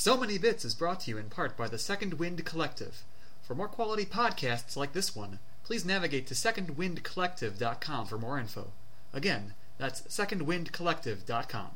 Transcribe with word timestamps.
So 0.00 0.16
Many 0.16 0.38
Bits 0.38 0.64
is 0.64 0.74
brought 0.74 1.00
to 1.00 1.10
you 1.10 1.18
in 1.18 1.28
part 1.28 1.58
by 1.58 1.68
the 1.68 1.76
Second 1.76 2.14
Wind 2.14 2.42
Collective. 2.46 3.04
For 3.42 3.54
more 3.54 3.68
quality 3.68 4.06
podcasts 4.06 4.74
like 4.74 4.94
this 4.94 5.14
one, 5.14 5.40
please 5.62 5.84
navigate 5.84 6.26
to 6.28 6.32
secondwindcollective.com 6.32 8.06
for 8.06 8.16
more 8.16 8.38
info. 8.38 8.72
Again, 9.12 9.52
that's 9.76 10.00
secondwindcollective.com. 10.00 11.72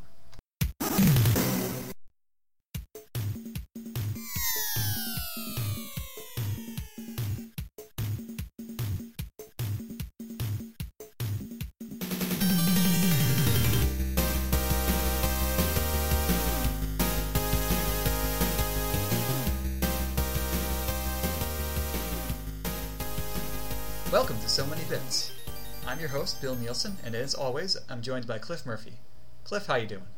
Bill 26.44 26.56
Nielsen, 26.56 26.98
and 27.02 27.14
as 27.14 27.34
always, 27.34 27.74
I'm 27.88 28.02
joined 28.02 28.26
by 28.26 28.36
Cliff 28.36 28.66
Murphy. 28.66 28.98
Cliff, 29.44 29.64
how 29.64 29.76
you 29.76 29.86
doing? 29.86 30.08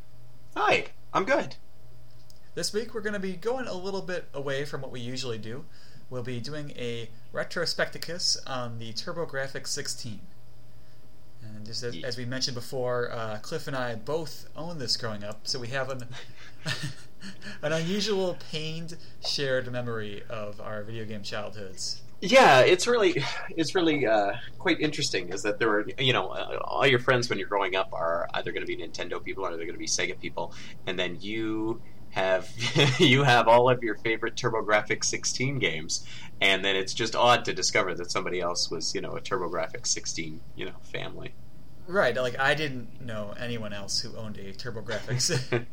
Hi, 0.57 0.87
I'm 1.13 1.25
good. 1.25 1.55
This 2.57 2.73
week 2.73 2.93
we're 2.93 3.01
going 3.01 3.13
to 3.13 3.21
be 3.21 3.35
going 3.35 3.69
a 3.69 3.75
little 3.75 4.03
bit 4.03 4.25
away 4.35 4.65
from 4.65 4.81
what 4.81 4.91
we 4.91 4.99
usually 4.99 5.39
do. 5.39 5.67
We'll 6.11 6.25
be 6.25 6.41
doing 6.41 6.73
a 6.77 7.11
retrospecticus 7.33 8.39
on 8.45 8.81
the 8.81 8.93
TurboGrafx 8.93 9.69
16. 9.69 10.19
And 11.45 11.65
just 11.65 11.85
as, 11.85 11.97
as 12.03 12.17
we 12.17 12.25
mentioned 12.25 12.57
before, 12.57 13.09
uh, 13.13 13.39
Cliff 13.41 13.69
and 13.69 13.77
I 13.77 13.95
both 13.95 14.49
owned 14.57 14.81
this 14.81 14.97
growing 14.97 15.23
up, 15.23 15.47
so 15.47 15.61
we 15.61 15.69
have 15.69 15.91
an 15.91 16.09
an 17.63 17.73
unusual 17.73 18.37
pained 18.51 18.97
shared 19.25 19.71
memory 19.71 20.25
of 20.29 20.61
our 20.61 20.83
video 20.83 21.05
game 21.05 21.23
childhoods. 21.23 22.03
Yeah, 22.27 22.61
it's 22.61 22.87
really, 22.87 23.23
it's 23.51 23.75
really 23.75 24.07
uh, 24.07 24.33
quite 24.59 24.81
interesting. 24.81 25.33
Is 25.33 25.43
that 25.43 25.59
there 25.59 25.71
are, 25.71 25.87
you 25.99 26.13
know, 26.13 26.29
uh, 26.29 26.59
all 26.65 26.87
your 26.87 26.99
friends 26.99 27.29
when 27.29 27.39
you're 27.39 27.49
growing 27.49 27.77
up 27.77 27.93
are 27.93 28.29
either 28.35 28.53
going 28.53 28.67
to 28.67 28.67
be 28.67 28.77
Nintendo 28.77 29.23
people 29.23 29.45
or 29.45 29.51
they're 29.51 29.67
going 29.67 29.73
to 29.73 29.79
be 29.79 29.87
Sega 29.87 30.19
people, 30.19 30.53
and 30.87 30.99
then 30.99 31.19
you 31.21 31.81
have 32.11 32.51
you 32.99 33.23
have 33.23 33.47
all 33.47 33.71
of 33.71 33.83
your 33.83 33.97
favorite 33.99 34.35
TurboGrafx 34.35 35.05
16 35.05 35.59
games, 35.59 36.05
and 36.41 36.65
then 36.65 36.75
it's 36.75 36.95
just 36.95 37.15
odd 37.15 37.45
to 37.45 37.53
discover 37.53 37.95
that 37.95 38.11
somebody 38.11 38.41
else 38.41 38.71
was, 38.71 38.95
you 38.95 39.01
know, 39.01 39.13
a 39.13 39.21
TurboGrafx 39.21 39.87
16, 39.87 40.41
you 40.57 40.67
know, 40.67 40.77
family. 40.83 41.33
Right, 41.87 42.17
like 42.17 42.39
I 42.41 42.55
didn't 42.55 43.01
know 43.01 43.35
anyone 43.39 43.73
else 43.73 44.01
who 44.01 44.17
owned 44.17 44.39
a 44.39 44.53
TurboGrafx. 44.53 45.67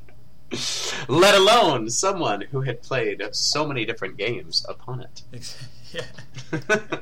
Let 1.07 1.33
alone 1.33 1.89
someone 1.89 2.41
who 2.41 2.61
had 2.61 2.83
played 2.83 3.23
so 3.31 3.65
many 3.65 3.85
different 3.85 4.17
games 4.17 4.63
upon 4.69 5.01
it. 5.01 5.23
yeah. 6.53 6.97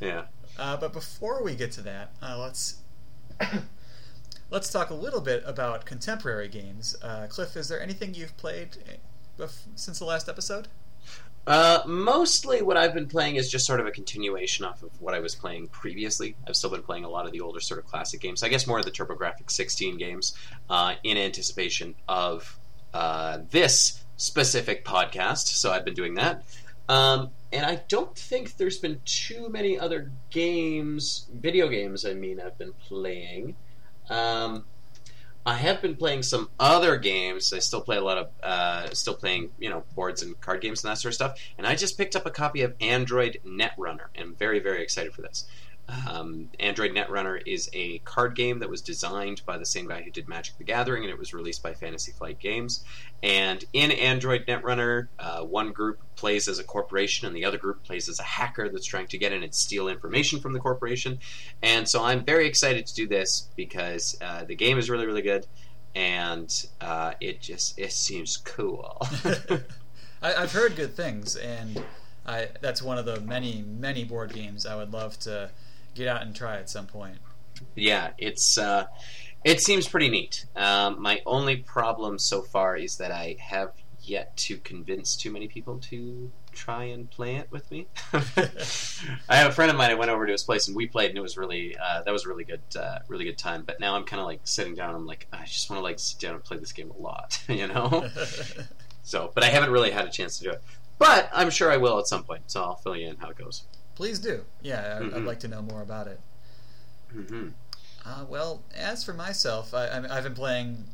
yeah. 0.00 0.22
Uh, 0.58 0.74
but 0.74 0.90
before 0.90 1.42
we 1.42 1.54
get 1.54 1.70
to 1.70 1.82
that, 1.82 2.12
uh, 2.22 2.38
let's 2.38 2.76
let's 4.50 4.70
talk 4.70 4.88
a 4.88 4.94
little 4.94 5.20
bit 5.20 5.42
about 5.44 5.84
contemporary 5.84 6.48
games. 6.48 6.96
Uh, 7.02 7.26
Cliff, 7.28 7.56
is 7.56 7.68
there 7.68 7.78
anything 7.78 8.14
you've 8.14 8.34
played 8.38 8.78
bef- 9.38 9.66
since 9.74 9.98
the 9.98 10.06
last 10.06 10.30
episode? 10.30 10.68
Uh, 11.46 11.80
mostly 11.86 12.60
what 12.60 12.76
I've 12.76 12.92
been 12.92 13.06
playing 13.06 13.36
is 13.36 13.48
just 13.48 13.66
sort 13.66 13.78
of 13.78 13.86
a 13.86 13.92
continuation 13.92 14.64
off 14.64 14.82
of 14.82 14.90
what 15.00 15.14
I 15.14 15.20
was 15.20 15.36
playing 15.36 15.68
previously. 15.68 16.34
I've 16.48 16.56
still 16.56 16.70
been 16.70 16.82
playing 16.82 17.04
a 17.04 17.08
lot 17.08 17.24
of 17.24 17.32
the 17.32 17.40
older 17.40 17.60
sort 17.60 17.78
of 17.78 17.86
classic 17.86 18.20
games. 18.20 18.42
I 18.42 18.48
guess 18.48 18.66
more 18.66 18.80
of 18.80 18.84
the 18.84 18.90
TurboGrafx 18.90 19.50
16 19.50 19.96
games 19.96 20.36
uh, 20.68 20.94
in 21.04 21.16
anticipation 21.16 21.94
of 22.08 22.58
uh, 22.92 23.38
this 23.50 24.02
specific 24.16 24.84
podcast. 24.84 25.46
So 25.48 25.70
I've 25.70 25.84
been 25.84 25.94
doing 25.94 26.14
that. 26.14 26.42
Um, 26.88 27.30
and 27.56 27.64
I 27.64 27.76
don't 27.88 28.14
think 28.14 28.58
there's 28.58 28.78
been 28.78 29.00
too 29.06 29.48
many 29.48 29.78
other 29.78 30.12
games, 30.28 31.26
video 31.32 31.68
games, 31.68 32.04
I 32.04 32.12
mean, 32.12 32.38
I've 32.38 32.58
been 32.58 32.74
playing. 32.74 33.56
Um, 34.10 34.66
I 35.46 35.54
have 35.54 35.80
been 35.80 35.96
playing 35.96 36.22
some 36.22 36.50
other 36.60 36.98
games. 36.98 37.54
I 37.54 37.60
still 37.60 37.80
play 37.80 37.96
a 37.96 38.02
lot 38.02 38.18
of, 38.18 38.28
uh, 38.42 38.90
still 38.92 39.14
playing, 39.14 39.52
you 39.58 39.70
know, 39.70 39.84
boards 39.94 40.22
and 40.22 40.38
card 40.38 40.60
games 40.60 40.84
and 40.84 40.90
that 40.90 40.98
sort 40.98 41.10
of 41.10 41.14
stuff. 41.14 41.40
And 41.56 41.66
I 41.66 41.76
just 41.76 41.96
picked 41.96 42.14
up 42.14 42.26
a 42.26 42.30
copy 42.30 42.60
of 42.60 42.74
Android 42.80 43.38
Netrunner, 43.46 44.08
and 44.14 44.24
I'm 44.24 44.34
very, 44.34 44.58
very 44.58 44.82
excited 44.82 45.14
for 45.14 45.22
this. 45.22 45.46
Um, 45.88 46.50
Android 46.58 46.92
Netrunner 46.92 47.40
is 47.46 47.70
a 47.72 47.98
card 47.98 48.34
game 48.34 48.58
that 48.58 48.68
was 48.68 48.80
designed 48.80 49.42
by 49.46 49.56
the 49.56 49.66
same 49.66 49.86
guy 49.86 50.02
who 50.02 50.10
did 50.10 50.28
Magic 50.28 50.58
the 50.58 50.64
Gathering, 50.64 51.04
and 51.04 51.10
it 51.10 51.18
was 51.18 51.32
released 51.32 51.62
by 51.62 51.74
Fantasy 51.74 52.12
Flight 52.12 52.38
Games. 52.38 52.84
And 53.22 53.64
in 53.72 53.92
Android 53.92 54.46
Netrunner, 54.46 55.08
uh, 55.18 55.42
one 55.42 55.72
group 55.72 56.00
plays 56.16 56.48
as 56.48 56.58
a 56.58 56.64
corporation, 56.64 57.26
and 57.26 57.36
the 57.36 57.44
other 57.44 57.58
group 57.58 57.84
plays 57.84 58.08
as 58.08 58.18
a 58.18 58.24
hacker 58.24 58.68
that's 58.68 58.86
trying 58.86 59.06
to 59.08 59.18
get 59.18 59.32
in 59.32 59.42
and 59.42 59.54
steal 59.54 59.88
information 59.88 60.40
from 60.40 60.52
the 60.52 60.60
corporation. 60.60 61.18
And 61.62 61.88
so 61.88 62.02
I'm 62.02 62.24
very 62.24 62.46
excited 62.46 62.86
to 62.86 62.94
do 62.94 63.06
this 63.06 63.48
because 63.54 64.16
uh, 64.20 64.44
the 64.44 64.56
game 64.56 64.78
is 64.78 64.90
really, 64.90 65.06
really 65.06 65.22
good, 65.22 65.46
and 65.94 66.52
uh, 66.80 67.14
it 67.20 67.40
just 67.40 67.78
it 67.78 67.92
seems 67.92 68.36
cool. 68.38 69.00
I, 70.22 70.34
I've 70.34 70.52
heard 70.52 70.74
good 70.74 70.96
things, 70.96 71.36
and 71.36 71.82
I, 72.26 72.48
that's 72.60 72.82
one 72.82 72.98
of 72.98 73.04
the 73.04 73.20
many, 73.20 73.62
many 73.62 74.04
board 74.04 74.32
games 74.32 74.66
I 74.66 74.74
would 74.74 74.92
love 74.92 75.18
to 75.20 75.50
get 75.96 76.08
out 76.08 76.22
and 76.22 76.34
try 76.34 76.56
at 76.56 76.70
some 76.70 76.86
point. 76.86 77.18
yeah, 77.74 78.10
it's 78.18 78.58
uh, 78.58 78.86
it 79.44 79.60
seems 79.60 79.88
pretty 79.88 80.08
neat. 80.08 80.46
Um, 80.54 81.00
my 81.00 81.22
only 81.26 81.56
problem 81.56 82.18
so 82.18 82.42
far 82.42 82.76
is 82.76 82.98
that 82.98 83.10
I 83.10 83.36
have 83.40 83.72
yet 84.00 84.36
to 84.36 84.56
convince 84.58 85.16
too 85.16 85.32
many 85.32 85.48
people 85.48 85.78
to 85.78 86.30
try 86.52 86.84
and 86.84 87.10
play 87.10 87.36
it 87.36 87.50
with 87.50 87.70
me. 87.70 87.86
I 88.12 89.36
have 89.36 89.50
a 89.50 89.52
friend 89.52 89.70
of 89.70 89.76
mine. 89.76 89.90
I 89.90 89.94
went 89.94 90.10
over 90.10 90.26
to 90.26 90.32
his 90.32 90.42
place 90.42 90.68
and 90.68 90.76
we 90.76 90.86
played, 90.86 91.10
and 91.10 91.18
it 91.18 91.22
was 91.22 91.36
really 91.36 91.76
uh, 91.76 92.02
that 92.02 92.10
was 92.10 92.24
a 92.24 92.28
really 92.28 92.44
good, 92.44 92.62
uh, 92.78 93.00
really 93.08 93.24
good 93.24 93.38
time. 93.38 93.64
But 93.66 93.80
now 93.80 93.94
I'm 93.94 94.04
kind 94.04 94.20
of 94.20 94.26
like 94.26 94.40
sitting 94.44 94.74
down. 94.74 94.94
I'm 94.94 95.06
like, 95.06 95.26
I 95.32 95.44
just 95.44 95.70
want 95.70 95.80
to 95.80 95.84
like 95.84 95.98
sit 95.98 96.20
down 96.20 96.34
and 96.34 96.42
play 96.42 96.58
this 96.58 96.72
game 96.72 96.90
a 96.90 97.00
lot, 97.00 97.40
you 97.48 97.66
know. 97.66 98.08
so, 99.02 99.30
but 99.34 99.44
I 99.44 99.48
haven't 99.48 99.70
really 99.70 99.90
had 99.90 100.06
a 100.06 100.10
chance 100.10 100.38
to 100.38 100.44
do 100.44 100.50
it. 100.50 100.62
But 100.98 101.28
I'm 101.32 101.50
sure 101.50 101.70
I 101.70 101.76
will 101.76 101.98
at 101.98 102.06
some 102.06 102.24
point. 102.24 102.50
So 102.50 102.62
I'll 102.62 102.76
fill 102.76 102.96
you 102.96 103.08
in 103.08 103.16
how 103.16 103.28
it 103.28 103.36
goes. 103.36 103.64
Please 103.96 104.18
do. 104.20 104.44
Yeah, 104.62 104.98
I, 105.00 105.04
I'd 105.04 105.12
Mhm. 105.12 105.26
like 105.26 105.40
to 105.40 105.48
know 105.48 105.62
more 105.62 105.82
about 105.82 106.06
it. 106.06 106.20
hmm 107.12 107.48
Uh, 108.04 108.24
well, 108.28 108.62
as 108.72 109.02
for 109.02 109.12
myself, 109.12 109.74
I, 109.74 109.88
I've 110.08 110.22
been 110.22 110.34
playing 110.34 110.84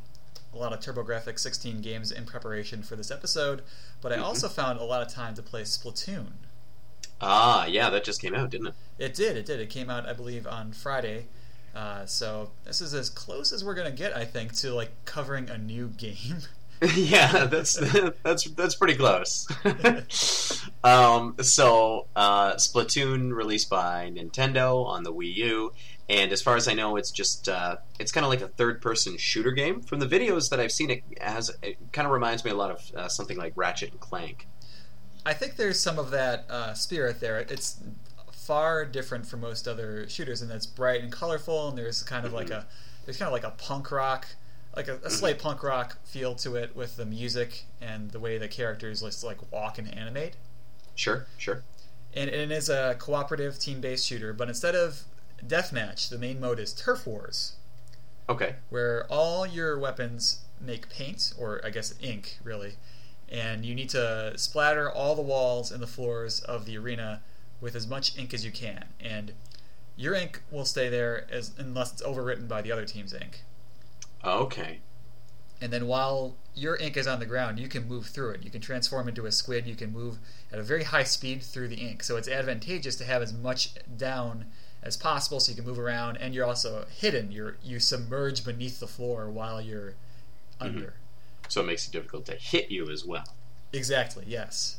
a 0.51 0.57
lot 0.57 0.73
of 0.73 0.79
TurboGrafx 0.79 1.37
16 1.39 1.81
games 1.81 2.11
in 2.11 2.25
preparation 2.25 2.81
for 2.81 2.95
this 2.95 3.11
episode, 3.11 3.61
but 4.01 4.11
I 4.11 4.17
Mhm. 4.17 4.23
also 4.23 4.49
found 4.49 4.79
a 4.79 4.83
lot 4.83 5.01
of 5.05 5.13
time 5.13 5.35
to 5.35 5.43
play 5.43 5.61
Splatoon. 5.63 6.31
Ah, 7.21 7.65
yeah, 7.67 7.89
that 7.91 8.03
just 8.03 8.19
came 8.21 8.33
out, 8.33 8.49
didn't 8.49 8.67
it? 8.67 8.73
It 8.97 9.13
did, 9.13 9.37
it 9.37 9.45
did. 9.45 9.59
It 9.59 9.69
came 9.69 9.89
out, 9.89 10.07
I 10.07 10.13
believe, 10.13 10.47
on 10.47 10.73
Friday. 10.73 11.27
Uh, 11.75 12.05
so 12.05 12.51
this 12.65 12.81
is 12.81 12.93
as 12.93 13.09
close 13.09 13.51
as 13.51 13.63
we're 13.63 13.73
gonna 13.75 13.91
get, 13.91 14.15
I 14.15 14.25
think, 14.25 14.53
to 14.57 14.73
like 14.73 14.91
covering 15.05 15.49
a 15.49 15.57
new 15.57 15.87
game. 15.97 16.41
yeah, 16.95 17.45
that's 17.45 17.75
that's 18.23 18.43
that's 18.51 18.75
pretty 18.75 18.95
close. 18.95 19.47
um, 20.83 21.35
so 21.41 22.07
uh, 22.15 22.53
Splatoon 22.55 23.33
released 23.33 23.69
by 23.69 24.11
Nintendo 24.13 24.85
on 24.85 25.03
the 25.03 25.13
Wii 25.13 25.35
U, 25.35 25.73
and 26.09 26.31
as 26.31 26.41
far 26.41 26.55
as 26.57 26.67
I 26.67 26.73
know, 26.73 26.97
it's 26.97 27.11
just 27.11 27.47
uh, 27.47 27.77
it's 27.99 28.11
kind 28.11 28.25
of 28.25 28.29
like 28.29 28.41
a 28.41 28.47
third-person 28.49 29.17
shooter 29.17 29.51
game. 29.51 29.81
From 29.81 29.99
the 29.99 30.07
videos 30.07 30.49
that 30.49 30.59
I've 30.59 30.71
seen, 30.71 30.89
it 30.89 31.03
has 31.21 31.51
it 31.61 31.77
kind 31.93 32.05
of 32.05 32.11
reminds 32.11 32.43
me 32.43 32.51
a 32.51 32.55
lot 32.55 32.71
of 32.71 32.91
uh, 32.95 33.07
something 33.07 33.37
like 33.37 33.53
Ratchet 33.55 33.91
and 33.91 33.99
Clank. 33.99 34.47
I 35.25 35.33
think 35.33 35.55
there's 35.55 35.79
some 35.79 35.97
of 35.97 36.11
that 36.11 36.45
uh, 36.49 36.73
spirit 36.73 37.21
there. 37.21 37.39
It's 37.39 37.79
far 38.33 38.83
different 38.83 39.25
from 39.25 39.39
most 39.39 39.69
other 39.69 40.09
shooters, 40.09 40.41
and 40.41 40.51
it's 40.51 40.65
bright 40.65 41.01
and 41.01 41.11
colorful, 41.11 41.69
and 41.69 41.77
there's 41.77 42.03
kind 42.03 42.25
of 42.25 42.33
like 42.33 42.47
Mhm. 42.47 42.57
a 42.57 42.65
there's 43.05 43.17
kind 43.17 43.27
of 43.27 43.33
like 43.33 43.45
a 43.45 43.51
punk 43.51 43.89
rock, 43.91 44.27
like 44.75 44.87
a, 44.87 44.93
a 44.93 44.97
mm-hmm. 44.97 45.09
slight 45.09 45.39
punk 45.39 45.63
rock 45.63 45.97
feel 46.05 46.35
to 46.35 46.55
it 46.55 46.75
with 46.75 46.97
the 46.97 47.05
music 47.05 47.65
and 47.81 48.11
the 48.11 48.19
way 48.19 48.37
the 48.37 48.47
characters 48.47 49.01
just 49.01 49.23
like 49.23 49.51
walk 49.51 49.77
and 49.77 49.93
animate. 49.93 50.35
Sure, 50.95 51.27
sure. 51.37 51.63
And 52.13 52.29
it 52.29 52.51
is 52.51 52.69
a 52.69 52.95
cooperative 52.99 53.57
team-based 53.57 54.05
shooter, 54.05 54.33
but 54.33 54.47
instead 54.47 54.75
of 54.75 55.03
deathmatch, 55.45 56.09
the 56.09 56.17
main 56.17 56.39
mode 56.39 56.59
is 56.59 56.73
turf 56.73 57.07
wars, 57.07 57.53
Okay. 58.29 58.55
where 58.69 59.05
all 59.09 59.45
your 59.45 59.79
weapons 59.79 60.41
make 60.61 60.89
paint, 60.89 61.33
or 61.37 61.59
I 61.65 61.71
guess 61.71 61.95
ink, 61.99 62.37
really, 62.43 62.75
and 63.29 63.65
you 63.65 63.73
need 63.73 63.89
to 63.89 64.33
splatter 64.37 64.89
all 64.89 65.15
the 65.15 65.21
walls 65.23 65.71
and 65.71 65.81
the 65.81 65.87
floors 65.87 66.39
of 66.41 66.65
the 66.65 66.77
arena 66.77 67.21
with 67.59 67.75
as 67.75 67.87
much 67.87 68.17
ink 68.17 68.33
as 68.33 68.45
you 68.45 68.51
can. 68.51 68.85
And 68.99 69.33
your 69.95 70.13
ink 70.13 70.41
will 70.51 70.65
stay 70.65 70.89
there 70.89 71.25
as 71.31 71.51
unless 71.57 71.93
it's 71.93 72.03
overwritten 72.03 72.47
by 72.47 72.61
the 72.61 72.71
other 72.71 72.85
team's 72.85 73.13
ink. 73.13 73.41
Okay. 74.23 74.79
And 75.61 75.71
then 75.71 75.87
while 75.87 76.35
your 76.55 76.75
ink 76.75 76.97
is 76.97 77.07
on 77.07 77.19
the 77.19 77.25
ground, 77.25 77.59
you 77.59 77.67
can 77.67 77.87
move 77.87 78.07
through 78.07 78.31
it. 78.31 78.43
You 78.43 78.51
can 78.51 78.61
transform 78.61 79.07
into 79.07 79.25
a 79.25 79.31
squid. 79.31 79.65
You 79.65 79.75
can 79.75 79.91
move 79.91 80.17
at 80.51 80.59
a 80.59 80.63
very 80.63 80.83
high 80.83 81.03
speed 81.03 81.41
through 81.41 81.69
the 81.69 81.77
ink. 81.77 82.03
So 82.03 82.17
it's 82.17 82.27
advantageous 82.27 82.95
to 82.97 83.05
have 83.05 83.21
as 83.21 83.33
much 83.33 83.71
down 83.97 84.45
as 84.81 84.97
possible 84.97 85.39
so 85.39 85.51
you 85.51 85.55
can 85.55 85.65
move 85.65 85.79
around 85.79 86.17
and 86.17 86.33
you're 86.33 86.45
also 86.45 86.85
hidden. 86.93 87.31
You're 87.31 87.57
you 87.63 87.79
submerge 87.79 88.43
beneath 88.43 88.79
the 88.79 88.87
floor 88.87 89.29
while 89.29 89.61
you're 89.61 89.93
under. 90.59 90.95
So 91.47 91.61
it 91.61 91.67
makes 91.67 91.87
it 91.87 91.91
difficult 91.91 92.25
to 92.25 92.35
hit 92.35 92.69
you 92.69 92.89
as 92.89 93.05
well. 93.05 93.25
Exactly. 93.71 94.25
Yes. 94.27 94.77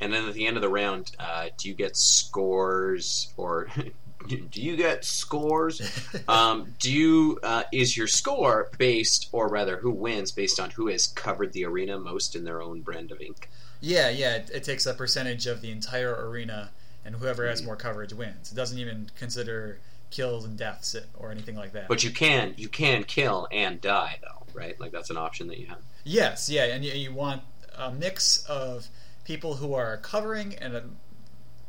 And 0.00 0.12
then 0.12 0.28
at 0.28 0.34
the 0.34 0.46
end 0.46 0.56
of 0.56 0.62
the 0.62 0.68
round, 0.68 1.12
uh, 1.18 1.48
do 1.56 1.68
you 1.68 1.74
get 1.74 1.96
scores 1.96 3.32
or 3.36 3.68
do 4.28 4.62
you 4.62 4.76
get 4.76 5.04
scores? 5.04 5.82
um, 6.28 6.74
do 6.78 6.92
you 6.92 7.38
uh, 7.42 7.64
is 7.72 7.96
your 7.96 8.06
score 8.06 8.70
based, 8.78 9.28
or 9.32 9.48
rather, 9.48 9.78
who 9.78 9.90
wins 9.90 10.32
based 10.32 10.58
on 10.60 10.70
who 10.70 10.88
has 10.88 11.06
covered 11.06 11.52
the 11.52 11.64
arena 11.64 11.98
most 11.98 12.34
in 12.34 12.44
their 12.44 12.62
own 12.62 12.80
brand 12.80 13.10
of 13.10 13.20
ink? 13.20 13.48
Yeah, 13.80 14.08
yeah. 14.08 14.36
It, 14.36 14.50
it 14.54 14.64
takes 14.64 14.86
a 14.86 14.94
percentage 14.94 15.46
of 15.46 15.60
the 15.60 15.70
entire 15.70 16.14
arena, 16.28 16.70
and 17.04 17.16
whoever 17.16 17.46
has 17.46 17.62
more 17.62 17.76
coverage 17.76 18.12
wins. 18.12 18.50
It 18.50 18.54
doesn't 18.54 18.78
even 18.78 19.10
consider 19.16 19.78
kills 20.10 20.44
and 20.44 20.56
deaths 20.56 20.94
or 21.14 21.30
anything 21.30 21.56
like 21.56 21.72
that. 21.72 21.88
But 21.88 22.04
you 22.04 22.10
can 22.10 22.54
you 22.56 22.68
can 22.68 23.04
kill 23.04 23.48
and 23.50 23.80
die 23.80 24.18
though, 24.22 24.46
right? 24.54 24.78
Like 24.80 24.92
that's 24.92 25.10
an 25.10 25.16
option 25.16 25.48
that 25.48 25.58
you 25.58 25.66
have. 25.66 25.82
Yes, 26.04 26.48
yeah, 26.48 26.66
and 26.66 26.84
you, 26.84 26.92
you 26.92 27.12
want 27.12 27.42
a 27.76 27.90
mix 27.90 28.44
of 28.46 28.88
people 29.24 29.54
who 29.54 29.74
are 29.74 29.96
covering 29.96 30.54
and 30.54 30.76
uh, 30.76 30.80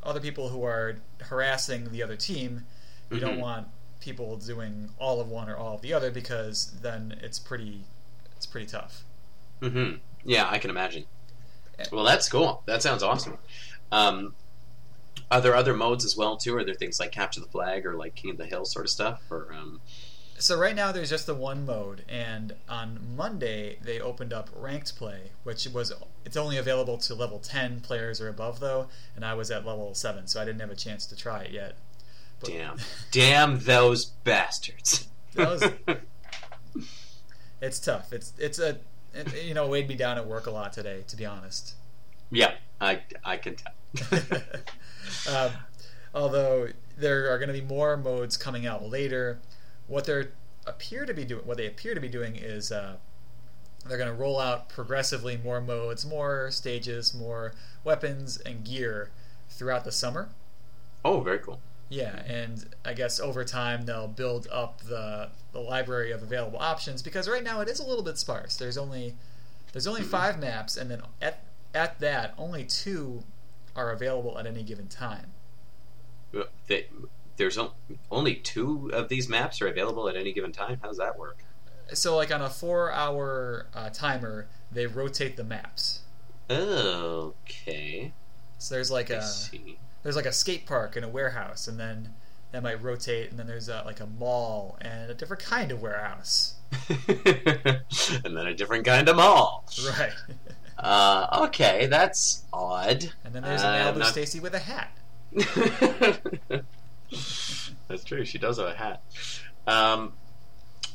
other 0.06 0.20
people 0.20 0.50
who 0.50 0.64
are 0.64 0.98
harassing 1.22 1.92
the 1.92 2.04
other 2.04 2.16
team. 2.16 2.66
You 3.12 3.20
don't 3.20 3.38
Mhm. 3.38 3.42
want 3.42 3.68
people 4.00 4.38
doing 4.38 4.92
all 5.00 5.20
of 5.20 5.28
one 5.28 5.50
or 5.50 5.58
all 5.58 5.76
of 5.76 5.82
the 5.82 5.94
other 5.94 6.12
because 6.12 6.72
then 6.82 7.20
it's 7.22 7.40
pretty 7.40 7.84
it's 8.36 8.46
pretty 8.46 8.68
tough. 8.68 9.04
Mm-hmm. 9.62 9.98
Yeah, 10.26 10.48
I 10.50 10.60
can 10.60 10.70
imagine. 10.70 11.06
Well, 11.92 12.04
that's 12.04 12.28
cool. 12.30 12.64
That 12.66 12.82
sounds 12.84 13.02
awesome. 13.02 13.38
Um, 13.92 14.36
are 15.32 15.40
there 15.42 15.56
other 15.56 15.74
modes 15.74 16.04
as 16.06 16.16
well 16.18 16.36
too? 16.38 16.56
Are 16.58 16.64
there 16.64 16.76
things 16.76 17.00
like 17.00 17.12
capture 17.12 17.40
the 17.40 17.48
flag 17.48 17.86
or 17.86 17.96
like 17.96 18.16
King 18.16 18.32
of 18.32 18.38
the 18.38 18.46
Hill 18.46 18.66
sort 18.66 18.86
of 18.86 18.90
stuff? 18.92 19.22
Or 19.32 19.54
um, 19.54 19.82
So 20.38 20.58
right 20.58 20.76
now 20.76 20.92
there's 20.92 21.10
just 21.10 21.28
the 21.28 21.34
one 21.34 21.66
mode, 21.66 22.04
and 22.10 22.56
on 22.68 23.00
Monday 23.16 23.78
they 23.82 24.00
opened 24.02 24.34
up 24.34 24.50
ranked 24.56 24.98
play, 24.98 25.32
which 25.44 25.66
was 25.68 25.94
it's 26.26 26.36
only 26.36 26.58
available 26.58 26.98
to 27.00 27.16
level 27.16 27.40
10 27.40 27.80
players 27.80 28.20
or 28.20 28.28
above 28.28 28.60
though, 28.60 28.88
and 29.16 29.24
I 29.24 29.34
was 29.34 29.50
at 29.50 29.66
level 29.66 29.94
7, 29.96 30.28
so 30.28 30.42
I 30.42 30.46
didn't 30.46 30.60
have 30.60 30.72
a 30.72 30.76
chance 30.76 31.06
to 31.08 31.16
try 31.16 31.44
it 31.44 31.52
yet. 31.52 31.76
But- 32.42 32.50
damn, 32.50 32.78
damn 33.12 33.60
those 33.60 34.06
bastards. 34.06 35.08
Was- 35.36 35.64
It's 37.62 37.80
tough. 37.80 38.12
It's 38.12 38.34
it's 38.38 38.60
a 38.60 38.78
it, 39.14 39.44
you 39.44 39.54
know 39.54 39.68
weighed 39.68 39.88
me 39.88 39.96
down 39.96 40.18
at 40.18 40.28
work 40.28 40.46
a 40.46 40.52
lot 40.52 40.74
today, 40.74 41.04
to 41.08 41.16
be 41.16 41.26
honest. 41.26 41.74
yeah, 42.30 42.56
I 42.82 43.02
I 43.24 43.38
can 43.38 43.56
tell. 43.56 44.20
um, 45.36 45.52
although 46.14 46.68
there 46.98 47.32
are 47.34 47.38
going 47.40 47.48
to 47.48 47.54
be 47.54 47.62
more 47.66 47.96
modes 47.98 48.36
coming 48.38 48.66
out 48.68 48.88
later, 48.88 49.40
what 49.88 50.06
they 50.06 50.28
appear 50.66 51.06
to 51.06 51.14
be 51.14 51.26
doing, 51.26 51.46
what 51.46 51.58
they 51.58 51.68
appear 51.68 51.94
to 51.94 52.02
be 52.02 52.10
doing 52.10 52.36
is 52.36 52.72
uh, 52.72 52.96
they're 53.88 53.98
going 53.98 54.10
to 54.10 54.16
roll 54.16 54.40
out 54.40 54.70
progressively 54.70 55.38
more 55.38 55.62
modes, 55.62 56.06
more 56.06 56.50
stages, 56.52 57.14
more 57.14 57.54
weapons 57.84 58.38
and 58.38 58.64
gear 58.64 59.12
throughout 59.50 59.84
the 59.84 59.92
summer. 59.92 60.30
oh, 61.04 61.22
very 61.22 61.40
cool. 61.40 61.60
Yeah, 61.88 62.24
and 62.26 62.68
I 62.84 62.94
guess 62.94 63.20
over 63.20 63.44
time 63.44 63.86
they'll 63.86 64.08
build 64.08 64.48
up 64.52 64.82
the 64.82 65.30
the 65.52 65.60
library 65.60 66.12
of 66.12 66.24
available 66.24 66.58
options 66.60 67.04
because 67.04 67.30
right 67.30 67.44
now 67.44 67.62
it 67.62 67.70
is 67.70 67.80
a 67.80 67.86
little 67.86 68.04
bit 68.04 68.18
sparse. 68.18 68.56
There's 68.58 68.76
only 68.76 69.16
there's 69.72 69.86
only 69.86 70.02
five 70.02 70.40
maps, 70.40 70.78
and 70.78 70.90
then 70.90 71.04
at 71.22 71.44
at 71.76 72.00
that 72.00 72.34
only 72.40 72.64
two 72.64 73.24
are 73.76 73.92
available 73.92 74.40
at 74.40 74.48
any 74.48 74.64
given 74.64 74.88
time. 74.88 75.34
They- 76.68 76.88
There's 77.38 77.58
only 78.12 78.36
two 78.36 78.90
of 78.94 79.10
these 79.10 79.28
maps 79.28 79.62
are 79.62 79.68
available 79.68 80.08
at 80.08 80.16
any 80.16 80.32
given 80.34 80.52
time. 80.52 80.80
How 80.82 80.88
does 80.88 80.98
that 80.98 81.18
work? 81.20 81.44
So 81.94 82.16
like 82.16 82.34
on 82.34 82.42
a 82.42 82.50
four 82.50 82.92
hour 82.92 83.68
uh, 83.74 83.90
timer, 83.90 84.48
they 84.72 84.88
rotate 84.88 85.38
the 85.38 85.44
maps. 85.44 86.02
Okay, 86.50 88.14
So 88.58 88.76
there's 88.76 88.90
like 88.92 89.12
I 89.12 89.16
a 89.16 89.22
see. 89.24 89.78
there's 90.04 90.16
like 90.16 90.26
a 90.26 90.32
skate 90.32 90.66
park 90.66 90.96
and 90.96 91.04
a 91.06 91.10
warehouse, 91.10 91.68
and 91.68 91.80
then 91.80 92.14
that 92.52 92.64
might 92.64 92.82
rotate, 92.82 93.30
and 93.30 93.38
then 93.40 93.48
there's 93.48 93.68
a, 93.70 93.84
like 93.86 94.00
a 94.00 94.06
mall 94.08 94.78
and 94.82 95.12
a 95.12 95.14
different 95.14 95.44
kind 95.44 95.72
of 95.72 95.82
warehouse. 95.82 96.56
and 96.98 98.36
then 98.38 98.48
a 98.48 98.54
different 98.54 98.86
kind 98.86 99.08
of 99.10 99.16
mall. 99.18 99.66
Right. 99.98 100.14
Uh, 100.78 101.46
okay, 101.48 101.86
that's 101.88 102.44
odd. 102.52 103.10
and 103.24 103.34
then 103.34 103.44
there's 103.44 103.64
Uh, 103.64 103.68
an 103.68 103.96
Malibu 103.96 104.00
not- 104.00 104.08
Stacy 104.10 104.42
with 104.42 104.54
a 104.54 104.60
hat. 104.60 104.92
that's 107.88 108.04
true. 108.04 108.26
She 108.26 108.38
does 108.38 108.58
have 108.58 108.68
a 108.68 108.76
hat. 108.76 109.02
Um, 109.68 110.14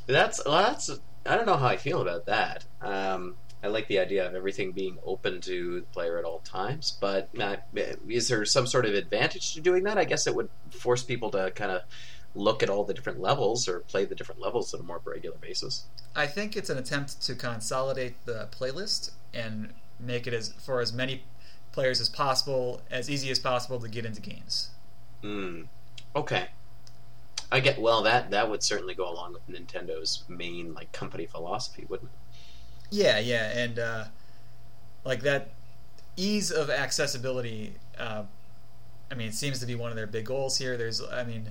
that's 0.07 0.45
well, 0.45 0.63
that's. 0.63 0.91
I 1.27 1.37
don't 1.37 1.47
know 1.47 1.57
how 1.57 1.67
I 1.67 1.77
feel 1.77 2.01
about 2.01 2.27
that. 2.27 2.65
Um, 2.81 3.37
I 3.63 3.69
like 3.69 3.89
the 3.89 3.99
idea 3.99 4.27
of 4.27 4.35
everything 4.35 4.73
being 4.73 4.99
open 5.05 5.41
to 5.43 5.81
the 5.81 5.87
player 5.87 6.19
at 6.19 6.25
all 6.25 6.39
times, 6.41 6.97
but 6.99 7.29
uh, 7.39 7.57
is 8.09 8.29
there 8.29 8.45
some 8.47 8.67
sort 8.67 8.87
of 8.87 8.95
advantage 8.95 9.55
to 9.55 9.61
doing 9.61 9.85
that? 9.85 9.99
I 9.99 10.05
guess 10.05 10.27
it 10.27 10.35
would 10.35 10.49
force 10.71 11.03
people 11.03 11.31
to 11.33 11.51
kind 11.51 11.71
of 11.71 11.83
look 12.35 12.63
at 12.63 12.71
all 12.71 12.85
the 12.85 12.95
different 12.95 13.21
levels 13.21 13.69
or 13.69 13.81
play 13.81 14.05
the 14.05 14.15
different 14.15 14.41
levels 14.41 14.73
on 14.73 14.81
a 14.81 14.83
more 14.83 15.01
regular 15.05 15.37
basis. 15.37 15.85
I 16.17 16.27
think 16.27 16.57
it's 16.57 16.71
an 16.71 16.79
attempt 16.79 17.21
to 17.23 17.35
consolidate 17.35 18.25
the 18.25 18.49
playlist 18.51 19.11
and 19.35 19.75
make 19.99 20.27
it 20.27 20.33
as 20.33 20.53
for 20.55 20.81
as 20.81 20.93
many 20.93 21.25
players 21.73 22.01
as 22.01 22.09
possible, 22.09 22.81
as 22.91 23.11
easy 23.11 23.31
as 23.31 23.39
possible 23.39 23.79
to 23.81 23.89
get 23.89 24.05
into 24.05 24.21
games. 24.21 24.71
Hmm. 25.23 25.63
Okay. 26.15 26.49
I 27.53 27.61
get 27.61 27.81
well 27.81 28.03
that 28.03 28.31
that 28.31 28.49
would 28.49 28.63
certainly 28.63 28.95
go 28.95 29.11
along 29.11 29.33
with 29.33 29.49
Nintendo's 29.49 30.25
main 30.29 30.73
like 30.75 30.93
company 30.93 31.27
philosophy, 31.27 31.85
wouldn't 31.89 32.11
it? 32.11 32.37
Yeah, 32.91 33.19
yeah, 33.19 33.51
and 33.51 33.79
uh, 33.79 34.05
like 35.05 35.23
that 35.23 35.53
ease 36.17 36.51
of 36.51 36.71
accessibility. 36.71 37.75
Uh, 37.99 38.25
I 39.11 39.15
mean, 39.15 39.29
it 39.29 39.35
seems 39.35 39.59
to 39.61 39.67
be 39.67 39.75
one 39.75 39.91
of 39.91 39.97
their 39.97 40.07
big 40.07 40.27
goals 40.27 40.59
here. 40.59 40.77
There's, 40.77 41.03
I 41.03 41.25
mean, 41.25 41.49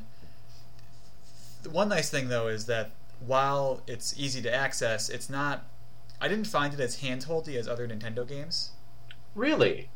the 1.64 1.70
one 1.70 1.90
nice 1.90 2.10
thing 2.10 2.30
though 2.30 2.48
is 2.48 2.66
that 2.66 2.92
while 3.26 3.82
it's 3.88 4.18
easy 4.18 4.42
to 4.42 4.54
access, 4.54 5.10
it's 5.10 5.30
not. 5.30 5.66
I 6.22 6.28
didn't 6.28 6.48
find 6.48 6.74
it 6.74 6.80
as 6.80 7.02
handholdy 7.02 7.56
as 7.56 7.68
other 7.68 7.88
Nintendo 7.88 8.28
games. 8.28 8.72
Really? 9.36 9.90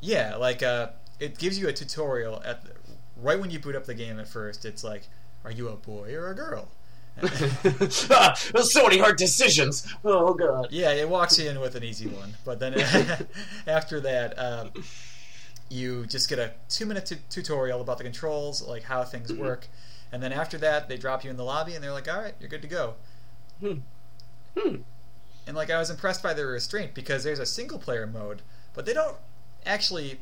Yeah, 0.00 0.36
like 0.36 0.62
uh, 0.62 0.88
it 1.18 1.38
gives 1.38 1.58
you 1.58 1.68
a 1.68 1.72
tutorial 1.72 2.42
at 2.44 2.64
the, 2.64 2.72
right 3.22 3.38
when 3.40 3.50
you 3.50 3.58
boot 3.58 3.76
up 3.76 3.84
the 3.86 3.94
game. 3.94 4.18
At 4.18 4.28
first, 4.28 4.64
it's 4.64 4.82
like, 4.84 5.08
"Are 5.44 5.50
you 5.50 5.68
a 5.68 5.76
boy 5.76 6.14
or 6.14 6.30
a 6.30 6.34
girl?" 6.34 6.68
ah, 7.22 8.34
so 8.34 8.84
many 8.84 8.98
hard 8.98 9.16
decisions. 9.16 9.86
Oh 10.04 10.32
god. 10.34 10.68
Yeah, 10.70 10.92
it 10.92 11.08
walks 11.08 11.38
you 11.38 11.50
in 11.50 11.60
with 11.60 11.74
an 11.74 11.84
easy 11.84 12.06
one, 12.08 12.34
but 12.44 12.60
then 12.60 12.74
after 13.66 14.00
that, 14.00 14.38
um, 14.38 14.70
you 15.68 16.06
just 16.06 16.28
get 16.28 16.38
a 16.38 16.52
two-minute 16.68 17.06
tu- 17.06 17.16
tutorial 17.28 17.80
about 17.80 17.98
the 17.98 18.04
controls, 18.04 18.62
like 18.62 18.84
how 18.84 19.04
things 19.04 19.30
Mhm. 19.30 19.38
work, 19.38 19.66
and 20.12 20.22
then 20.22 20.32
after 20.32 20.56
that, 20.58 20.88
they 20.88 20.96
drop 20.96 21.24
you 21.24 21.30
in 21.30 21.36
the 21.36 21.44
lobby, 21.44 21.74
and 21.74 21.82
they're 21.84 21.92
like, 21.92 22.08
"All 22.12 22.20
right, 22.20 22.34
you're 22.40 22.48
good 22.48 22.62
to 22.62 22.68
go." 22.68 22.94
Hmm. 23.60 23.78
Hmm. 24.58 24.76
And 25.46 25.56
like, 25.56 25.68
I 25.70 25.78
was 25.78 25.90
impressed 25.90 26.22
by 26.22 26.32
their 26.32 26.46
restraint 26.46 26.94
because 26.94 27.24
there's 27.24 27.38
a 27.40 27.46
single-player 27.46 28.06
mode, 28.06 28.42
but 28.72 28.86
they 28.86 28.92
don't 28.94 29.16
actually 29.66 30.20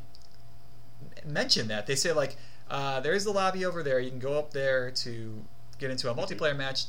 mention 1.25 1.67
that. 1.67 1.87
They 1.87 1.95
say 1.95 2.11
like, 2.11 2.35
uh, 2.69 2.99
"There's 3.01 3.23
the 3.23 3.31
lobby 3.31 3.65
over 3.65 3.83
there. 3.83 3.99
You 3.99 4.09
can 4.09 4.19
go 4.19 4.37
up 4.37 4.51
there 4.51 4.91
to 4.91 5.45
get 5.79 5.91
into 5.91 6.09
a 6.11 6.15
multiplayer 6.15 6.55
match." 6.55 6.85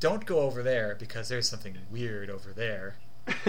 Don't 0.00 0.26
go 0.26 0.40
over 0.40 0.62
there 0.62 0.96
because 0.98 1.28
there's 1.28 1.48
something 1.48 1.76
weird 1.90 2.28
over 2.28 2.52
there. 2.52 2.96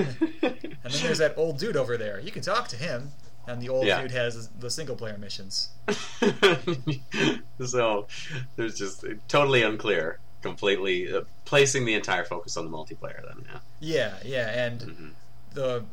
And 0.85 0.93
then 0.93 1.01
there's 1.03 1.17
that 1.17 1.33
old 1.35 1.57
dude 1.57 1.75
over 1.75 1.97
there. 1.97 2.19
You 2.19 2.31
can 2.31 2.43
talk 2.43 2.67
to 2.69 2.75
him. 2.77 3.11
And 3.47 3.59
the 3.61 3.69
old 3.69 3.85
Yeah. 3.87 4.01
dude 4.01 4.11
has 4.11 4.47
the 4.49 4.69
single 4.69 4.95
player 4.95 5.17
missions. 5.17 5.69
so 7.65 8.07
there's 8.55 8.77
just 8.77 9.03
totally 9.27 9.63
unclear, 9.63 10.19
completely 10.41 11.11
uh, 11.13 11.21
placing 11.45 11.85
the 11.85 11.93
entire 11.93 12.23
focus 12.23 12.57
on 12.57 12.65
the 12.69 12.71
multiplayer. 12.71 13.21
Then, 13.25 13.45
yeah. 13.45 13.59
Yeah, 13.79 14.13
yeah. 14.23 14.65
And 14.65 14.79
Mhm. 14.81 15.11
the 15.53 15.85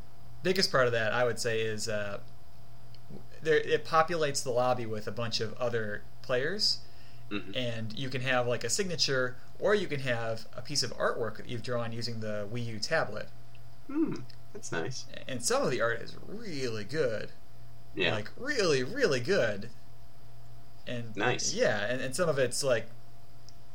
biggest 0.43 0.71
part 0.71 0.87
of 0.87 0.93
that, 0.93 1.13
I 1.13 1.25
would 1.25 1.39
say, 1.41 1.61
is 1.63 1.89
uh, 1.89 2.19
there, 3.43 3.57
it 3.57 3.85
populates 3.85 4.43
the 4.43 4.51
lobby 4.51 4.87
with 4.87 5.07
a 5.07 5.13
bunch 5.13 5.41
of 5.41 5.55
other 5.55 6.03
players. 6.23 6.79
Mhm. 7.31 7.57
And 7.57 7.99
you 7.99 8.09
can 8.09 8.21
have 8.23 8.47
like 8.47 8.63
a 8.65 8.71
signature, 8.71 9.37
or 9.59 9.75
you 9.75 9.87
can 9.87 10.01
have 10.01 10.47
a 10.57 10.61
piece 10.63 10.83
of 10.83 10.97
artwork 10.99 11.39
that 11.39 11.49
you've 11.49 11.63
drawn 11.63 11.93
using 11.93 12.21
the 12.21 12.47
Wii 12.53 12.67
U 12.67 12.79
tablet. 12.79 13.29
Hmm. 13.87 14.15
That's 14.53 14.71
nice. 14.71 15.07
And 15.27 15.43
some 15.43 15.63
of 15.63 15.71
the 15.71 15.81
art 15.81 16.03
is 16.03 16.15
really 16.27 16.85
good. 16.85 17.31
Yeah. 17.95 18.15
Like, 18.15 18.31
really, 18.37 18.83
really 18.83 19.21
good. 19.21 19.71
And 20.87 21.17
Nice. 21.17 21.55
Yeah, 21.55 21.85
and, 21.87 22.01
and 22.03 22.15
some 22.15 22.29
of 22.29 22.39
it's 22.39 22.63
like 22.63 22.87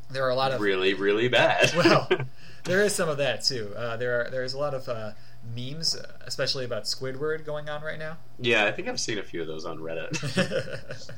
there 0.10 0.24
are 0.26 0.30
a 0.30 0.36
lot 0.36 0.52
of 0.52 0.62
really, 0.62 0.94
really 0.94 1.28
bad. 1.28 1.74
well, 1.76 2.08
there 2.66 2.84
is 2.84 2.94
some 2.94 3.10
of 3.10 3.18
that 3.18 3.44
too. 3.44 3.74
Uh, 3.76 3.98
there 3.98 4.22
are 4.22 4.30
there's 4.30 4.54
a 4.54 4.60
lot 4.60 4.74
of 4.74 4.88
uh, 4.88 5.12
memes, 5.56 5.96
especially 6.25 6.66
about 6.66 6.84
Squidward, 6.84 7.46
going 7.46 7.70
on 7.70 7.82
right 7.82 8.00
now. 8.00 8.18
yeah, 8.39 8.66
I 8.66 8.72
think 8.72 8.88
I've 8.88 9.00
seen 9.00 9.18
a 9.18 9.24
few 9.24 9.42
of 9.42 9.48
those 9.48 9.66
on 9.66 9.80
Reddit. 9.80 11.12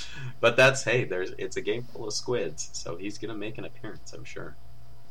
but 0.40 0.56
that's 0.56 0.84
hey, 0.84 1.04
there's 1.04 1.32
it's 1.38 1.56
a 1.56 1.60
game 1.60 1.84
full 1.84 2.06
of 2.06 2.14
squids, 2.14 2.70
so 2.72 2.96
he's 2.96 3.18
gonna 3.18 3.34
make 3.34 3.58
an 3.58 3.64
appearance, 3.64 4.12
I'm 4.12 4.24
sure. 4.24 4.56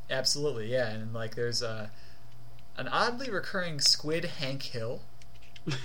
Absolutely, 0.09 0.71
yeah, 0.71 0.89
and 0.89 1.13
like 1.13 1.35
there's 1.35 1.63
uh, 1.63 1.87
an 2.77 2.87
oddly 2.87 3.29
recurring 3.29 3.79
squid 3.79 4.25
Hank 4.25 4.63
Hill. 4.63 5.01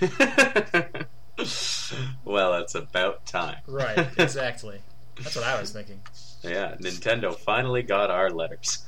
well, 2.25 2.55
it's 2.55 2.75
about 2.75 3.25
time. 3.25 3.57
Right, 3.67 4.07
exactly. 4.17 4.79
That's 5.21 5.35
what 5.35 5.45
I 5.45 5.59
was 5.59 5.71
thinking. 5.71 6.01
Yeah, 6.43 6.75
Nintendo 6.79 7.35
finally 7.35 7.81
got 7.83 8.11
our 8.11 8.29
letters. 8.29 8.85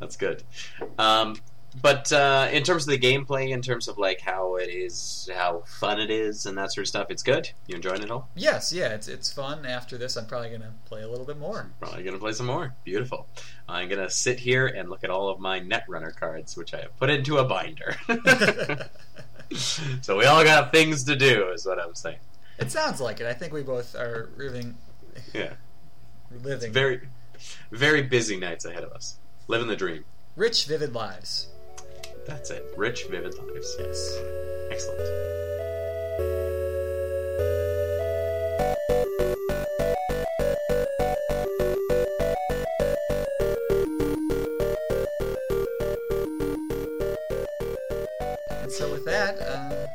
That's 0.00 0.16
good. 0.16 0.42
Um, 0.98 1.36
but 1.82 2.12
uh, 2.12 2.48
in 2.52 2.62
terms 2.62 2.84
of 2.86 2.90
the 2.90 2.98
gameplay, 2.98 3.50
in 3.50 3.60
terms 3.62 3.88
of 3.88 3.98
like 3.98 4.20
how 4.20 4.56
it 4.56 4.68
is, 4.70 5.28
how 5.34 5.62
fun 5.66 6.00
it 6.00 6.10
is, 6.10 6.46
and 6.46 6.56
that 6.58 6.72
sort 6.72 6.84
of 6.84 6.88
stuff, 6.88 7.06
it's 7.10 7.22
good. 7.22 7.50
You 7.66 7.76
enjoying 7.76 8.02
it 8.02 8.10
all? 8.10 8.28
yes, 8.34 8.72
yeah, 8.72 8.88
it's 8.88 9.08
it's 9.08 9.32
fun. 9.32 9.66
After 9.66 9.98
this, 9.98 10.16
I'm 10.16 10.26
probably 10.26 10.50
gonna 10.50 10.72
play 10.86 11.02
a 11.02 11.08
little 11.08 11.26
bit 11.26 11.38
more. 11.38 11.70
Probably 11.80 12.02
gonna 12.02 12.18
play 12.18 12.32
some 12.32 12.46
more. 12.46 12.74
Beautiful. 12.84 13.26
I'm 13.68 13.88
gonna 13.88 14.10
sit 14.10 14.40
here 14.40 14.66
and 14.66 14.88
look 14.88 15.04
at 15.04 15.10
all 15.10 15.28
of 15.28 15.38
my 15.40 15.60
Netrunner 15.60 16.14
cards, 16.14 16.56
which 16.56 16.72
I 16.74 16.78
have 16.82 16.96
put 16.98 17.10
into 17.10 17.38
a 17.38 17.44
binder. 17.44 17.96
so 20.02 20.16
we 20.16 20.24
all 20.24 20.44
got 20.44 20.72
things 20.72 21.04
to 21.04 21.16
do, 21.16 21.50
is 21.50 21.66
what 21.66 21.78
I'm 21.80 21.94
saying. 21.94 22.18
it 22.58 22.70
sounds 22.72 23.00
like 23.00 23.20
it. 23.20 23.26
I 23.26 23.32
think 23.34 23.52
we 23.52 23.62
both 23.62 23.94
are 23.94 24.30
living, 24.36 24.76
Yeah, 25.32 25.52
living 26.42 26.72
very, 26.72 27.08
very 27.70 28.02
busy 28.02 28.36
nights 28.36 28.64
ahead 28.64 28.84
of 28.84 28.92
us. 28.92 29.18
Living 29.48 29.68
the 29.68 29.76
dream. 29.76 30.04
rich, 30.34 30.66
vivid 30.66 30.94
lives. 30.94 31.48
That's 32.26 32.50
it. 32.50 32.64
Rich, 32.76 33.06
vivid 33.06 33.34
lives. 33.38 33.76
Yes. 33.78 34.18
Excellent. 34.70 35.00
And 48.62 48.72
so 48.72 48.90
with 48.92 49.04
that, 49.04 49.38
uh, 49.40 49.86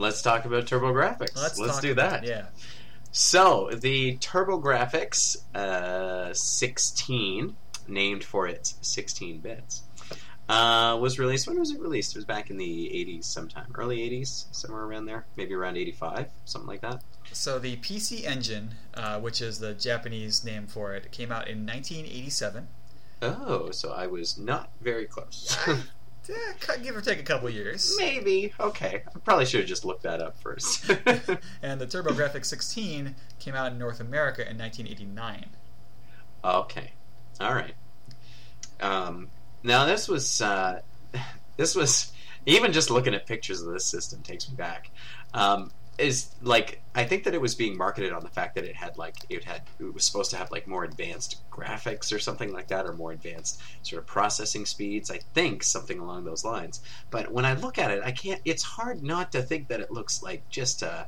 Let's 0.00 0.22
talk 0.22 0.44
about 0.44 0.64
TurboGrafx. 0.66 1.36
let's 1.36 1.58
Let's 1.58 1.80
do 1.80 1.94
that. 1.94 2.22
Yeah. 2.24 2.46
So 3.10 3.70
the 3.74 4.16
TurboGrafx 4.18 5.56
uh, 5.56 6.32
16, 6.32 7.56
named 7.88 8.24
for 8.24 8.46
its 8.46 8.76
16 8.82 9.40
bits, 9.40 9.82
uh, 10.48 10.96
was 11.00 11.18
released. 11.18 11.46
When 11.46 11.58
was 11.58 11.70
it 11.70 11.80
released? 11.80 12.14
It 12.14 12.18
was 12.18 12.24
back 12.24 12.50
in 12.50 12.56
the 12.56 12.64
80s, 12.64 13.24
sometime 13.24 13.70
early 13.74 13.98
80s, 13.98 14.46
somewhere 14.50 14.82
around 14.84 15.04
there, 15.06 15.26
maybe 15.36 15.54
around 15.54 15.76
85, 15.76 16.28
something 16.44 16.68
like 16.68 16.80
that. 16.80 17.02
So 17.32 17.58
the 17.58 17.76
PC 17.76 18.24
Engine, 18.24 18.74
uh, 18.94 19.20
which 19.20 19.42
is 19.42 19.58
the 19.58 19.74
Japanese 19.74 20.44
name 20.44 20.66
for 20.66 20.94
it, 20.94 21.10
came 21.12 21.30
out 21.30 21.48
in 21.48 21.66
1987. 21.66 22.68
Oh, 23.20 23.70
so 23.72 23.92
I 23.92 24.06
was 24.06 24.38
not 24.38 24.70
very 24.80 25.04
close. 25.06 25.56
Yeah, 25.66 26.76
give 26.82 26.96
or 26.96 27.00
take 27.00 27.18
a 27.18 27.24
couple 27.24 27.50
years. 27.50 27.94
maybe. 27.98 28.52
Okay, 28.60 29.02
I 29.14 29.18
probably 29.18 29.44
should 29.44 29.60
have 29.60 29.68
just 29.68 29.84
looked 29.84 30.04
that 30.04 30.20
up 30.22 30.40
first. 30.40 30.88
And 31.62 31.80
the 31.80 31.86
TurboGrafx 31.86 32.46
16 32.46 33.16
came 33.38 33.54
out 33.54 33.72
in 33.72 33.78
North 33.78 34.00
America 34.00 34.48
in 34.48 34.56
1989. 34.56 35.50
Okay, 36.44 36.92
all 37.40 37.54
right. 37.54 37.74
Um, 38.80 39.28
now 39.62 39.84
this 39.84 40.08
was 40.08 40.40
uh, 40.42 40.80
this 41.56 41.74
was 41.74 42.12
even 42.46 42.72
just 42.72 42.90
looking 42.90 43.14
at 43.14 43.26
pictures 43.26 43.62
of 43.62 43.72
this 43.72 43.86
system 43.86 44.22
takes 44.22 44.48
me 44.48 44.56
back. 44.56 44.90
Um, 45.34 45.70
is 45.98 46.32
like 46.42 46.80
I 46.94 47.04
think 47.04 47.24
that 47.24 47.34
it 47.34 47.40
was 47.40 47.56
being 47.56 47.76
marketed 47.76 48.12
on 48.12 48.22
the 48.22 48.28
fact 48.30 48.54
that 48.54 48.64
it 48.64 48.76
had 48.76 48.96
like 48.96 49.16
it 49.28 49.44
had 49.44 49.62
it 49.80 49.92
was 49.92 50.04
supposed 50.04 50.30
to 50.30 50.36
have 50.36 50.50
like 50.52 50.68
more 50.68 50.84
advanced 50.84 51.40
graphics 51.50 52.14
or 52.14 52.20
something 52.20 52.52
like 52.52 52.68
that 52.68 52.86
or 52.86 52.92
more 52.92 53.10
advanced 53.10 53.60
sort 53.82 54.00
of 54.00 54.06
processing 54.06 54.64
speeds. 54.64 55.10
I 55.10 55.18
think 55.34 55.64
something 55.64 55.98
along 55.98 56.24
those 56.24 56.44
lines. 56.44 56.80
But 57.10 57.32
when 57.32 57.44
I 57.44 57.54
look 57.54 57.78
at 57.78 57.90
it, 57.90 58.02
I 58.04 58.12
can't. 58.12 58.40
It's 58.44 58.62
hard 58.62 59.02
not 59.02 59.32
to 59.32 59.42
think 59.42 59.68
that 59.68 59.80
it 59.80 59.90
looks 59.90 60.22
like 60.22 60.48
just 60.48 60.82
a 60.82 61.06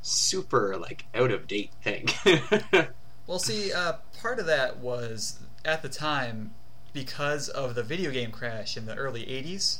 super 0.00 0.76
like 0.78 1.04
out 1.14 1.30
of 1.30 1.46
date 1.46 1.70
thing. 1.82 2.08
Well, 3.26 3.38
see, 3.38 3.72
uh, 3.72 3.94
part 4.20 4.40
of 4.40 4.46
that 4.46 4.78
was 4.78 5.38
at 5.64 5.82
the 5.82 5.88
time 5.88 6.54
because 6.92 7.48
of 7.48 7.74
the 7.74 7.82
video 7.82 8.10
game 8.10 8.30
crash 8.30 8.76
in 8.76 8.86
the 8.86 8.94
early 8.96 9.24
80s. 9.28 9.78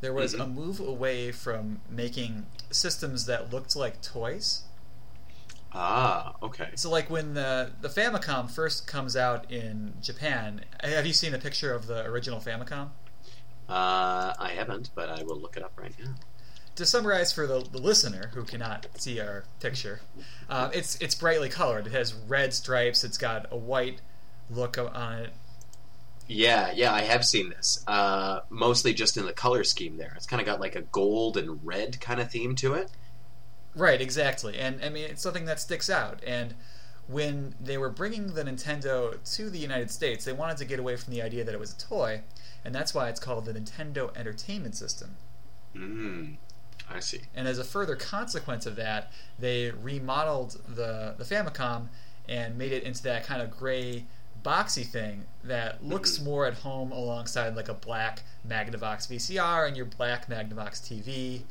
There 0.00 0.12
was 0.12 0.34
Mhm. 0.34 0.40
a 0.40 0.46
move 0.46 0.80
away 0.80 1.32
from 1.32 1.80
making 1.88 2.46
systems 2.70 3.26
that 3.26 3.52
looked 3.52 3.74
like 3.76 4.00
toys. 4.02 4.62
ah, 5.74 6.34
okay. 6.42 6.70
So, 6.76 6.90
like 6.90 7.08
when 7.08 7.34
the 7.34 7.72
the 7.80 7.88
Famicom 7.88 8.50
first 8.50 8.86
comes 8.86 9.16
out 9.16 9.50
in 9.50 9.94
Japan, 10.02 10.64
have 10.82 11.06
you 11.06 11.12
seen 11.14 11.34
a 11.34 11.38
picture 11.38 11.72
of 11.72 11.86
the 11.86 12.04
original 12.04 12.40
Famicom? 12.40 12.90
Uh, 13.68 14.34
I 14.38 14.52
haven't, 14.54 14.90
but 14.94 15.08
I 15.08 15.22
will 15.22 15.38
look 15.40 15.56
it 15.56 15.62
up 15.62 15.72
right 15.76 15.94
now. 15.98 16.14
To 16.76 16.84
summarize 16.86 17.32
for 17.32 17.46
the, 17.46 17.60
the 17.60 17.78
listener 17.78 18.30
who 18.34 18.44
cannot 18.44 18.86
see 18.98 19.20
our 19.20 19.44
picture, 19.60 20.00
uh, 20.48 20.70
it's 20.74 20.96
it's 20.96 21.14
brightly 21.14 21.48
colored. 21.48 21.86
It 21.86 21.92
has 21.92 22.12
red 22.14 22.52
stripes. 22.52 23.02
It's 23.04 23.18
got 23.18 23.46
a 23.50 23.56
white 23.56 24.00
look 24.54 24.78
on 24.78 25.18
it. 25.18 25.30
Yeah, 26.28 26.72
yeah, 26.74 26.92
I 26.92 27.02
have 27.02 27.24
seen 27.24 27.50
this. 27.50 27.84
Uh, 27.86 28.40
mostly 28.48 28.94
just 28.94 29.16
in 29.16 29.26
the 29.26 29.32
color 29.32 29.64
scheme 29.64 29.96
there. 29.96 30.12
It's 30.16 30.26
kind 30.26 30.40
of 30.40 30.46
got 30.46 30.60
like 30.60 30.76
a 30.76 30.82
gold 30.82 31.36
and 31.36 31.60
red 31.64 32.00
kind 32.00 32.20
of 32.20 32.30
theme 32.30 32.54
to 32.56 32.74
it. 32.74 32.90
Right, 33.74 34.00
exactly. 34.00 34.58
And 34.58 34.82
I 34.84 34.88
mean, 34.88 35.04
it's 35.04 35.22
something 35.22 35.46
that 35.46 35.60
sticks 35.60 35.90
out. 35.90 36.20
And 36.26 36.54
when 37.08 37.54
they 37.60 37.78
were 37.78 37.90
bringing 37.90 38.34
the 38.34 38.44
Nintendo 38.44 39.16
to 39.36 39.50
the 39.50 39.58
United 39.58 39.90
States, 39.90 40.24
they 40.24 40.32
wanted 40.32 40.56
to 40.58 40.64
get 40.64 40.78
away 40.78 40.96
from 40.96 41.12
the 41.12 41.22
idea 41.22 41.44
that 41.44 41.54
it 41.54 41.60
was 41.60 41.72
a 41.72 41.78
toy, 41.78 42.22
and 42.64 42.74
that's 42.74 42.94
why 42.94 43.08
it's 43.08 43.20
called 43.20 43.44
the 43.44 43.52
Nintendo 43.52 44.16
Entertainment 44.16 44.76
System. 44.76 45.16
Mm, 45.74 46.36
I 46.88 47.00
see. 47.00 47.22
And 47.34 47.48
as 47.48 47.58
a 47.58 47.64
further 47.64 47.96
consequence 47.96 48.66
of 48.66 48.76
that, 48.76 49.10
they 49.38 49.70
remodeled 49.70 50.60
the 50.68 51.14
the 51.18 51.24
Famicom 51.24 51.88
and 52.28 52.56
made 52.56 52.72
it 52.72 52.84
into 52.84 53.02
that 53.02 53.24
kind 53.24 53.42
of 53.42 53.50
gray 53.50 54.04
boxy 54.44 54.84
thing 54.84 55.24
that 55.44 55.84
looks 55.84 56.20
more 56.20 56.46
at 56.46 56.54
home 56.54 56.92
alongside 56.92 57.56
like 57.56 57.68
a 57.68 57.74
black 57.74 58.22
Magnavox 58.46 59.08
VCR 59.08 59.66
and 59.66 59.76
your 59.76 59.86
black 59.86 60.28
Magnavox 60.28 60.80
TV. 60.80 61.42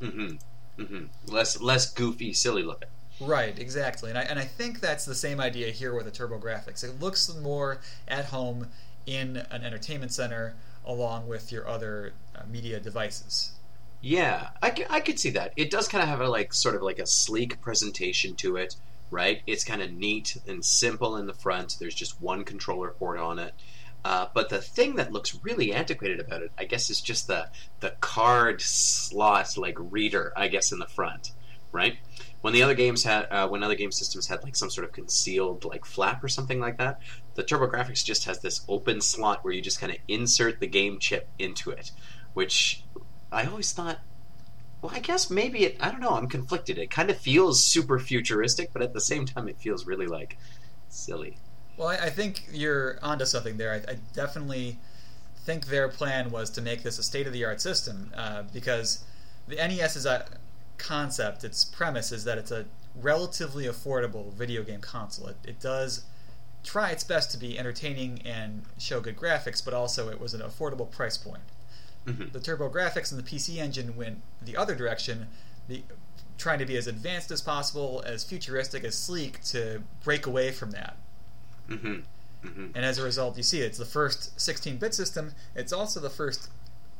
Mm-hmm. 0.00 0.82
Mm-hmm. 0.82 1.04
Less, 1.26 1.60
less 1.60 1.92
goofy, 1.92 2.32
silly 2.32 2.62
looking. 2.62 2.88
Right, 3.20 3.58
exactly. 3.58 4.10
And 4.10 4.18
I, 4.18 4.22
and 4.22 4.38
I 4.38 4.44
think 4.44 4.80
that's 4.80 5.04
the 5.04 5.14
same 5.14 5.40
idea 5.40 5.70
here 5.70 5.94
with 5.94 6.04
the 6.04 6.12
TurboGrafx. 6.12 6.84
It 6.84 7.00
looks 7.00 7.34
more 7.34 7.80
at 8.06 8.26
home 8.26 8.68
in 9.06 9.38
an 9.50 9.64
entertainment 9.64 10.12
center 10.12 10.54
along 10.84 11.26
with 11.26 11.50
your 11.50 11.66
other 11.68 12.12
uh, 12.36 12.42
media 12.48 12.78
devices. 12.78 13.52
Yeah, 14.00 14.50
I, 14.62 14.86
I 14.88 15.00
could 15.00 15.18
see 15.18 15.30
that. 15.30 15.52
It 15.56 15.70
does 15.70 15.88
kind 15.88 16.02
of 16.02 16.08
have 16.08 16.20
a 16.20 16.28
like 16.28 16.54
sort 16.54 16.76
of 16.76 16.82
like 16.82 17.00
a 17.00 17.06
sleek 17.06 17.60
presentation 17.60 18.36
to 18.36 18.56
it, 18.56 18.76
right? 19.10 19.42
It's 19.46 19.64
kind 19.64 19.82
of 19.82 19.92
neat 19.92 20.36
and 20.46 20.64
simple 20.64 21.16
in 21.16 21.26
the 21.26 21.34
front. 21.34 21.76
There's 21.78 21.94
just 21.94 22.20
one 22.20 22.44
controller 22.44 22.90
port 22.90 23.18
on 23.18 23.38
it. 23.38 23.54
Uh, 24.04 24.26
but 24.32 24.48
the 24.48 24.60
thing 24.60 24.96
that 24.96 25.12
looks 25.12 25.38
really 25.42 25.72
antiquated 25.72 26.20
about 26.20 26.42
it, 26.42 26.52
I 26.56 26.64
guess, 26.64 26.88
is 26.88 27.00
just 27.00 27.26
the 27.26 27.50
the 27.80 27.90
card 28.00 28.60
slot 28.60 29.56
like 29.56 29.76
reader, 29.78 30.32
I 30.36 30.48
guess, 30.48 30.72
in 30.72 30.78
the 30.78 30.86
front, 30.86 31.32
right? 31.72 31.98
When 32.40 32.52
the 32.52 32.62
other 32.62 32.74
games 32.74 33.02
had, 33.02 33.26
uh, 33.30 33.48
when 33.48 33.64
other 33.64 33.74
game 33.74 33.90
systems 33.90 34.28
had 34.28 34.44
like 34.44 34.54
some 34.54 34.70
sort 34.70 34.86
of 34.86 34.92
concealed 34.92 35.64
like 35.64 35.84
flap 35.84 36.22
or 36.22 36.28
something 36.28 36.60
like 36.60 36.78
that, 36.78 37.00
the 37.34 37.42
TurboGrafx 37.42 38.04
just 38.04 38.24
has 38.26 38.38
this 38.38 38.64
open 38.68 39.00
slot 39.00 39.44
where 39.44 39.52
you 39.52 39.60
just 39.60 39.80
kind 39.80 39.92
of 39.92 39.98
insert 40.06 40.60
the 40.60 40.68
game 40.68 41.00
chip 41.00 41.28
into 41.38 41.70
it, 41.70 41.90
which 42.34 42.84
I 43.32 43.46
always 43.46 43.72
thought. 43.72 43.98
Well, 44.80 44.92
I 44.94 45.00
guess 45.00 45.30
maybe 45.30 45.64
it. 45.64 45.76
I 45.80 45.90
don't 45.90 46.00
know. 46.00 46.10
I'm 46.10 46.28
conflicted. 46.28 46.78
It 46.78 46.90
kind 46.90 47.10
of 47.10 47.18
feels 47.18 47.62
super 47.62 47.98
futuristic, 47.98 48.72
but 48.72 48.82
at 48.82 48.92
the 48.92 49.00
same 49.00 49.26
time, 49.26 49.48
it 49.48 49.58
feels 49.58 49.86
really 49.86 50.06
like 50.06 50.36
silly. 50.88 51.38
Well, 51.76 51.88
I, 51.88 51.96
I 51.96 52.10
think 52.10 52.48
you're 52.52 52.98
onto 53.02 53.24
something 53.24 53.56
there. 53.56 53.72
I, 53.72 53.92
I 53.92 53.96
definitely 54.14 54.78
think 55.44 55.66
their 55.66 55.88
plan 55.88 56.30
was 56.30 56.50
to 56.50 56.60
make 56.60 56.82
this 56.82 56.98
a 56.98 57.02
state 57.02 57.26
of 57.26 57.32
the 57.32 57.44
art 57.44 57.60
system 57.60 58.12
uh, 58.16 58.42
because 58.52 59.04
the 59.48 59.56
NES's 59.56 60.06
uh, 60.06 60.26
concept, 60.76 61.42
its 61.42 61.64
premise, 61.64 62.12
is 62.12 62.24
that 62.24 62.38
it's 62.38 62.50
a 62.50 62.66
relatively 62.94 63.64
affordable 63.64 64.32
video 64.32 64.62
game 64.62 64.80
console. 64.80 65.28
It, 65.28 65.36
it 65.44 65.60
does 65.60 66.04
try 66.62 66.90
its 66.90 67.04
best 67.04 67.30
to 67.32 67.38
be 67.38 67.58
entertaining 67.58 68.20
and 68.24 68.62
show 68.78 69.00
good 69.00 69.16
graphics, 69.16 69.64
but 69.64 69.74
also 69.74 70.08
it 70.08 70.20
was 70.20 70.34
an 70.34 70.40
affordable 70.40 70.90
price 70.90 71.16
point. 71.16 71.42
Mhm. 72.08 72.32
The 72.32 72.40
TurboGrafx 72.40 73.12
and 73.12 73.18
the 73.18 73.28
PC 73.28 73.58
Engine 73.58 73.96
went 73.96 74.22
the 74.42 74.56
other 74.56 74.74
direction, 74.74 75.28
the, 75.68 75.82
trying 76.38 76.58
to 76.58 76.66
be 76.66 76.76
as 76.76 76.86
advanced 76.86 77.30
as 77.30 77.40
possible, 77.42 78.02
as 78.06 78.24
futuristic, 78.24 78.84
as 78.84 78.96
sleek, 78.96 79.42
to 79.44 79.82
break 80.04 80.26
away 80.26 80.50
from 80.52 80.70
that. 80.72 80.96
Mm-hmm. 81.68 82.00
Mm-hmm. 82.46 82.66
And 82.74 82.84
as 82.84 82.98
a 82.98 83.02
result, 83.02 83.36
you 83.36 83.42
see 83.42 83.60
it's 83.60 83.78
the 83.78 83.84
first 83.84 84.36
16-bit 84.36 84.94
system. 84.94 85.34
It's 85.54 85.72
also 85.72 85.98
the 86.00 86.10
first 86.10 86.50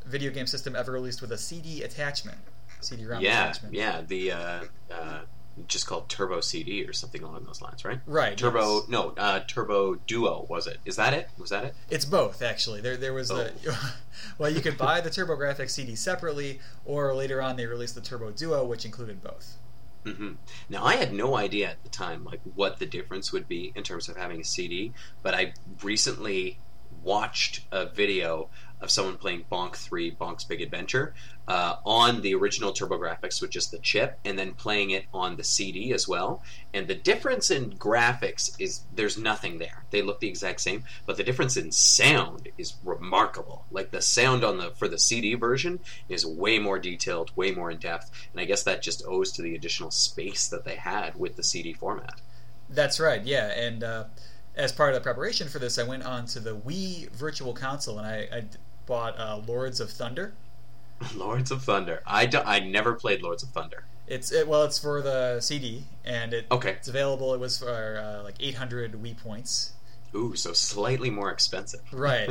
video 0.05 0.31
game 0.33 0.47
system 0.47 0.75
ever 0.75 0.91
released 0.93 1.21
with 1.23 1.31
a 1.33 1.38
CD 1.38 1.83
attachment, 1.83 2.38
CD-ROM 2.81 3.23
Yeah, 3.23 3.45
attachment. 3.45 3.75
yeah. 3.75 4.00
The 4.07 4.33
uh, 4.33 4.65
uh, 4.91 5.21
just 5.67 5.87
called 5.87 6.09
Turbo 6.09 6.41
CD 6.41 6.85
or 6.85 6.93
something 6.93 7.23
along 7.23 7.45
those 7.45 7.61
lines, 7.61 7.85
right? 7.85 8.00
Right. 8.07 8.37
Turbo, 8.37 8.81
yes. 8.81 8.88
no, 8.88 9.15
uh, 9.17 9.41
Turbo 9.47 9.97
Duo 10.07 10.47
was 10.49 10.67
it? 10.67 10.79
Is 10.85 10.97
that 10.97 11.12
it? 11.12 11.29
Was 11.38 11.50
that 11.50 11.65
it? 11.65 11.75
It's 11.91 12.05
both 12.05 12.43
actually. 12.43 12.81
There 12.81 12.97
there 12.97 13.12
was 13.12 13.29
the 13.29 13.53
well, 14.38 14.50
you 14.50 14.61
could 14.61 14.79
buy 14.79 15.00
the 15.00 15.11
TurboGrafx 15.11 15.71
CD 15.71 15.95
separately, 15.95 16.61
or 16.85 17.15
later 17.15 17.43
on 17.43 17.57
they 17.57 17.67
released 17.67 17.95
the 17.95 18.00
Turbo 18.00 18.31
Duo, 18.31 18.65
which 18.65 18.85
included 18.85 19.23
both. 19.23 19.57
Mm-hmm. 20.05 20.33
Now 20.69 20.85
I 20.85 20.97
had 20.97 21.12
no 21.12 21.37
idea 21.37 21.71
at 21.71 21.83
the 21.83 21.91
time 21.91 22.25
like 22.25 22.41
what 22.55 22.79
the 22.79 22.87
difference 22.87 23.33
would 23.33 23.49
be 23.49 23.73
in 23.75 23.83
terms 23.83 24.09
of 24.09 24.17
having 24.17 24.41
a 24.41 24.45
CD, 24.45 24.93
but 25.23 25.35
I 25.35 25.55
recently 25.83 26.59
watched 27.03 27.65
a 27.71 27.87
video 27.87 28.49
of 28.81 28.91
someone 28.91 29.17
playing 29.17 29.45
Bonk 29.51 29.77
3, 29.77 30.15
Bonk's 30.15 30.45
Big 30.45 30.61
Adventure, 30.61 31.15
uh, 31.47 31.77
on 31.85 32.21
the 32.21 32.35
original 32.35 32.73
TurboGrafx 32.73 33.41
with 33.41 33.51
just 33.51 33.71
the 33.71 33.79
chip, 33.79 34.19
and 34.25 34.39
then 34.39 34.53
playing 34.53 34.91
it 34.91 35.07
on 35.13 35.37
the 35.37 35.45
CD 35.45 35.93
as 35.93 36.07
well. 36.07 36.43
And 36.75 36.87
the 36.87 36.95
difference 36.95 37.51
in 37.51 37.73
graphics 37.73 38.55
is 38.59 38.83
there's 38.95 39.19
nothing 39.19 39.59
there. 39.59 39.85
They 39.91 40.03
look 40.03 40.21
the 40.21 40.29
exact 40.29 40.61
same, 40.61 40.85
but 41.07 41.17
the 41.17 41.25
difference 41.25 41.57
in 41.57 41.73
sound 41.73 42.49
is 42.59 42.75
remarkable. 42.85 43.65
Like 43.71 43.91
the 43.91 44.03
sound 44.03 44.45
on 44.45 44.59
the 44.59 44.71
for 44.73 44.89
the 44.89 44.99
CD 44.99 45.35
version 45.35 45.81
is 46.09 46.27
way 46.27 46.59
more 46.59 46.79
detailed, 46.79 47.33
way 47.37 47.51
more 47.53 47.71
in 47.71 47.79
depth, 47.79 48.11
and 48.33 48.41
I 48.41 48.45
guess 48.45 48.63
that 48.65 48.83
just 48.83 49.03
owes 49.07 49.33
to 49.33 49.43
the 49.43 49.55
additional 49.55 49.91
space 49.91 50.49
that 50.49 50.65
they 50.65 50.77
had 50.77 51.19
with 51.19 51.37
the 51.37 51.43
CD 51.43 51.73
format. 51.73 52.21
That's 52.69 53.01
right. 53.01 53.25
Yeah, 53.25 53.47
and 53.47 53.83
uh, 53.83 54.05
as 54.59 54.73
part 54.73 54.91
of 54.91 54.97
the 54.97 55.01
preparation 55.01 55.49
for 55.49 55.59
this, 55.59 55.79
I 55.79 55.85
went 55.85 56.05
on 56.05 56.27
to 56.27 56.41
the 56.41 56.55
Wii 56.55 57.11
Virtual 57.13 57.55
Console 57.55 57.99
and 57.99 58.07
I, 58.07 58.29
I 58.37 58.45
bought 58.88 59.16
uh, 59.21 59.40
Lords 59.47 59.78
of 59.78 59.90
Thunder. 59.90 60.33
Lords 61.14 61.52
of 61.52 61.62
Thunder. 61.62 62.02
I, 62.04 62.26
do, 62.26 62.38
I 62.38 62.59
never 62.59 62.95
played 62.95 63.23
Lords 63.23 63.45
of 63.45 63.50
Thunder. 63.50 63.85
It's 64.09 64.33
it, 64.33 64.49
well, 64.49 64.64
it's 64.64 64.78
for 64.78 65.02
the 65.02 65.38
CD, 65.40 65.85
and 66.04 66.33
it, 66.33 66.47
Okay. 66.50 66.71
it's 66.71 66.88
available. 66.88 67.35
It 67.35 67.40
was 67.40 67.59
for 67.59 67.99
uh, 68.02 68.25
like 68.25 68.37
800 68.40 68.92
Wii 68.95 69.16
points. 69.23 69.73
Ooh, 70.14 70.35
so 70.35 70.52
slightly 70.54 71.11
more 71.11 71.30
expensive. 71.30 71.83
Right. 71.92 72.30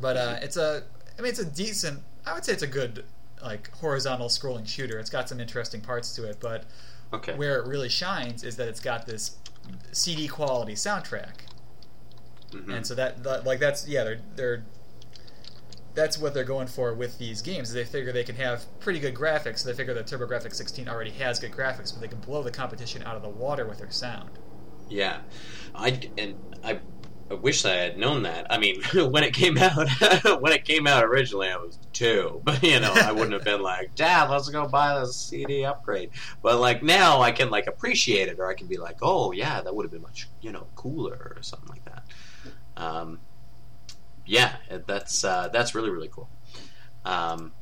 but 0.00 0.16
uh, 0.16 0.38
it's 0.42 0.56
a, 0.56 0.82
I 1.18 1.22
mean, 1.22 1.30
it's 1.30 1.38
a 1.38 1.44
decent. 1.46 2.00
I 2.26 2.34
would 2.34 2.44
say 2.44 2.52
it's 2.52 2.64
a 2.64 2.66
good 2.66 3.04
like 3.40 3.70
horizontal 3.76 4.26
scrolling 4.28 4.66
shooter. 4.66 4.98
It's 4.98 5.08
got 5.10 5.28
some 5.28 5.38
interesting 5.38 5.80
parts 5.80 6.14
to 6.16 6.28
it, 6.28 6.38
but 6.40 6.64
Okay. 7.12 7.34
where 7.36 7.60
it 7.62 7.68
really 7.68 7.88
shines 7.88 8.42
is 8.42 8.56
that 8.56 8.66
it's 8.66 8.80
got 8.80 9.06
this 9.06 9.36
CD 9.92 10.26
quality 10.26 10.74
soundtrack. 10.74 11.46
Mhm. 12.50 12.74
and 12.76 12.86
so 12.86 12.94
that, 12.96 13.22
that 13.24 13.44
like 13.44 13.58
that's 13.60 13.86
yeah 13.88 14.02
they're 14.04 14.20
they're 14.36 14.64
that's 15.96 16.18
what 16.18 16.34
they're 16.34 16.44
going 16.44 16.68
for 16.68 16.94
with 16.94 17.18
these 17.18 17.42
games. 17.42 17.72
They 17.72 17.84
figure 17.84 18.12
they 18.12 18.22
can 18.22 18.36
have 18.36 18.64
pretty 18.78 19.00
good 19.00 19.14
graphics. 19.14 19.64
They 19.64 19.72
figure 19.72 19.94
that 19.94 20.06
TurboGrafx 20.06 20.54
16 20.54 20.88
already 20.88 21.10
has 21.12 21.40
good 21.40 21.52
graphics, 21.52 21.92
but 21.92 22.02
they 22.02 22.08
can 22.08 22.20
blow 22.20 22.42
the 22.42 22.50
competition 22.50 23.02
out 23.02 23.16
of 23.16 23.22
the 23.22 23.30
water 23.30 23.66
with 23.66 23.78
their 23.78 23.90
sound. 23.90 24.30
Yeah, 24.88 25.20
I 25.74 26.08
and 26.16 26.36
I, 26.62 26.78
I 27.28 27.34
wish 27.34 27.64
I 27.64 27.74
had 27.74 27.98
known 27.98 28.22
that. 28.22 28.46
I 28.50 28.58
mean, 28.58 28.82
when 29.10 29.24
it 29.24 29.32
came 29.32 29.58
out, 29.58 29.88
when 30.40 30.52
it 30.52 30.64
came 30.64 30.86
out 30.86 31.02
originally, 31.02 31.48
I 31.48 31.56
was 31.56 31.78
two, 31.92 32.42
but 32.44 32.62
you 32.62 32.78
know, 32.78 32.92
I 32.94 33.10
wouldn't 33.10 33.32
have 33.32 33.44
been 33.44 33.62
like, 33.62 33.94
"Dad, 33.94 34.30
let's 34.30 34.48
go 34.50 34.68
buy 34.68 35.00
the 35.00 35.06
CD 35.06 35.64
upgrade." 35.64 36.10
But 36.42 36.60
like 36.60 36.82
now, 36.82 37.22
I 37.22 37.32
can 37.32 37.50
like 37.50 37.66
appreciate 37.66 38.28
it, 38.28 38.38
or 38.38 38.46
I 38.46 38.54
can 38.54 38.66
be 38.66 38.76
like, 38.76 38.98
"Oh 39.00 39.32
yeah, 39.32 39.62
that 39.62 39.74
would 39.74 39.84
have 39.84 39.92
been 39.92 40.02
much 40.02 40.28
you 40.42 40.52
know 40.52 40.66
cooler," 40.76 41.32
or 41.36 41.42
something 41.42 41.70
like 41.70 41.84
that. 41.86 42.04
Um, 42.76 43.18
yeah, 44.26 44.56
that's 44.86 45.24
uh, 45.24 45.48
that's 45.52 45.74
really 45.74 45.90
really 45.90 46.08
cool. 46.08 46.28
Um, 47.04 47.52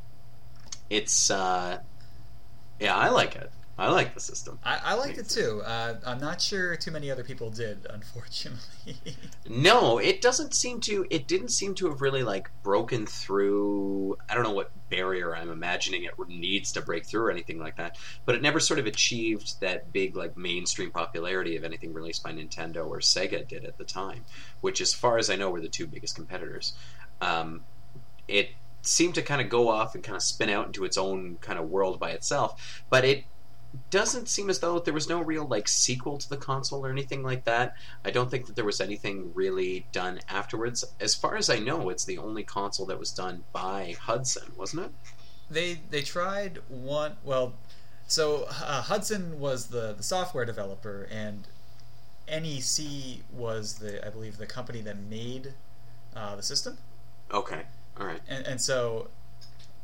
it's 0.91 1.31
uh, 1.31 1.79
yeah, 2.81 2.97
I 2.97 3.11
like 3.11 3.37
it. 3.37 3.51
I 3.77 3.91
like 3.91 4.15
the 4.15 4.21
system. 4.21 4.61
I, 4.63 4.79
I 4.85 4.95
liked 4.95 5.19
it 5.19 5.29
too. 5.29 5.61
Uh, 5.65 5.97
I'm 6.07 6.19
not 6.19 6.41
sure 6.41 6.77
too 6.77 6.93
many 6.93 7.11
other 7.11 7.25
people 7.25 7.51
did, 7.51 7.87
unfortunately. 7.91 8.97
No, 9.49 9.99
it 9.99 10.23
doesn't 10.23 10.55
seem 10.55 10.81
to. 10.83 11.07
It 11.11 11.27
didn't 11.27 11.49
seem 11.49 11.75
to 11.77 11.89
have 11.89 12.01
really 12.01 12.23
like 12.23 12.51
broken 12.63 13.05
through. 13.07 14.17
I 14.29 14.35
don't 14.35 14.45
know 14.45 14.53
what 14.53 14.71
barrier 14.91 15.35
I'm 15.35 15.51
imagining 15.51 16.05
it 16.05 16.13
needs 16.29 16.73
to 16.73 16.83
break 16.83 17.05
through 17.05 17.23
or 17.23 17.31
anything 17.33 17.59
like 17.59 17.77
that. 17.77 17.99
But 18.25 18.37
it 18.37 18.43
never 18.43 18.61
sort 18.61 18.79
of 18.79 18.87
achieved 18.87 19.61
that 19.61 19.93
big 19.93 20.15
like 20.15 20.37
mainstream 20.37 20.93
popularity 20.93 21.57
of 21.57 21.65
anything 21.65 21.93
released 21.93 22.23
by 22.23 22.33
Nintendo 22.33 22.87
or 22.87 23.01
Sega 23.01 23.47
did 23.47 23.65
at 23.65 23.77
the 23.77 23.85
time, 23.85 24.25
which, 24.61 24.81
as 24.81 24.95
far 24.95 25.19
as 25.19 25.31
I 25.31 25.37
know, 25.37 25.51
were 25.51 25.61
the 25.61 25.69
two 25.69 25.89
biggest 25.89 26.15
competitors. 26.15 26.75
Um, 27.21 27.63
it 28.29 28.51
seemed 28.83 29.15
to 29.15 29.23
kind 29.23 29.41
of 29.41 29.49
go 29.49 29.69
off 29.69 29.95
and 29.95 30.05
kind 30.05 30.17
of 30.17 30.23
spin 30.23 30.51
out 30.51 30.67
into 30.67 30.85
its 30.85 30.97
own 30.99 31.39
kind 31.41 31.59
of 31.59 31.71
world 31.71 31.99
by 31.99 32.11
itself, 32.11 32.85
but 32.91 33.05
it 33.05 33.25
doesn't 33.91 34.29
seem 34.29 34.51
as 34.51 34.61
though 34.61 34.79
there 34.79 34.95
was 34.95 35.09
no 35.09 35.21
real 35.21 35.47
like 35.47 35.69
sequel 35.69 36.19
to 36.19 36.29
the 36.29 36.37
console 36.37 36.85
or 36.85 36.91
anything 36.91 37.23
like 37.23 37.45
that. 37.45 37.75
I 38.05 38.11
don't 38.11 38.31
think 38.31 38.47
that 38.47 38.57
there 38.57 38.65
was 38.65 38.81
anything 38.81 39.33
really 39.35 39.87
done 39.93 40.21
afterwards. 40.29 40.85
As 41.01 41.15
far 41.15 41.37
as 41.37 41.51
I 41.51 41.59
know, 41.59 41.89
it's 41.89 42.05
the 42.05 42.19
only 42.19 42.45
console 42.45 42.87
that 42.87 42.99
was 42.99 43.11
done 43.11 43.45
by 43.53 43.97
Hudson, 44.01 44.53
wasn't 44.57 44.87
it? 44.87 44.93
they 45.51 45.81
they 45.91 46.03
tried 46.03 46.59
one. 46.69 47.17
Well, 47.25 47.55
so 48.07 48.47
uh, 48.49 48.83
Hudson 48.83 49.41
was 49.41 49.69
the 49.69 49.95
the 49.97 50.03
software 50.03 50.45
developer, 50.45 51.09
and 51.11 51.47
NEC 52.29 53.21
was 53.33 53.75
the 53.75 54.05
I 54.07 54.11
believe 54.11 54.39
the 54.39 54.47
company 54.47 54.81
that 54.83 54.99
made 54.99 55.55
uh, 56.15 56.37
the 56.37 56.43
system. 56.43 56.79
Okay, 57.33 57.63
all 57.99 58.07
right. 58.07 58.21
and, 58.29 58.47
and 58.47 58.61
so 58.61 59.09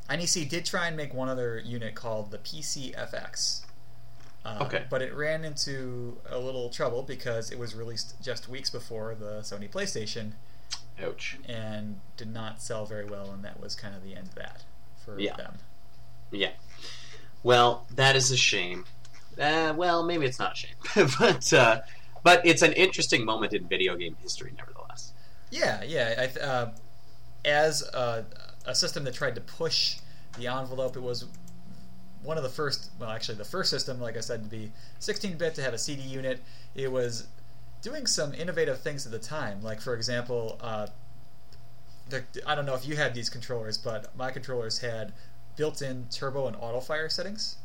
NEC 0.09 0.49
did 0.49 0.65
try 0.65 0.87
and 0.87 0.97
make 0.97 1.15
one 1.15 1.29
other 1.29 1.59
unit 1.59 1.95
called 1.95 2.31
the 2.31 2.39
PCFX. 2.39 3.63
Uh, 4.45 4.59
Okay. 4.63 4.85
But 4.89 5.03
it 5.03 5.15
ran 5.15 5.45
into 5.45 6.19
a 6.29 6.39
little 6.39 6.71
trouble 6.71 7.03
because 7.03 7.51
it 7.51 7.59
was 7.59 7.75
released 7.75 8.15
just 8.23 8.49
weeks 8.49 8.71
before 8.71 9.15
the 9.15 9.41
Sony 9.41 9.71
PlayStation 9.71 10.33
Ouch. 11.03 11.39
and 11.47 12.01
did 12.17 12.33
not 12.33 12.63
sell 12.63 12.87
very 12.87 13.05
well, 13.05 13.31
and 13.31 13.45
that 13.45 13.61
was 13.61 13.75
kind 13.75 13.95
of 13.95 14.03
the 14.03 14.15
end 14.17 14.29
of 14.29 14.35
that 14.37 14.65
for 15.05 15.19
Yeah. 15.21 15.37
them. 15.37 15.59
Yeah. 16.31 16.53
Well, 17.43 17.87
that 17.95 18.17
is 18.17 18.31
a 18.31 18.37
shame. 18.37 18.85
Uh, 19.39 19.73
well, 19.77 20.03
maybe 20.05 20.27
it's 20.27 20.39
not 20.39 20.53
a 20.53 20.57
shame, 20.57 20.75
but 21.19 21.53
uh, 21.53 21.81
but 22.23 22.45
it's 22.47 22.63
an 22.63 22.73
interesting 22.75 23.25
moment 23.25 23.53
in 23.55 23.67
video 23.67 23.97
game 23.97 24.17
history, 24.23 24.53
nevertheless. 24.57 25.13
Yeah, 25.51 25.83
yeah. 25.83 26.15
I, 26.19 26.27
th- 26.27 26.39
uh, 26.39 26.67
as 27.45 27.83
a, 27.83 28.27
a 28.67 28.75
system 28.75 29.05
that 29.05 29.15
tried 29.15 29.35
to 29.37 29.41
push 29.41 29.97
the 30.39 30.47
envelope, 30.49 30.97
it 30.97 31.01
was 31.03 31.25
one 32.23 32.37
of 32.37 32.43
the 32.43 32.49
first. 32.49 32.91
Well, 32.99 33.11
actually, 33.11 33.39
the 33.39 33.45
first 33.45 33.71
system, 33.71 34.01
like 34.01 34.17
I 34.17 34.21
said, 34.21 34.43
to 34.45 34.49
be 34.49 34.73
16-bit 35.01 35.55
to 35.57 35.63
have 35.63 35.75
a 35.75 35.79
CD 35.79 36.03
unit. 36.03 36.41
It 36.75 36.93
was 36.93 37.27
doing 37.83 38.07
some 38.07 38.35
innovative 38.35 38.81
things 38.81 39.07
at 39.07 39.13
the 39.13 39.19
time. 39.19 39.63
Like, 39.63 39.81
for 39.81 39.95
example, 39.95 40.59
uh, 40.61 40.89
the, 42.09 42.25
I 42.47 42.55
don't 42.55 42.67
know 42.67 42.75
if 42.75 42.87
you 42.87 42.97
had 42.97 43.15
these 43.15 43.31
controllers, 43.31 43.79
but 43.79 44.15
my 44.17 44.31
controllers 44.31 44.79
had 44.79 45.13
built-in 45.57 46.07
turbo 46.11 46.47
and 46.47 46.57
auto 46.57 46.81
fire 46.81 47.09
settings. 47.09 47.57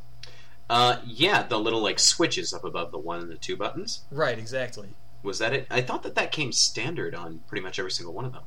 Uh, 0.70 0.98
yeah, 1.06 1.44
the 1.44 1.60
little 1.60 1.82
like 1.82 2.00
switches 2.00 2.54
up 2.54 2.64
above 2.64 2.92
the 2.92 2.98
one 2.98 3.20
and 3.20 3.30
the 3.30 3.36
two 3.36 3.56
buttons. 3.56 4.02
Right, 4.10 4.38
exactly. 4.38 4.90
Was 5.22 5.40
that 5.40 5.54
it? 5.54 5.68
I 5.70 5.82
thought 5.82 6.04
that 6.04 6.16
that 6.16 6.32
came 6.32 6.52
standard 6.52 7.14
on 7.14 7.42
pretty 7.48 7.62
much 7.64 7.78
every 7.78 7.92
single 7.92 8.14
one 8.14 8.26
of 8.26 8.34
them. 8.34 8.44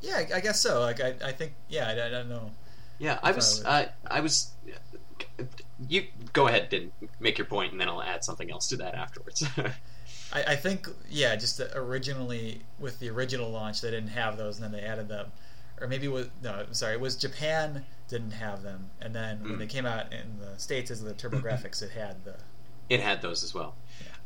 Yeah, 0.00 0.24
I, 0.34 0.40
guess 0.40 0.60
so. 0.60 0.80
Like, 0.80 1.00
I, 1.00 1.14
I 1.24 1.32
think, 1.32 1.54
yeah, 1.68 1.88
I, 1.88 1.92
I 1.92 2.10
don't 2.10 2.28
know. 2.28 2.50
Yeah, 2.98 3.18
I 3.22 3.32
was. 3.32 3.64
Uh, 3.64 3.86
I 4.06 4.20
was. 4.20 4.50
You 5.88 6.04
go 6.32 6.46
ahead 6.48 6.72
and 6.72 6.92
make 7.20 7.38
your 7.38 7.46
point, 7.46 7.72
and 7.72 7.80
then 7.80 7.88
I'll 7.88 8.02
add 8.02 8.24
something 8.24 8.50
else 8.50 8.68
to 8.68 8.76
that 8.78 8.94
afterwards. 8.94 9.44
I, 10.32 10.42
I 10.42 10.56
think 10.56 10.88
yeah, 11.08 11.36
just 11.36 11.60
originally 11.74 12.62
with 12.78 12.98
the 13.00 13.10
original 13.10 13.50
launch 13.50 13.80
they 13.80 13.90
didn't 13.90 14.10
have 14.10 14.36
those, 14.36 14.58
and 14.58 14.64
then 14.64 14.72
they 14.72 14.86
added 14.86 15.08
them, 15.08 15.32
or 15.80 15.86
maybe 15.86 16.08
was 16.08 16.28
no, 16.42 16.64
I'm 16.66 16.74
sorry, 16.74 16.94
it 16.94 17.00
was 17.00 17.16
Japan 17.16 17.84
didn't 18.08 18.32
have 18.32 18.62
them, 18.62 18.90
and 19.00 19.14
then 19.14 19.40
when 19.42 19.52
Mm. 19.54 19.58
they 19.58 19.66
came 19.66 19.86
out 19.86 20.12
in 20.12 20.38
the 20.38 20.58
states 20.58 20.90
as 20.90 21.02
the 21.02 21.14
TurboGrafx, 21.14 21.82
it 21.82 21.90
had 21.92 22.24
the 22.24 22.36
it 22.88 23.00
had 23.00 23.22
those 23.22 23.42
as 23.42 23.54
well. 23.54 23.74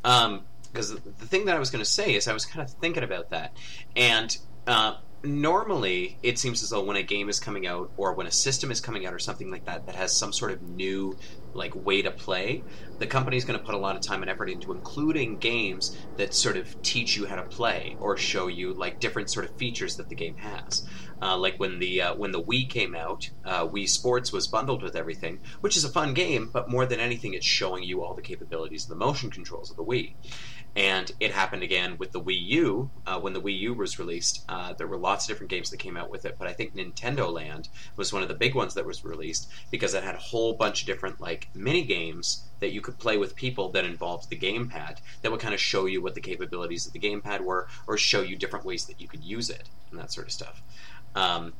Because 0.03 0.91
the 0.93 1.25
thing 1.25 1.45
that 1.45 1.55
I 1.55 1.59
was 1.59 1.71
going 1.71 1.83
to 1.83 1.89
say 1.89 2.13
is 2.13 2.27
I 2.27 2.33
was 2.33 2.45
kind 2.45 2.67
of 2.67 2.73
thinking 2.75 3.03
about 3.03 3.29
that, 3.31 3.53
and 3.95 4.37
uh, 4.67 4.95
normally 5.23 6.17
it 6.23 6.39
seems 6.39 6.63
as 6.63 6.69
though 6.69 6.83
when 6.83 6.95
a 6.95 7.03
game 7.03 7.29
is 7.29 7.39
coming 7.39 7.67
out 7.67 7.91
or 7.97 8.13
when 8.13 8.27
a 8.27 8.31
system 8.31 8.71
is 8.71 8.79
coming 8.79 9.05
out 9.05 9.13
or 9.13 9.19
something 9.19 9.51
like 9.51 9.65
that 9.65 9.85
that 9.85 9.95
has 9.95 10.15
some 10.15 10.31
sort 10.31 10.51
of 10.51 10.61
new 10.61 11.17
like 11.53 11.73
way 11.75 12.01
to 12.01 12.11
play, 12.11 12.63
the 12.99 13.07
company's 13.07 13.43
going 13.43 13.57
to 13.57 13.65
put 13.65 13.75
a 13.75 13.77
lot 13.77 13.95
of 13.95 14.01
time 14.01 14.21
and 14.21 14.29
effort 14.29 14.49
into 14.49 14.71
including 14.71 15.37
games 15.37 15.97
that 16.17 16.33
sort 16.33 16.57
of 16.57 16.79
teach 16.81 17.17
you 17.17 17.25
how 17.25 17.35
to 17.35 17.43
play 17.43 17.97
or 17.99 18.15
show 18.17 18.47
you 18.47 18.73
like 18.73 18.99
different 18.99 19.29
sort 19.29 19.45
of 19.45 19.55
features 19.55 19.97
that 19.97 20.09
the 20.09 20.15
game 20.15 20.37
has. 20.37 20.87
Uh, 21.21 21.37
like 21.37 21.59
when 21.59 21.79
the 21.79 22.01
uh, 22.01 22.15
when 22.15 22.31
the 22.31 22.41
Wii 22.41 22.69
came 22.69 22.95
out, 22.95 23.29
uh, 23.43 23.67
Wii 23.67 23.89
Sports 23.89 24.31
was 24.31 24.47
bundled 24.47 24.81
with 24.81 24.95
everything, 24.95 25.41
which 25.59 25.75
is 25.75 25.83
a 25.83 25.89
fun 25.89 26.13
game. 26.13 26.49
But 26.51 26.69
more 26.69 26.85
than 26.85 27.01
anything, 27.01 27.33
it's 27.33 27.45
showing 27.45 27.83
you 27.83 28.03
all 28.03 28.13
the 28.13 28.21
capabilities 28.21 28.83
of 28.83 28.89
the 28.89 28.95
motion 28.95 29.29
controls 29.29 29.69
of 29.69 29.75
the 29.75 29.83
Wii. 29.83 30.15
And 30.75 31.11
it 31.19 31.31
happened 31.31 31.63
again 31.63 31.97
with 31.97 32.11
the 32.11 32.21
Wii 32.21 32.41
U. 32.41 32.91
Uh, 33.05 33.19
when 33.19 33.33
the 33.33 33.41
Wii 33.41 33.57
U 33.59 33.73
was 33.73 33.99
released, 33.99 34.45
uh, 34.47 34.73
there 34.73 34.87
were 34.87 34.97
lots 34.97 35.25
of 35.25 35.29
different 35.29 35.49
games 35.49 35.71
that 35.71 35.77
came 35.77 35.97
out 35.97 36.09
with 36.09 36.25
it. 36.25 36.35
But 36.37 36.47
I 36.47 36.53
think 36.53 36.75
Nintendo 36.75 37.31
Land 37.31 37.69
was 37.95 38.13
one 38.13 38.21
of 38.21 38.27
the 38.27 38.35
big 38.35 38.55
ones 38.55 38.75
that 38.75 38.85
was 38.85 39.03
released 39.03 39.49
because 39.71 39.93
it 39.93 40.03
had 40.03 40.15
a 40.15 40.19
whole 40.19 40.53
bunch 40.53 40.81
of 40.81 40.87
different 40.87 41.19
like 41.19 41.49
mini 41.53 41.83
games 41.83 42.43
that 42.59 42.71
you 42.71 42.81
could 42.81 42.99
play 42.99 43.17
with 43.17 43.35
people 43.35 43.69
that 43.69 43.83
involved 43.83 44.29
the 44.29 44.37
gamepad 44.37 44.99
that 45.21 45.31
would 45.31 45.39
kind 45.39 45.53
of 45.53 45.59
show 45.59 45.85
you 45.85 46.01
what 46.01 46.15
the 46.15 46.21
capabilities 46.21 46.85
of 46.85 46.93
the 46.93 46.99
gamepad 46.99 47.41
were, 47.41 47.67
or 47.87 47.97
show 47.97 48.21
you 48.21 48.35
different 48.35 48.65
ways 48.65 48.85
that 48.85 49.01
you 49.01 49.07
could 49.07 49.23
use 49.23 49.49
it 49.49 49.69
and 49.89 49.99
that 49.99 50.11
sort 50.11 50.27
of 50.27 50.33
stuff. 50.33 50.61
Um, 51.15 51.53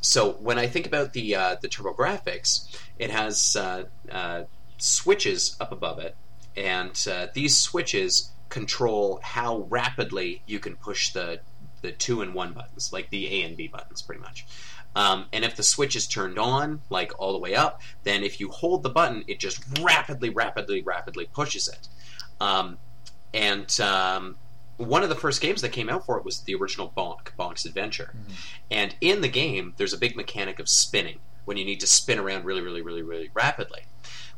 so 0.00 0.32
when 0.32 0.58
I 0.58 0.66
think 0.66 0.86
about 0.86 1.12
the 1.12 1.34
uh, 1.34 1.56
the 1.60 1.68
TurboGrafx, 1.68 2.78
it 2.98 3.10
has 3.10 3.56
uh, 3.56 3.84
uh, 4.10 4.44
switches 4.78 5.56
up 5.60 5.72
above 5.72 5.98
it, 5.98 6.16
and 6.56 7.06
uh, 7.10 7.26
these 7.34 7.58
switches 7.58 8.30
control 8.48 9.20
how 9.22 9.66
rapidly 9.68 10.42
you 10.46 10.58
can 10.58 10.76
push 10.76 11.12
the 11.12 11.40
the 11.82 11.92
two 11.92 12.22
and 12.22 12.34
one 12.34 12.52
buttons, 12.52 12.92
like 12.92 13.10
the 13.10 13.26
A 13.26 13.42
and 13.46 13.56
B 13.56 13.68
buttons, 13.68 14.02
pretty 14.02 14.20
much. 14.20 14.46
Um, 14.96 15.26
and 15.32 15.44
if 15.44 15.56
the 15.56 15.62
switch 15.62 15.94
is 15.94 16.06
turned 16.06 16.38
on, 16.38 16.80
like 16.88 17.12
all 17.18 17.32
the 17.32 17.38
way 17.38 17.54
up, 17.54 17.82
then 18.04 18.24
if 18.24 18.40
you 18.40 18.48
hold 18.50 18.82
the 18.82 18.88
button, 18.88 19.24
it 19.28 19.38
just 19.38 19.62
rapidly, 19.80 20.30
rapidly, 20.30 20.82
rapidly 20.82 21.28
pushes 21.32 21.68
it. 21.68 21.88
Um, 22.40 22.78
and 23.34 23.78
um, 23.80 24.36
one 24.78 25.02
of 25.02 25.10
the 25.10 25.14
first 25.14 25.42
games 25.42 25.60
that 25.60 25.70
came 25.70 25.90
out 25.90 26.06
for 26.06 26.16
it 26.18 26.24
was 26.24 26.40
the 26.40 26.54
original 26.54 26.92
Bonk, 26.96 27.28
Bonk's 27.38 27.66
Adventure. 27.66 28.14
Mhm. 28.16 28.32
And 28.70 28.96
in 29.02 29.20
the 29.20 29.28
game, 29.28 29.74
there's 29.76 29.92
a 29.92 29.98
big 29.98 30.16
mechanic 30.16 30.58
of 30.58 30.68
spinning 30.68 31.20
when 31.44 31.58
you 31.58 31.64
need 31.64 31.80
to 31.80 31.86
spin 31.86 32.18
around 32.18 32.44
really, 32.44 32.62
really, 32.62 32.82
really, 32.82 33.02
really 33.02 33.30
rapidly. 33.34 33.82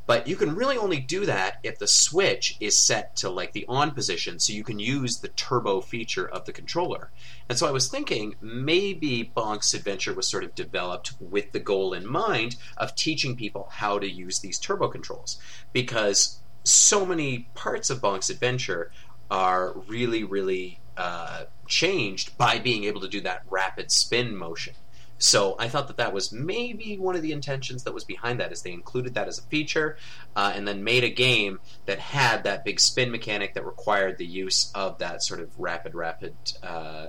But 0.08 0.26
you 0.26 0.36
can 0.36 0.56
really 0.56 0.78
only 0.78 1.00
do 1.00 1.26
that 1.26 1.58
if 1.62 1.78
the 1.78 1.86
switch 1.86 2.56
is 2.60 2.78
set 2.78 3.14
to 3.16 3.28
like 3.28 3.52
the 3.52 3.66
on 3.68 3.90
position, 3.90 4.38
so 4.38 4.54
you 4.54 4.64
can 4.64 4.78
use 4.78 5.18
the 5.18 5.28
turbo 5.28 5.82
feature 5.82 6.26
of 6.26 6.46
the 6.46 6.52
controller. 6.54 7.10
And 7.46 7.58
so 7.58 7.68
I 7.68 7.72
was 7.72 7.88
thinking 7.88 8.34
maybe 8.40 9.30
Bonk's 9.36 9.74
Adventure 9.74 10.14
was 10.14 10.26
sort 10.26 10.44
of 10.44 10.54
developed 10.54 11.12
with 11.20 11.52
the 11.52 11.60
goal 11.60 11.92
in 11.92 12.06
mind 12.06 12.56
of 12.78 12.94
teaching 12.94 13.36
people 13.36 13.68
how 13.70 13.98
to 13.98 14.08
use 14.08 14.38
these 14.38 14.58
turbo 14.58 14.88
controls. 14.88 15.38
Because 15.74 16.38
so 16.64 17.04
many 17.04 17.50
parts 17.54 17.90
of 17.90 18.00
Bonk's 18.00 18.30
Adventure 18.30 18.90
are 19.30 19.72
really, 19.88 20.24
really 20.24 20.80
uh, 20.96 21.44
changed 21.66 22.38
by 22.38 22.58
being 22.58 22.84
able 22.84 23.02
to 23.02 23.08
do 23.08 23.20
that 23.20 23.42
rapid 23.50 23.90
spin 23.90 24.34
motion. 24.34 24.72
So 25.18 25.56
I 25.58 25.68
thought 25.68 25.88
that 25.88 25.96
that 25.96 26.12
was 26.12 26.30
maybe 26.32 26.96
one 26.96 27.16
of 27.16 27.22
the 27.22 27.32
intentions 27.32 27.82
that 27.84 27.92
was 27.92 28.04
behind 28.04 28.40
that, 28.40 28.52
is 28.52 28.62
they 28.62 28.72
included 28.72 29.14
that 29.14 29.28
as 29.28 29.38
a 29.38 29.42
feature, 29.42 29.96
uh, 30.36 30.52
and 30.54 30.66
then 30.66 30.84
made 30.84 31.04
a 31.04 31.10
game 31.10 31.58
that 31.86 31.98
had 31.98 32.44
that 32.44 32.64
big 32.64 32.78
spin 32.78 33.10
mechanic 33.10 33.54
that 33.54 33.66
required 33.66 34.18
the 34.18 34.26
use 34.26 34.70
of 34.74 34.98
that 34.98 35.22
sort 35.22 35.40
of 35.40 35.50
rapid, 35.58 35.94
rapid 35.94 36.34
uh, 36.62 37.08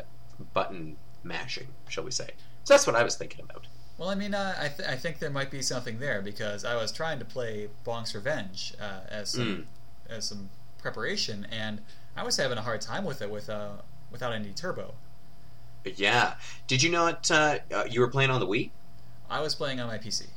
button 0.53 0.97
mashing, 1.23 1.67
shall 1.87 2.03
we 2.03 2.11
say? 2.11 2.31
So 2.63 2.73
that's 2.73 2.87
what 2.87 2.95
I 2.95 3.03
was 3.03 3.15
thinking 3.15 3.41
about. 3.43 3.67
Well, 3.97 4.09
I 4.09 4.15
mean, 4.15 4.33
uh, 4.33 4.55
I, 4.57 4.67
th- 4.69 4.87
I 4.87 4.95
think 4.95 5.19
there 5.19 5.29
might 5.29 5.51
be 5.51 5.61
something 5.61 5.99
there 5.99 6.21
because 6.21 6.63
I 6.63 6.75
was 6.75 6.91
trying 6.91 7.19
to 7.19 7.25
play 7.25 7.69
Bonk's 7.85 8.15
Revenge 8.15 8.73
uh, 8.81 9.01
as 9.09 9.29
some 9.29 9.67
as 10.09 10.25
some 10.25 10.49
preparation, 10.77 11.45
and 11.51 11.81
I 12.15 12.23
was 12.23 12.37
having 12.37 12.57
a 12.57 12.61
hard 12.61 12.81
time 12.81 13.03
with 13.03 13.21
it 13.21 13.29
with 13.29 13.49
uh, 13.49 13.73
without 14.09 14.31
any 14.31 14.51
turbo. 14.51 14.93
Yeah, 15.85 16.35
did 16.67 16.83
you 16.83 16.91
not? 16.91 17.29
Uh, 17.31 17.59
uh, 17.73 17.85
you 17.89 18.01
were 18.01 18.09
playing 18.09 18.29
on 18.29 18.39
the 18.39 18.47
Wii? 18.47 18.71
I 19.29 19.41
was 19.41 19.55
playing 19.55 19.79
on 19.79 19.87
my 19.87 19.97
PC. 19.97 20.27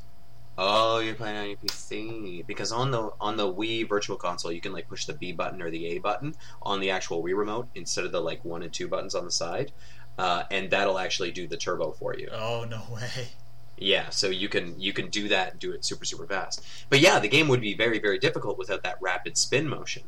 Oh, 0.58 0.98
you're 0.98 1.14
playing 1.14 1.36
on 1.36 1.48
your 1.48 1.56
PC 1.56 2.46
because 2.46 2.72
on 2.72 2.90
the 2.90 3.10
on 3.20 3.36
the 3.36 3.52
Wii 3.52 3.88
Virtual 3.88 4.16
Console, 4.16 4.52
you 4.52 4.60
can 4.60 4.72
like 4.72 4.88
push 4.88 5.06
the 5.06 5.14
B 5.14 5.32
button 5.32 5.62
or 5.62 5.70
the 5.70 5.86
A 5.86 5.98
button 5.98 6.34
on 6.60 6.80
the 6.80 6.90
actual 6.90 7.22
Wii 7.22 7.36
remote 7.36 7.68
instead 7.74 8.04
of 8.04 8.12
the 8.12 8.20
like 8.20 8.44
one 8.44 8.62
and 8.62 8.72
two 8.72 8.86
buttons 8.86 9.14
on 9.14 9.24
the 9.24 9.30
side, 9.30 9.72
uh, 10.18 10.44
and 10.50 10.70
that'll 10.70 10.98
actually 10.98 11.32
do 11.32 11.46
the 11.46 11.56
turbo 11.56 11.92
for 11.92 12.14
you. 12.16 12.28
Oh 12.30 12.66
no 12.68 12.82
way! 12.92 13.28
Yeah, 13.78 14.10
so 14.10 14.28
you 14.28 14.48
can 14.48 14.78
you 14.78 14.92
can 14.92 15.08
do 15.08 15.28
that 15.28 15.52
and 15.52 15.60
do 15.60 15.72
it 15.72 15.84
super 15.84 16.04
super 16.04 16.26
fast. 16.26 16.62
But 16.90 17.00
yeah, 17.00 17.18
the 17.18 17.28
game 17.28 17.48
would 17.48 17.62
be 17.62 17.74
very 17.74 17.98
very 17.98 18.18
difficult 18.18 18.58
without 18.58 18.82
that 18.82 18.98
rapid 19.00 19.38
spin 19.38 19.68
motion. 19.68 20.02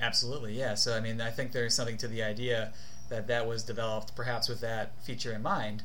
Absolutely, 0.00 0.56
yeah. 0.56 0.74
So 0.74 0.96
I 0.96 1.00
mean, 1.00 1.20
I 1.20 1.30
think 1.30 1.50
there's 1.50 1.74
something 1.74 1.96
to 1.98 2.08
the 2.08 2.22
idea 2.22 2.72
that 3.08 3.26
that 3.28 3.46
was 3.46 3.62
developed 3.62 4.14
perhaps 4.14 4.48
with 4.48 4.60
that 4.60 4.92
feature 5.02 5.32
in 5.32 5.42
mind. 5.42 5.82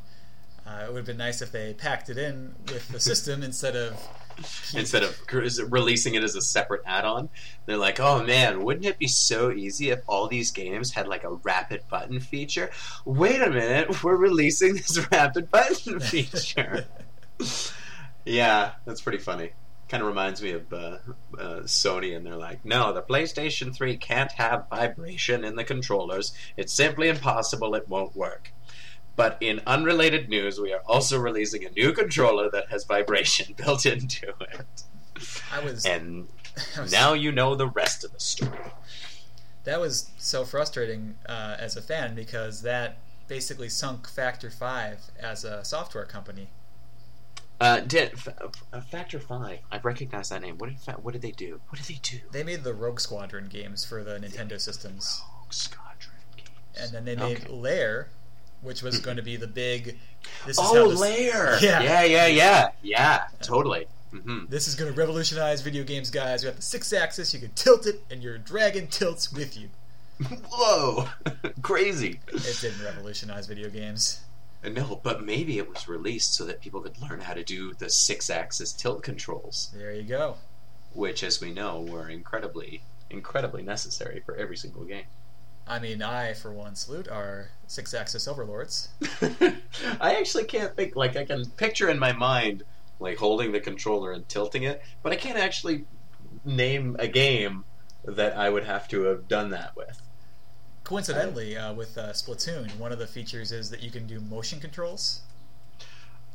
Uh, 0.66 0.86
it 0.86 0.88
would 0.88 0.98
have 0.98 1.06
been 1.06 1.18
nice 1.18 1.42
if 1.42 1.52
they 1.52 1.74
packed 1.74 2.10
it 2.10 2.18
in 2.18 2.56
with 2.68 2.88
the 2.90 3.00
system 3.00 3.44
instead 3.44 3.76
of 3.76 3.98
Instead 4.74 5.04
of 5.04 5.20
releasing 5.72 6.16
it 6.16 6.24
as 6.24 6.36
a 6.36 6.42
separate 6.42 6.82
add-on, 6.86 7.30
they're 7.66 7.78
like, 7.78 8.00
"Oh 8.00 8.24
man, 8.24 8.64
wouldn't 8.64 8.86
it 8.86 8.98
be 8.98 9.08
so 9.08 9.52
easy 9.52 9.92
if 9.92 10.02
all 10.08 10.28
these 10.28 10.52
games 10.52 10.92
had 10.92 11.08
like 11.08 11.24
a 11.24 11.34
rapid 11.34 11.84
button 11.90 12.20
feature?" 12.20 12.72
Wait 13.06 13.42
a 13.42 13.50
minute, 13.50 14.04
we're 14.04 14.16
releasing 14.16 14.74
this 14.74 15.00
rapid 15.12 15.52
button 15.52 16.00
feature. 16.00 16.88
yeah, 18.26 18.72
that's 18.86 19.02
pretty 19.02 19.20
funny. 19.20 19.52
Kind 19.94 20.02
of 20.02 20.10
reminds 20.10 20.42
me 20.42 20.54
of 20.54 20.74
uh, 20.74 20.98
uh, 21.38 21.60
Sony, 21.66 22.18
and 22.18 22.26
they're 22.26 22.36
like, 22.36 22.66
"No, 22.66 22.92
the 22.94 23.04
PlayStation 23.04 23.76
3 23.76 23.96
can't 23.98 24.32
have 24.32 24.68
vibration 24.68 25.44
in 25.44 25.56
the 25.56 25.64
controllers. 25.64 26.34
It's 26.58 26.74
simply 26.74 27.10
impossible. 27.10 27.76
It 27.76 27.88
won't 27.88 28.16
work." 28.16 28.52
But 29.16 29.38
in 29.40 29.62
unrelated 29.68 30.30
news, 30.30 30.60
we 30.60 30.74
are 30.74 30.82
also 30.88 31.20
releasing 31.20 31.64
a 31.64 31.70
new 31.70 31.94
controller 31.94 32.50
that 32.50 32.72
has 32.72 32.86
vibration 32.86 33.54
built 33.58 33.86
into 33.86 34.30
it. 34.30 34.84
I 35.52 35.60
was, 35.60 35.86
And 35.86 36.28
I 36.76 36.82
was 36.82 36.92
now 36.92 37.14
you 37.14 37.32
know 37.32 37.54
the 37.54 37.68
rest 37.68 38.04
of 38.04 38.14
the 38.14 38.20
story. 38.20 38.58
that 39.64 39.80
was 39.80 40.10
so 40.18 40.44
frustrating 40.44 41.18
uh, 41.30 41.58
as 41.60 41.78
a 41.78 41.84
fan 41.84 42.16
because 42.16 42.64
that 42.64 42.98
basically 43.28 43.70
sunk 43.70 44.10
Factor 44.10 44.50
Five 44.50 45.02
as 45.20 45.44
a 45.44 45.64
software 45.64 46.06
company. 46.06 46.48
Uh, 47.60 47.80
did 47.80 48.14
uh, 48.74 48.82
Factor 48.82 49.20
Five? 49.20 49.60
I 49.72 49.78
recognize 49.80 50.30
that 50.30 50.42
name. 50.42 50.58
What 50.58 50.70
did 50.70 50.80
Fa- 50.80 51.00
what 51.02 51.14
did 51.14 51.22
they 51.22 51.32
do? 51.32 51.62
What 51.70 51.78
did 51.82 51.88
they 51.96 52.00
do? 52.02 52.20
They 52.32 52.44
made 52.44 52.64
the 52.64 52.74
Rogue 52.74 53.00
Squadron 53.00 53.48
games 53.48 53.86
for 53.86 54.04
the 54.04 54.20
Nintendo 54.20 54.60
systems, 54.60 55.22
Rogue 55.42 55.54
Squadron 55.54 56.16
games. 56.36 56.50
and 56.78 56.92
then 56.92 57.06
they 57.06 57.16
made 57.16 57.38
Okay. 57.44 57.54
Lair, 57.54 58.10
which 58.62 58.82
was 58.82 59.00
going 59.00 59.18
to 59.18 59.24
be 59.24 59.36
the 59.38 59.48
big. 59.48 59.98
This 60.46 60.58
is 60.58 60.60
oh, 60.60 60.76
how 60.84 60.90
this, 60.90 61.00
Lair. 61.00 61.58
Yeah. 61.62 61.82
yeah, 61.82 62.04
yeah, 62.04 62.28
yeah, 62.28 62.70
yeah. 62.82 63.24
Totally. 63.42 63.86
hmm 64.12 64.46
This 64.50 64.68
is 64.68 64.76
going 64.76 64.92
to 64.92 64.98
revolutionize 64.98 65.62
video 65.62 65.84
games, 65.84 66.10
guys. 66.10 66.44
You 66.44 66.48
have 66.48 66.56
the 66.58 66.62
six 66.62 66.92
axis, 66.92 67.34
you 67.34 67.40
can 67.40 67.52
tilt 67.52 67.86
it, 67.88 68.04
and 68.12 68.22
your 68.22 68.38
dragon 68.38 68.88
tilts 68.88 69.32
with 69.32 69.56
you. 69.58 69.70
Whoa, 70.52 71.08
crazy. 71.62 72.20
It 72.28 72.58
didn't 72.62 72.84
revolutionize 72.84 73.48
video 73.48 73.70
games. 73.70 74.20
No, 74.64 75.00
but 75.04 75.24
maybe 75.24 75.58
it 75.58 75.70
was 75.70 75.88
released 75.88 76.34
so 76.36 76.46
that 76.46 76.62
people 76.62 76.82
could 76.82 76.98
learn 77.02 77.20
how 77.20 77.34
to 77.34 77.44
do 77.44 77.74
the 77.74 77.90
six-axis 77.90 78.72
tilt 78.74 79.04
controls, 79.04 79.72
There 79.76 79.94
you 79.94 80.04
go. 80.04 80.38
which, 80.94 81.22
as 81.24 81.42
we 81.42 81.52
know, 81.52 81.82
were 81.82 82.08
incredibly, 82.10 82.82
incredibly 83.10 83.62
necessary 83.62 84.22
for 84.26 84.36
every 84.36 84.56
single 84.56 84.86
game. 84.86 85.06
I 85.68 85.80
mean, 85.80 86.02
I, 86.02 86.34
for 86.34 86.52
one, 86.52 86.76
salute 86.76 87.08
our 87.08 87.50
six 87.68 87.94
axis 87.94 88.28
overlords. 88.28 88.90
I 90.02 90.16
actually 90.16 90.44
can't 90.46 90.76
think 90.76 90.96
like 90.96 91.16
I 91.16 91.26
can 91.26 91.46
picture 91.52 91.90
in 91.90 92.00
my 92.00 92.12
mind 92.14 92.64
like 93.00 93.18
holding 93.18 93.52
the 93.52 93.60
controller 93.60 94.12
and 94.12 94.28
tilting 94.30 94.64
it, 94.64 94.82
but 95.02 95.12
I 95.12 95.16
can't 95.16 95.38
actually 95.38 95.86
name 96.46 96.96
a 97.00 97.08
game 97.08 97.64
that 98.06 98.36
I 98.38 98.50
would 98.50 98.66
have 98.66 98.88
to 98.90 99.04
have 99.04 99.28
done 99.28 99.52
that 99.52 99.76
with. 99.76 100.02
Coincidentally, 100.84 101.56
uh, 101.58 101.74
with 101.74 101.98
uh, 101.98 102.10
Splatoon, 102.12 102.78
one 102.78 102.92
of 102.92 103.00
the 103.00 103.08
features 103.08 103.52
is 103.52 103.70
that 103.70 103.82
you 103.82 103.90
can 103.90 104.06
do 104.06 104.20
motion 104.20 104.60
controls 104.60 105.22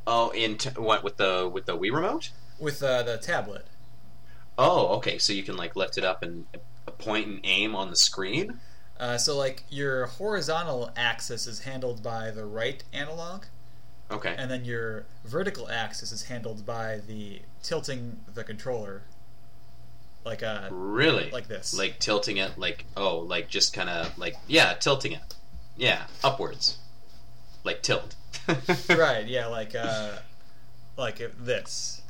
Oh, 0.06 0.30
in 0.30 0.56
t- 0.56 0.70
what 0.70 1.04
with 1.04 1.18
the 1.18 1.50
with 1.52 1.66
the 1.66 1.76
Wii 1.76 1.92
remote? 1.92 2.30
with 2.58 2.82
uh, 2.82 3.02
the 3.02 3.18
tablet. 3.18 3.66
Oh, 4.56 4.88
okay. 4.96 5.18
So 5.18 5.32
you 5.34 5.42
can 5.42 5.56
like 5.56 5.76
lift 5.76 5.98
it 5.98 6.04
up 6.04 6.22
and 6.22 6.46
point 6.98 7.26
and 7.26 7.40
aim 7.44 7.76
on 7.76 7.90
the 7.90 7.96
screen. 7.96 8.58
Uh, 8.98 9.16
so, 9.16 9.36
like, 9.36 9.62
your 9.70 10.06
horizontal 10.06 10.90
axis 10.96 11.46
is 11.46 11.60
handled 11.60 12.02
by 12.02 12.32
the 12.32 12.44
right 12.44 12.82
analog, 12.92 13.44
Okay. 14.10 14.34
and 14.36 14.50
then 14.50 14.64
your 14.64 15.04
vertical 15.24 15.68
axis 15.70 16.10
is 16.10 16.24
handled 16.24 16.66
by 16.66 16.98
the 17.06 17.42
tilting 17.62 18.18
the 18.34 18.42
controller, 18.42 19.02
like 20.24 20.42
uh, 20.42 20.68
Really? 20.70 21.30
like 21.30 21.48
this. 21.48 21.76
like 21.76 21.98
tilting 21.98 22.36
it 22.36 22.58
like 22.58 22.84
oh 22.96 23.18
like 23.20 23.48
just 23.48 23.72
kind 23.72 23.88
of 23.88 24.16
like 24.18 24.36
yeah 24.46 24.74
tilting 24.74 25.12
it 25.12 25.34
yeah 25.76 26.02
upwards 26.24 26.78
like 27.64 27.82
tilt 27.82 28.14
right, 28.88 29.26
yeah, 29.26 29.46
like 29.46 29.74
uh, 29.74 30.12
like 30.96 31.20
this. 31.44 32.00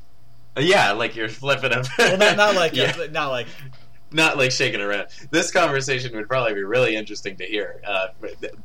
yeah 0.56 0.92
like 0.92 1.16
you're 1.16 1.28
flipping 1.28 1.72
it 1.72 1.88
Well, 1.98 2.16
not, 2.18 2.36
not 2.36 2.54
like 2.54 2.72
yeah. 2.76 2.94
uh, 2.98 3.06
not 3.10 3.28
like 3.30 3.46
not 4.10 4.36
like 4.36 4.50
shaking 4.50 4.80
around. 4.80 5.08
This 5.30 5.50
conversation 5.50 6.14
would 6.16 6.28
probably 6.28 6.54
be 6.54 6.62
really 6.62 6.96
interesting 6.96 7.36
to 7.36 7.44
hear. 7.44 7.80
Uh, 7.86 8.08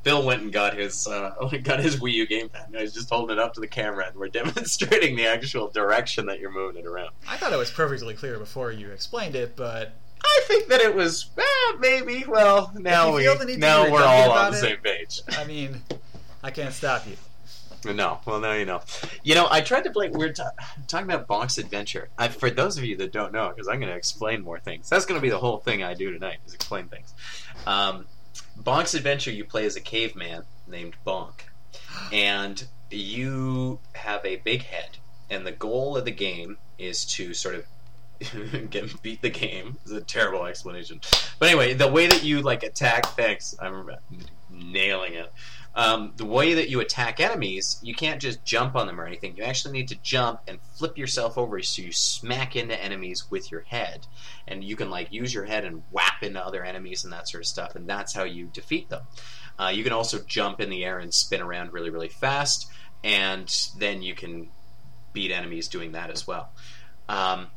Bill 0.03 0.25
went 0.25 0.41
and 0.41 0.51
got 0.51 0.75
his 0.75 1.07
uh, 1.07 1.31
got 1.63 1.79
his 1.79 1.97
Wii 1.97 2.13
U 2.13 2.27
gamepad. 2.27 2.77
He's 2.79 2.93
just 2.93 3.09
holding 3.09 3.37
it 3.37 3.39
up 3.39 3.53
to 3.55 3.59
the 3.59 3.67
camera, 3.67 4.07
and 4.07 4.15
we're 4.15 4.27
demonstrating 4.29 5.15
the 5.15 5.27
actual 5.27 5.69
direction 5.69 6.25
that 6.27 6.39
you're 6.39 6.51
moving 6.51 6.81
it 6.81 6.85
around. 6.85 7.11
I 7.27 7.37
thought 7.37 7.53
it 7.53 7.57
was 7.57 7.71
perfectly 7.71 8.13
clear 8.13 8.39
before 8.39 8.71
you 8.71 8.91
explained 8.91 9.35
it, 9.35 9.55
but 9.55 9.93
I 10.23 10.41
think 10.47 10.67
that 10.69 10.81
it 10.81 10.95
was 10.95 11.29
eh, 11.37 11.77
maybe. 11.79 12.25
Well, 12.27 12.71
now 12.75 13.13
we 13.15 13.25
now 13.57 13.91
we're 13.91 14.03
all 14.03 14.31
on 14.31 14.51
the 14.51 14.57
it, 14.57 14.61
same 14.61 14.77
page. 14.77 15.21
I 15.29 15.43
mean, 15.45 15.81
I 16.41 16.51
can't 16.51 16.73
stop 16.73 17.07
you. 17.07 17.17
No, 17.85 18.19
well 18.25 18.39
now 18.39 18.53
you 18.53 18.65
know. 18.65 18.81
You 19.23 19.35
know, 19.35 19.47
I 19.49 19.61
tried 19.61 19.83
to 19.83 19.91
play. 19.91 20.09
We 20.09 20.25
are 20.25 20.33
talking 20.33 21.09
about 21.09 21.27
Bonk's 21.27 21.57
Adventure. 21.57 22.09
I, 22.17 22.29
for 22.29 22.49
those 22.49 22.77
of 22.77 22.85
you 22.85 22.95
that 22.97 23.11
don't 23.11 23.33
know, 23.33 23.49
because 23.49 23.67
I'm 23.67 23.79
going 23.79 23.91
to 23.91 23.97
explain 23.97 24.41
more 24.41 24.59
things. 24.59 24.89
That's 24.89 25.05
going 25.05 25.19
to 25.19 25.21
be 25.21 25.29
the 25.29 25.39
whole 25.39 25.57
thing 25.57 25.83
I 25.83 25.93
do 25.93 26.11
tonight 26.11 26.37
is 26.45 26.53
explain 26.53 26.87
things. 26.87 27.13
Um, 27.67 28.05
Bonk's 28.61 28.93
Adventure. 28.93 29.31
You 29.31 29.43
play 29.43 29.65
as 29.65 29.75
a 29.75 29.81
caveman 29.81 30.43
named 30.67 30.95
Bonk, 31.05 31.41
and 32.11 32.65
you 32.89 33.79
have 33.93 34.25
a 34.25 34.37
big 34.37 34.63
head, 34.63 34.97
and 35.29 35.45
the 35.45 35.51
goal 35.51 35.97
of 35.97 36.05
the 36.05 36.11
game 36.11 36.57
is 36.77 37.05
to 37.05 37.33
sort 37.33 37.55
of 37.55 38.69
get 38.69 39.01
beat 39.01 39.21
the 39.21 39.29
game. 39.29 39.77
It's 39.83 39.91
a 39.91 40.01
terrible 40.01 40.45
explanation, 40.45 41.01
but 41.39 41.49
anyway, 41.49 41.73
the 41.73 41.87
way 41.87 42.07
that 42.07 42.23
you 42.23 42.41
like 42.41 42.63
attack. 42.63 43.05
Thanks, 43.07 43.55
I'm 43.59 43.89
nailing 44.49 45.13
it. 45.13 45.31
Um, 45.75 46.13
the 46.17 46.25
way 46.25 46.53
that 46.53 46.69
you 46.69 46.81
attack 46.81 47.19
enemies, 47.19 47.79
you 47.81 47.95
can't 47.95 48.21
just 48.21 48.45
jump 48.45 48.75
on 48.75 48.85
them 48.85 49.01
or 49.01 49.07
anything. 49.07 49.35
You 49.35 49.43
actually 49.43 49.73
need 49.73 49.87
to 49.87 49.95
jump 49.95 50.41
and 50.47 50.59
flip 50.75 50.97
yourself 50.97 51.35
over 51.37 51.59
so 51.63 51.81
you 51.81 51.91
smack 51.91 52.55
into 52.55 52.79
enemies 52.79 53.31
with 53.31 53.51
your 53.51 53.61
head. 53.61 54.05
And 54.47 54.63
you 54.63 54.75
can 54.75 54.91
like 54.91 55.11
use 55.11 55.33
your 55.33 55.45
head 55.45 55.65
and 55.65 55.81
whap 55.91 56.21
into 56.21 56.45
other 56.45 56.63
enemies 56.63 57.03
and 57.03 57.11
that 57.13 57.27
sort 57.27 57.43
of 57.43 57.47
stuff, 57.47 57.75
and 57.75 57.89
that's 57.89 58.13
how 58.13 58.23
you 58.23 58.49
defeat 58.53 58.89
them. 58.89 59.01
Uh, 59.57 59.71
you 59.73 59.83
can 59.83 59.93
also 59.93 60.19
jump 60.19 60.59
in 60.59 60.69
the 60.69 60.85
air 60.85 60.99
and 60.99 61.13
spin 61.13 61.41
around 61.41 61.73
really, 61.73 61.89
really 61.89 62.09
fast, 62.09 62.69
and 63.03 63.51
then 63.77 64.01
you 64.01 64.13
can 64.13 64.49
beat 65.11 65.31
enemies 65.31 65.67
doing 65.67 65.93
that 65.93 66.09
as 66.09 66.27
well. 66.27 66.51
Um, 67.09 67.47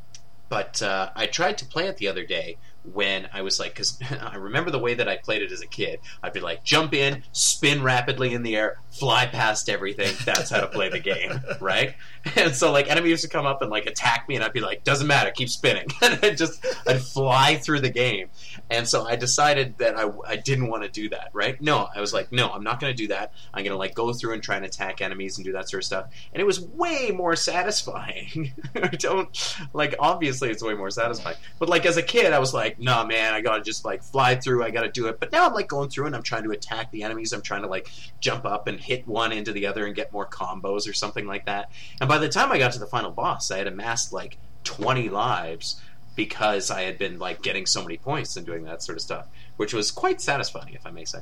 but 0.48 0.82
uh, 0.82 1.10
I 1.14 1.26
tried 1.26 1.58
to 1.58 1.66
play 1.66 1.86
it 1.88 1.96
the 1.96 2.08
other 2.08 2.24
day 2.24 2.58
when 2.92 3.28
I 3.32 3.42
was 3.42 3.58
like, 3.58 3.72
because 3.72 3.98
I 4.20 4.36
remember 4.36 4.70
the 4.70 4.78
way 4.78 4.94
that 4.94 5.08
I 5.08 5.16
played 5.16 5.42
it 5.42 5.52
as 5.52 5.60
a 5.60 5.66
kid. 5.66 6.00
I'd 6.22 6.32
be 6.32 6.40
like, 6.40 6.64
jump 6.64 6.94
in, 6.94 7.22
spin 7.32 7.82
rapidly 7.82 8.34
in 8.34 8.42
the 8.42 8.56
air, 8.56 8.78
fly 8.90 9.26
past 9.26 9.68
everything. 9.68 10.14
That's 10.24 10.50
how 10.50 10.60
to 10.60 10.68
play 10.68 10.88
the 10.88 11.00
game, 11.00 11.40
right? 11.60 11.94
And 12.34 12.54
so 12.54 12.72
like 12.72 12.90
enemies 12.90 13.22
would 13.22 13.30
come 13.30 13.46
up 13.46 13.62
and 13.62 13.70
like 13.70 13.86
attack 13.86 14.28
me, 14.28 14.36
and 14.36 14.44
I'd 14.44 14.52
be 14.52 14.60
like, 14.60 14.84
doesn't 14.84 15.06
matter, 15.06 15.30
keep 15.30 15.48
spinning, 15.48 15.86
and 16.02 16.18
I'd 16.22 16.36
just 16.36 16.64
I'd 16.86 17.02
fly 17.02 17.56
through 17.56 17.80
the 17.80 17.90
game. 17.90 18.28
And 18.70 18.88
so 18.88 19.06
I 19.06 19.16
decided 19.16 19.78
that 19.78 19.96
I, 19.96 20.10
I 20.26 20.36
didn't 20.36 20.68
want 20.68 20.82
to 20.82 20.88
do 20.88 21.08
that, 21.10 21.30
right? 21.32 21.60
No, 21.60 21.88
I 21.94 22.00
was 22.00 22.12
like, 22.12 22.32
no, 22.32 22.48
I'm 22.48 22.64
not 22.64 22.80
going 22.80 22.92
to 22.92 22.96
do 22.96 23.08
that. 23.08 23.32
I'm 23.54 23.62
going 23.62 23.72
to 23.72 23.78
like 23.78 23.94
go 23.94 24.12
through 24.12 24.34
and 24.34 24.42
try 24.42 24.56
and 24.56 24.64
attack 24.64 25.00
enemies 25.00 25.38
and 25.38 25.44
do 25.44 25.52
that 25.52 25.68
sort 25.68 25.82
of 25.82 25.86
stuff. 25.86 26.06
And 26.32 26.40
it 26.40 26.44
was 26.44 26.60
way 26.60 27.12
more 27.14 27.36
satisfying. 27.36 28.52
I 28.74 28.88
don't 28.88 29.56
like 29.72 29.94
obviously 29.98 30.50
it's 30.50 30.62
way 30.62 30.74
more 30.74 30.90
satisfying, 30.90 31.36
but 31.58 31.68
like 31.68 31.86
as 31.86 31.96
a 31.96 32.02
kid, 32.02 32.32
I 32.32 32.38
was 32.38 32.52
like 32.52 32.75
like, 32.78 32.84
nah, 32.84 33.04
man, 33.04 33.34
I 33.34 33.40
gotta 33.40 33.62
just 33.62 33.84
like 33.84 34.02
fly 34.02 34.36
through. 34.36 34.64
I 34.64 34.70
gotta 34.70 34.90
do 34.90 35.06
it. 35.06 35.20
But 35.20 35.32
now 35.32 35.46
I'm 35.46 35.54
like 35.54 35.68
going 35.68 35.88
through 35.88 36.06
and 36.06 36.14
I'm 36.14 36.22
trying 36.22 36.44
to 36.44 36.50
attack 36.50 36.90
the 36.90 37.02
enemies. 37.02 37.32
I'm 37.32 37.42
trying 37.42 37.62
to 37.62 37.68
like 37.68 37.88
jump 38.20 38.44
up 38.44 38.66
and 38.66 38.80
hit 38.80 39.06
one 39.06 39.32
into 39.32 39.52
the 39.52 39.66
other 39.66 39.86
and 39.86 39.94
get 39.94 40.12
more 40.12 40.26
combos 40.26 40.88
or 40.88 40.92
something 40.92 41.26
like 41.26 41.46
that. 41.46 41.70
And 42.00 42.08
by 42.08 42.18
the 42.18 42.28
time 42.28 42.52
I 42.52 42.58
got 42.58 42.72
to 42.72 42.78
the 42.78 42.86
final 42.86 43.10
boss, 43.10 43.50
I 43.50 43.58
had 43.58 43.66
amassed 43.66 44.12
like 44.12 44.38
20 44.64 45.08
lives 45.08 45.80
because 46.14 46.70
I 46.70 46.82
had 46.82 46.98
been 46.98 47.18
like 47.18 47.42
getting 47.42 47.66
so 47.66 47.82
many 47.82 47.98
points 47.98 48.36
and 48.36 48.46
doing 48.46 48.64
that 48.64 48.82
sort 48.82 48.96
of 48.96 49.02
stuff, 49.02 49.28
which 49.56 49.74
was 49.74 49.90
quite 49.90 50.20
satisfying, 50.20 50.74
if 50.74 50.86
I 50.86 50.90
may 50.90 51.04
say. 51.04 51.20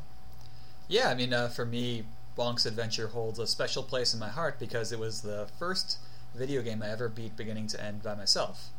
Yeah, 0.89 1.09
I 1.09 1.15
mean, 1.15 1.33
uh, 1.33 1.49
for 1.49 1.65
me, 1.65 2.05
Bonk's 2.37 2.67
Adventure 2.67 3.09
holds 3.09 3.39
a 3.39 3.47
special 3.47 3.83
place 3.83 4.15
in 4.15 4.21
my 4.21 4.29
heart 4.29 4.59
because 4.59 4.93
it 4.93 4.99
was 4.99 5.23
the 5.23 5.49
first 5.59 5.99
video 6.35 6.63
game 6.63 6.83
I 6.83 6.91
ever 6.91 7.09
beat 7.09 7.37
beginning 7.37 7.67
to 7.69 7.83
end 7.83 8.03
by 8.03 8.15
myself. 8.15 8.71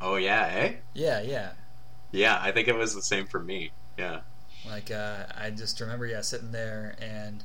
Oh 0.00 0.16
yeah, 0.16 0.50
eh? 0.52 0.72
Yeah, 0.94 1.20
yeah. 1.20 1.52
Yeah, 2.14 2.38
I 2.40 2.52
think 2.52 2.68
it 2.68 2.76
was 2.76 2.94
the 2.94 3.02
same 3.02 3.26
for 3.26 3.40
me. 3.40 3.72
Yeah. 3.98 4.20
Like 4.68 4.90
uh, 4.90 5.24
I 5.36 5.50
just 5.50 5.80
remember, 5.80 6.06
yeah, 6.06 6.20
sitting 6.20 6.52
there 6.52 6.96
and 7.00 7.44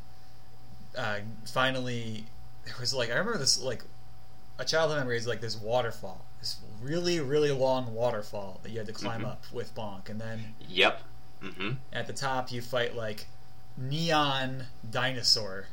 uh, 0.98 1.20
finally 1.46 2.26
there 2.66 2.76
was 2.80 2.94
like 2.94 3.10
I 3.10 3.14
remember 3.14 3.38
this 3.38 3.60
like 3.62 3.84
a 4.58 4.66
childhood 4.66 5.00
memory 5.00 5.18
is 5.18 5.28
like 5.28 5.42
this 5.42 5.60
waterfall, 5.60 6.26
this 6.40 6.58
really 6.82 7.20
really 7.20 7.52
long 7.52 7.94
waterfall 7.94 8.60
that 8.64 8.72
you 8.72 8.78
had 8.78 8.88
to 8.88 8.94
climb 8.94 9.22
mm-hmm. 9.22 9.32
up 9.32 9.44
with 9.52 9.74
Bonk, 9.76 10.10
and 10.10 10.22
then 10.22 10.54
yep, 10.68 11.02
mm-hmm. 11.42 11.72
at 11.92 12.08
the 12.08 12.14
top 12.14 12.52
you 12.52 12.62
fight 12.62 12.96
like 12.96 13.28
neon 13.78 14.66
dinosaur. 14.90 15.68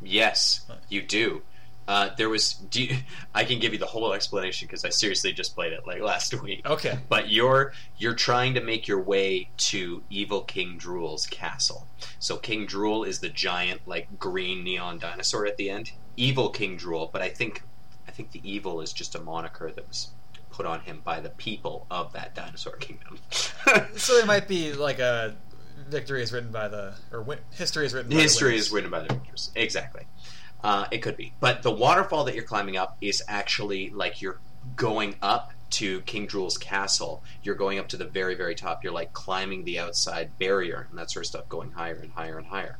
Yes, 0.00 0.64
you 0.88 1.02
do. 1.02 1.42
Uh, 1.88 2.10
there 2.18 2.28
was. 2.28 2.60
You, 2.72 2.94
I 3.34 3.44
can 3.44 3.58
give 3.58 3.72
you 3.72 3.78
the 3.78 3.86
whole 3.86 4.12
explanation 4.12 4.68
because 4.68 4.84
I 4.84 4.90
seriously 4.90 5.32
just 5.32 5.54
played 5.54 5.72
it 5.72 5.86
like 5.86 6.02
last 6.02 6.34
week. 6.42 6.68
Okay. 6.68 6.98
But 7.08 7.30
you're 7.30 7.72
you're 7.96 8.14
trying 8.14 8.54
to 8.54 8.60
make 8.60 8.86
your 8.86 9.00
way 9.00 9.48
to 9.56 10.02
Evil 10.10 10.42
King 10.42 10.76
Drool's 10.76 11.26
castle. 11.26 11.86
So 12.18 12.36
King 12.36 12.66
Drool 12.66 13.04
is 13.04 13.20
the 13.20 13.30
giant 13.30 13.80
like 13.86 14.18
green 14.18 14.62
neon 14.64 14.98
dinosaur 14.98 15.46
at 15.46 15.56
the 15.56 15.70
end. 15.70 15.92
Evil 16.18 16.50
King 16.50 16.76
Drool, 16.76 17.08
but 17.10 17.22
I 17.22 17.30
think 17.30 17.62
I 18.06 18.10
think 18.10 18.32
the 18.32 18.42
evil 18.44 18.82
is 18.82 18.92
just 18.92 19.14
a 19.14 19.20
moniker 19.20 19.72
that 19.72 19.88
was 19.88 20.10
put 20.50 20.66
on 20.66 20.80
him 20.80 21.00
by 21.02 21.20
the 21.20 21.30
people 21.30 21.86
of 21.90 22.12
that 22.12 22.34
dinosaur 22.34 22.76
kingdom. 22.76 23.18
so 23.96 24.12
it 24.14 24.26
might 24.26 24.46
be 24.46 24.74
like 24.74 24.98
a 24.98 25.36
victory 25.88 26.22
is 26.22 26.32
written 26.32 26.50
by 26.50 26.68
the 26.68 26.94
or 27.12 27.24
history 27.52 27.86
is 27.86 27.94
written. 27.94 28.10
by 28.10 28.20
History 28.20 28.56
is 28.56 28.70
written 28.70 28.90
by 28.90 29.00
the 29.00 29.14
victors. 29.14 29.50
Exactly. 29.54 30.02
Uh, 30.62 30.86
it 30.90 30.98
could 30.98 31.16
be, 31.16 31.32
but 31.38 31.62
the 31.62 31.70
waterfall 31.70 32.24
that 32.24 32.34
you're 32.34 32.44
climbing 32.44 32.76
up 32.76 32.96
is 33.00 33.22
actually 33.28 33.90
like 33.90 34.20
you're 34.20 34.40
going 34.76 35.14
up 35.22 35.52
to 35.70 36.00
King 36.02 36.26
Drool's 36.26 36.58
castle. 36.58 37.22
You're 37.42 37.54
going 37.54 37.78
up 37.78 37.88
to 37.88 37.96
the 37.96 38.04
very, 38.04 38.34
very 38.34 38.54
top. 38.54 38.82
You're 38.82 38.92
like 38.92 39.12
climbing 39.12 39.64
the 39.64 39.78
outside 39.78 40.38
barrier 40.38 40.86
and 40.90 40.98
that 40.98 41.10
sort 41.10 41.24
of 41.24 41.28
stuff, 41.28 41.48
going 41.48 41.72
higher 41.72 41.94
and 41.94 42.10
higher 42.10 42.38
and 42.38 42.46
higher. 42.46 42.78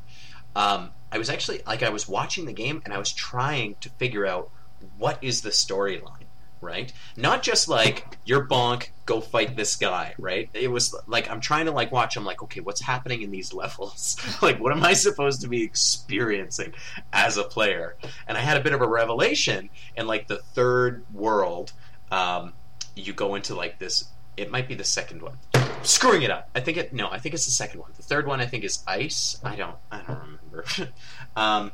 Um, 0.57 0.91
I 1.13 1.19
was 1.19 1.31
actually 1.31 1.61
like 1.67 1.83
I 1.83 1.91
was 1.91 2.09
watching 2.09 2.47
the 2.47 2.53
game 2.53 2.83
and 2.85 2.93
I 2.93 2.99
was 2.99 3.13
trying 3.13 3.77
to 3.83 3.91
figure 3.91 4.27
out 4.27 4.51
what 4.97 5.19
is 5.23 5.43
the 5.43 5.51
storyline 5.51 6.18
right? 6.61 6.93
Not 7.17 7.43
just 7.43 7.69
like 7.69 8.19
you're 8.25 8.47
bonk, 8.47 8.91
go 9.07 9.21
fight 9.21 9.57
this 9.57 9.77
guy, 9.77 10.15
right? 10.19 10.49
It 10.55 10.71
was 10.71 10.95
like 11.07 11.31
I'm 11.31 11.41
trying 11.41 11.67
to 11.67 11.73
like 11.73 11.93
watch. 11.93 12.17
I'm 12.17 12.25
like, 12.25 12.43
okay, 12.43 12.61
what's 12.61 12.81
happening 12.81 13.23
in 13.23 13.31
these 13.31 13.53
levels? 13.53 14.17
like, 14.43 14.61
what 14.61 14.73
am 14.73 14.83
I 14.83 14.93
supposed 14.95 15.41
to 15.43 15.49
be 15.49 15.63
experiencing 15.63 16.75
as 17.13 17.37
a 17.37 17.45
player? 17.45 17.97
And 18.27 18.37
I 18.37 18.41
had 18.41 18.57
a 18.57 18.61
bit 18.61 18.73
of 18.73 18.81
a 18.81 18.89
revelation 18.89 19.71
in 19.97 20.07
like 20.07 20.29
the 20.29 20.39
third 20.39 21.05
world. 21.13 21.73
Um, 22.11 22.53
you 22.95 23.13
go 23.13 23.35
into 23.35 23.55
like 23.55 23.79
this. 23.79 24.05
It 24.37 24.51
might 24.51 24.69
be 24.69 24.75
the 24.75 24.85
second 24.85 25.23
one. 25.23 25.39
Screwing 25.83 26.23
it 26.23 26.31
up. 26.31 26.51
I 26.55 26.61
think 26.61 26.77
it. 26.77 26.93
No, 26.93 27.09
I 27.11 27.19
think 27.19 27.35
it's 27.35 27.47
the 27.47 27.53
second 27.53 27.81
one. 27.81 27.91
The 27.97 28.03
third 28.03 28.27
one, 28.27 28.41
I 28.41 28.47
think, 28.47 28.65
is 28.65 28.83
ice. 28.87 29.39
I 29.45 29.57
don't. 29.57 29.77
I 29.91 30.01
don't 30.03 30.19
remember. 30.19 30.65
um, 31.39 31.73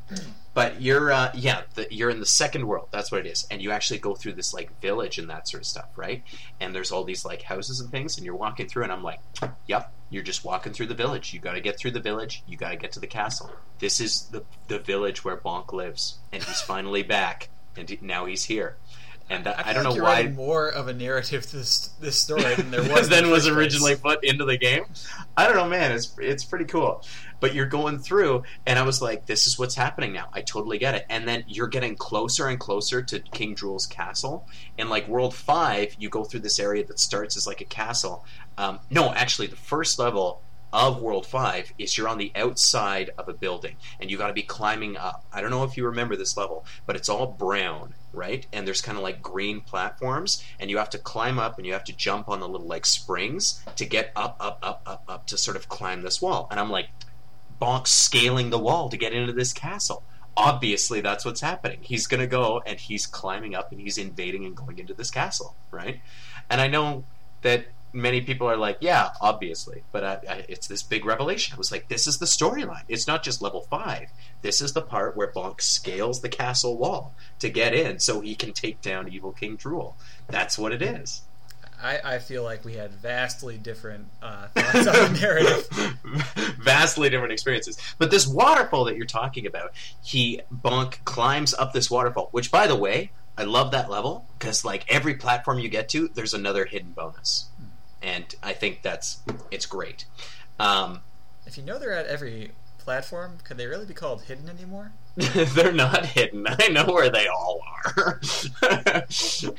but 0.53 0.81
you're 0.81 1.11
uh, 1.11 1.31
yeah 1.35 1.63
the, 1.75 1.87
you're 1.91 2.11
in 2.11 2.21
the 2.21 2.27
second 2.27 2.67
world. 2.67 2.89
That's 2.91 3.11
what 3.11 3.25
it 3.25 3.27
is. 3.27 3.47
And 3.51 3.61
you 3.63 3.71
actually 3.71 3.99
go 3.99 4.15
through 4.15 4.35
this 4.35 4.55
like 4.55 4.81
village 4.81 5.19
and 5.19 5.31
that 5.31 5.49
sort 5.49 5.63
of 5.63 5.67
stuff 5.67 5.89
right? 5.97 6.23
And 6.61 6.75
there's 6.75 6.93
all 6.93 7.05
these 7.05 7.25
like 7.25 7.43
houses 7.43 7.81
and 7.81 7.91
things 7.91 8.17
and 8.17 8.25
you're 8.25 8.37
walking 8.37 8.69
through 8.69 8.85
and 8.85 8.93
i'm 8.93 9.03
like 9.03 9.21
yep 9.67 9.93
you're 10.11 10.23
just 10.23 10.45
walking 10.45 10.73
through 10.73 10.87
the 10.87 10.95
village. 10.95 11.35
You 11.35 11.41
got 11.41 11.55
to 11.55 11.61
get 11.61 11.77
through 11.77 11.91
the 11.91 12.01
village. 12.01 12.45
You 12.47 12.57
got 12.57 12.71
to 12.71 12.77
get 12.77 12.93
to 12.93 13.01
the 13.01 13.07
castle. 13.09 13.51
This 13.81 14.01
is 14.01 14.29
the, 14.31 14.45
the 14.69 14.79
village 14.79 15.25
where 15.25 15.37
bonk 15.37 15.73
lives 15.73 16.19
and 16.33 16.43
he's 16.43 16.61
finally 16.61 17.03
back 17.03 17.49
and 17.77 17.89
he, 17.91 17.99
now 18.01 18.25
he's 18.27 18.45
here 18.45 18.77
and 19.31 19.47
I, 19.49 19.63
I, 19.67 19.73
don't 19.73 19.85
like 19.85 19.97
know 19.97 20.03
why 20.03 20.29
more 20.29 20.69
of 20.69 20.89
a 20.89 20.93
narrative 20.93 21.47
to 21.47 21.57
this 21.57 21.89
this 22.01 22.19
story 22.19 22.55
than 22.55 22.71
there 22.71 22.83
was 22.93 23.09
than 23.09 23.31
was 23.31 23.49
originally 23.49 23.97
put 23.97 24.23
into 24.23 24.45
the 24.45 24.59
game. 24.59 24.85
I 25.37 25.47
don't 25.47 25.57
know, 25.57 25.69
man. 25.69 25.93
It's 25.93 26.15
it's 26.19 26.45
pretty 26.45 26.67
cool. 26.67 27.03
But 27.41 27.55
you're 27.55 27.67
going 27.67 27.99
through, 27.99 28.45
and 28.67 28.79
I 28.79 28.83
was 28.83 29.03
like, 29.03 29.27
"This 29.27 29.47
is 29.47 29.59
what's 29.59 29.75
happening 29.75 30.13
now." 30.13 30.29
I 30.33 30.43
totally 30.43 30.79
get 30.79 30.95
it. 30.95 31.07
And 31.09 31.27
then 31.27 31.45
you're 31.47 31.69
getting 31.69 31.97
closer 31.97 32.49
and 32.49 32.59
closer 32.59 33.03
to 33.03 33.21
King 33.21 33.55
Drool's 33.55 33.87
castle. 33.87 34.47
And 34.79 34.91
like 34.91 35.09
World 35.09 35.35
Five, 35.35 35.97
you 35.99 36.09
go 36.11 36.25
through 36.25 36.41
this 36.41 36.59
area 36.59 36.85
that 36.87 36.99
starts 36.99 37.37
as 37.37 37.47
like 37.47 37.61
a 37.61 37.67
castle. 37.67 38.25
Um, 38.59 38.79
no, 38.91 39.13
actually, 39.13 39.49
the 39.49 39.57
first 39.57 39.99
level 39.99 40.43
of 40.75 41.01
World 41.01 41.25
5 41.25 41.73
is 41.79 41.97
you're 41.97 42.09
on 42.09 42.19
the 42.19 42.33
outside 42.35 43.11
of 43.17 43.29
a 43.29 43.33
building 43.33 43.77
and 44.01 44.11
you 44.11 44.19
got 44.19 44.27
to 44.27 44.35
be 44.35 44.43
climbing 44.43 44.97
up. 44.97 45.25
I 45.33 45.41
don't 45.41 45.53
know 45.53 45.63
if 45.63 45.77
you 45.77 45.87
remember 45.87 46.17
this 46.17 46.37
level, 46.37 46.67
but 46.85 46.97
it's 46.97 47.09
all 47.09 47.29
brown, 47.29 47.95
right? 48.13 48.45
And 48.53 48.67
there's 48.67 48.83
kind 48.83 48.99
of 48.99 49.05
like 49.05 49.23
green 49.23 49.61
platforms 49.61 50.45
and 50.59 50.69
you 50.69 50.79
have 50.79 50.91
to 50.91 50.99
climb 50.99 51.39
up 51.39 51.59
and 51.59 51.67
you 51.67 51.73
have 51.75 51.85
to 51.85 51.97
jump 51.97 52.29
on 52.29 52.41
the 52.41 52.49
little 52.49 52.67
like 52.67 52.87
springs 52.87 53.63
to 53.77 53.87
get 53.87 54.11
up, 54.17 54.37
up, 54.41 54.59
up, 54.65 54.83
up, 54.85 55.05
up 55.07 55.27
to 55.29 55.39
sort 55.39 55.57
of 55.57 55.69
climb 55.69 56.03
this 56.03 56.21
wall. 56.21 56.49
And 56.51 56.59
I'm 56.59 56.71
like, 56.71 56.89
bonk 57.63 57.87
scaling 57.87 58.51
the 58.51 58.59
wall 58.59 58.89
to 58.89 58.97
get 58.97 59.13
into 59.13 59.33
this 59.33 59.53
castle. 59.53 60.03
Obviously, 60.37 61.01
that's 61.01 61.25
what's 61.25 61.41
happening. 61.41 61.79
He's 61.83 62.09
going 62.09 62.21
to 62.21 62.27
go 62.27 62.61
and 62.67 62.81
he's 62.81 63.07
climbing 63.07 63.55
up 63.55 63.71
and 63.71 63.81
he's 63.81 63.97
invading 63.97 64.45
and 64.45 64.57
going 64.57 64.81
into 64.81 64.93
this 64.93 65.13
castle, 65.13 65.55
right? 65.71 66.01
And 66.51 66.61
I 66.61 66.67
know 66.67 67.05
that 67.43 67.67
many 67.95 68.21
people 68.21 68.49
are 68.49 68.57
like, 68.57 68.79
yeah, 68.81 69.11
obviously. 69.21 69.85
But 69.93 70.05
I, 70.05 70.13
I, 70.29 70.45
it's 70.49 70.67
this 70.67 70.83
big 70.83 71.05
revelation. 71.05 71.55
I 71.55 71.59
was 71.59 71.73
like, 71.73 71.89
this 71.89 72.07
is 72.07 72.19
the 72.19 72.27
storyline. 72.27 72.83
It's 72.89 73.07
not 73.07 73.23
just 73.23 73.41
level 73.41 73.63
five. 73.63 74.11
This 74.43 74.61
is 74.61 74.73
the 74.73 74.83
part 74.83 75.17
where 75.17 75.33
Bonk 75.33 75.61
scales 75.61 76.21
the 76.21 76.29
castle 76.29 76.77
wall 76.77 77.15
to 77.39 77.49
get 77.49 77.75
in 77.75 78.01
so 78.01 78.21
he 78.21 78.35
can 78.35 78.53
take 78.53 78.83
down 78.83 79.09
Evil 79.09 79.33
King 79.33 79.57
Drool. 79.57 79.97
That's 80.29 80.59
what 80.59 80.73
it 80.73 80.83
is. 80.83 81.23
I, 81.83 82.01
I 82.03 82.19
feel 82.19 82.43
like 82.43 82.65
we 82.65 82.75
had 82.75 82.93
vastly 82.93 83.59
different 83.59 84.07
uh, 84.23 84.49
thoughts 84.49 84.87
on 84.87 85.13
the 85.13 85.19
narrative. 85.21 86.57
Vastly 86.59 87.11
different 87.11 87.33
experiences. 87.33 87.79
But 87.99 88.11
this 88.11 88.27
waterfall 88.27 88.85
that 88.85 88.97
you're 88.97 89.07
talking 89.07 89.47
about, 89.47 89.73
he 90.03 90.41
Bonk 90.53 91.05
climbs 91.05 91.53
up 91.53 91.73
this 91.73 91.91
waterfall, 91.91 92.29
which, 92.33 92.51
by 92.51 92.67
the 92.67 92.77
way, 92.77 93.13
I 93.37 93.43
love 93.43 93.73
that 93.73 93.91
level 93.91 94.27
because, 94.39 94.65
like, 94.65 94.85
every 94.89 95.15
platform 95.15 95.59
you 95.59 95.69
get 95.69 95.89
to, 95.91 96.09
there's 96.09 96.35
another 96.35 96.65
hidden 96.65 96.93
bonus. 96.93 97.51
And 98.05 98.35
I 98.43 98.53
think 98.53 98.83
that's 98.83 99.19
it's 99.51 99.67
great. 99.67 100.05
Um, 100.61 101.01
If 101.47 101.57
you 101.57 101.65
know 101.65 101.79
they're 101.79 101.95
at 101.95 102.07
every 102.07 102.53
platform, 102.79 103.39
could 103.45 103.57
they 103.57 103.67
really 103.67 103.87
be 103.87 103.95
called 103.95 104.23
hidden 104.23 104.49
anymore? 104.49 104.93
they're 105.17 105.73
not 105.73 106.05
hidden. 106.07 106.47
I 106.49 106.69
know 106.69 106.85
where 106.85 107.09
they 107.09 107.27
all 107.29 107.63
are. 107.87 108.21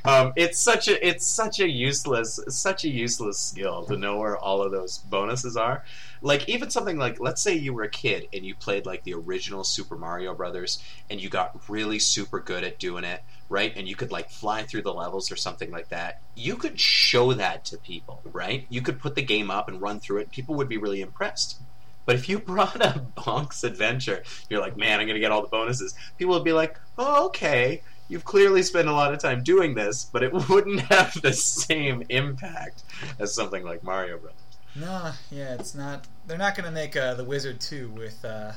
um, 0.05 0.33
it's 0.35 0.59
such 0.59 0.87
a 0.87 1.07
it's 1.07 1.25
such 1.25 1.59
a 1.59 1.67
useless 1.67 2.39
such 2.49 2.83
a 2.83 2.89
useless 2.89 3.39
skill 3.39 3.85
to 3.85 3.97
know 3.97 4.17
where 4.17 4.37
all 4.37 4.61
of 4.61 4.71
those 4.71 4.99
bonuses 4.99 5.57
are. 5.57 5.83
Like 6.21 6.47
even 6.49 6.69
something 6.69 6.97
like 6.97 7.19
let's 7.19 7.41
say 7.41 7.55
you 7.55 7.73
were 7.73 7.83
a 7.83 7.89
kid 7.89 8.27
and 8.33 8.45
you 8.45 8.53
played 8.53 8.85
like 8.85 9.03
the 9.03 9.13
original 9.13 9.63
Super 9.63 9.97
Mario 9.97 10.35
Brothers 10.35 10.83
and 11.09 11.21
you 11.21 11.29
got 11.29 11.69
really 11.69 11.99
super 11.99 12.39
good 12.39 12.63
at 12.63 12.77
doing 12.79 13.03
it, 13.05 13.23
right? 13.49 13.73
And 13.75 13.87
you 13.87 13.95
could 13.95 14.11
like 14.11 14.29
fly 14.29 14.63
through 14.63 14.81
the 14.83 14.93
levels 14.93 15.31
or 15.31 15.35
something 15.35 15.71
like 15.71 15.89
that. 15.89 16.21
You 16.35 16.55
could 16.55 16.79
show 16.79 17.33
that 17.33 17.65
to 17.65 17.77
people, 17.77 18.21
right? 18.25 18.65
You 18.69 18.81
could 18.81 18.99
put 18.99 19.15
the 19.15 19.21
game 19.21 19.51
up 19.51 19.67
and 19.67 19.81
run 19.81 19.99
through 19.99 20.19
it. 20.19 20.31
People 20.31 20.55
would 20.55 20.69
be 20.69 20.77
really 20.77 21.01
impressed. 21.01 21.59
But 22.05 22.15
if 22.15 22.29
you 22.29 22.39
brought 22.53 22.81
up 22.81 23.15
Bonk's 23.15 23.63
Adventure, 23.63 24.23
you're 24.49 24.61
like, 24.61 24.77
man, 24.77 24.99
I'm 24.99 25.07
going 25.07 25.15
to 25.15 25.19
get 25.19 25.31
all 25.31 25.41
the 25.41 25.47
bonuses. 25.47 25.93
People 26.17 26.33
would 26.35 26.43
be 26.43 26.53
like, 26.53 26.79
oh, 26.97 27.27
okay, 27.27 27.81
you've 28.07 28.25
clearly 28.25 28.63
spent 28.63 28.87
a 28.87 28.93
lot 28.93 29.13
of 29.13 29.19
time 29.19 29.43
doing 29.43 29.75
this, 29.75 30.05
but 30.11 30.23
it 30.23 30.33
wouldn't 30.49 30.81
have 30.81 31.19
the 31.21 31.33
same 31.33 32.03
impact 32.09 32.83
as 33.19 33.33
something 33.33 33.63
like 33.63 33.83
Mario 33.83 34.17
Brothers. 34.17 34.39
No, 34.75 35.11
yeah, 35.31 35.53
it's 35.53 35.73
not. 35.73 36.05
They're 36.27 36.37
not 36.37 36.55
going 36.55 36.65
to 36.65 36.71
make 36.71 36.97
uh, 36.97 37.13
the 37.13 37.23
Wizard 37.23 37.61
two 37.61 37.89
with 37.91 38.25
uh, 38.25 38.51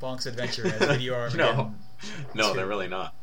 Bonk's 0.00 0.26
Adventure 0.26 0.66
as 0.66 0.78
Video 0.78 1.14
Armageddon. 1.14 1.74
No, 2.34 2.48
No, 2.48 2.54
they're 2.54 2.66
really 2.66 2.88
not. 2.88 3.14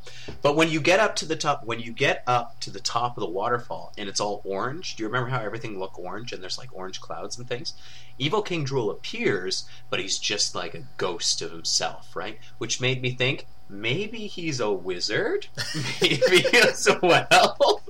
But 0.44 0.56
when 0.56 0.70
you 0.70 0.80
get 0.80 1.00
up 1.00 1.16
to 1.18 1.26
the 1.26 1.36
top, 1.36 1.66
when 1.66 1.80
you 1.80 1.92
get 1.92 2.24
up 2.28 2.60
to 2.60 2.70
the 2.70 2.80
top 2.80 3.18
of 3.18 3.22
the 3.22 3.30
waterfall 3.30 3.92
and 3.98 4.08
it's 4.08 4.20
all 4.20 4.42
orange, 4.46 4.96
do 4.96 5.02
you 5.02 5.08
remember 5.08 5.30
how 5.32 5.42
everything 5.42 5.80
looked 5.80 5.98
orange 5.98 6.32
and 6.32 6.44
there's 6.44 6.60
like 6.60 6.70
orange 6.72 7.02
clouds 7.02 7.40
and 7.40 7.48
things? 7.48 7.74
Evil 8.20 8.44
King 8.44 8.64
Drool 8.64 8.92
appears, 8.92 9.66
but 9.90 10.00
he's 10.00 10.20
just 10.20 10.54
like 10.54 10.76
a 10.76 10.84
ghost 10.98 11.42
of 11.42 11.50
himself, 11.52 12.16
right? 12.16 12.38
Which 12.60 12.80
made 12.80 13.02
me 13.02 13.10
think 13.12 13.48
maybe 13.68 14.28
he's 14.28 14.60
a 14.60 14.72
wizard, 14.72 15.48
maybe 16.02 16.46
as 16.54 16.88
well. 17.02 17.82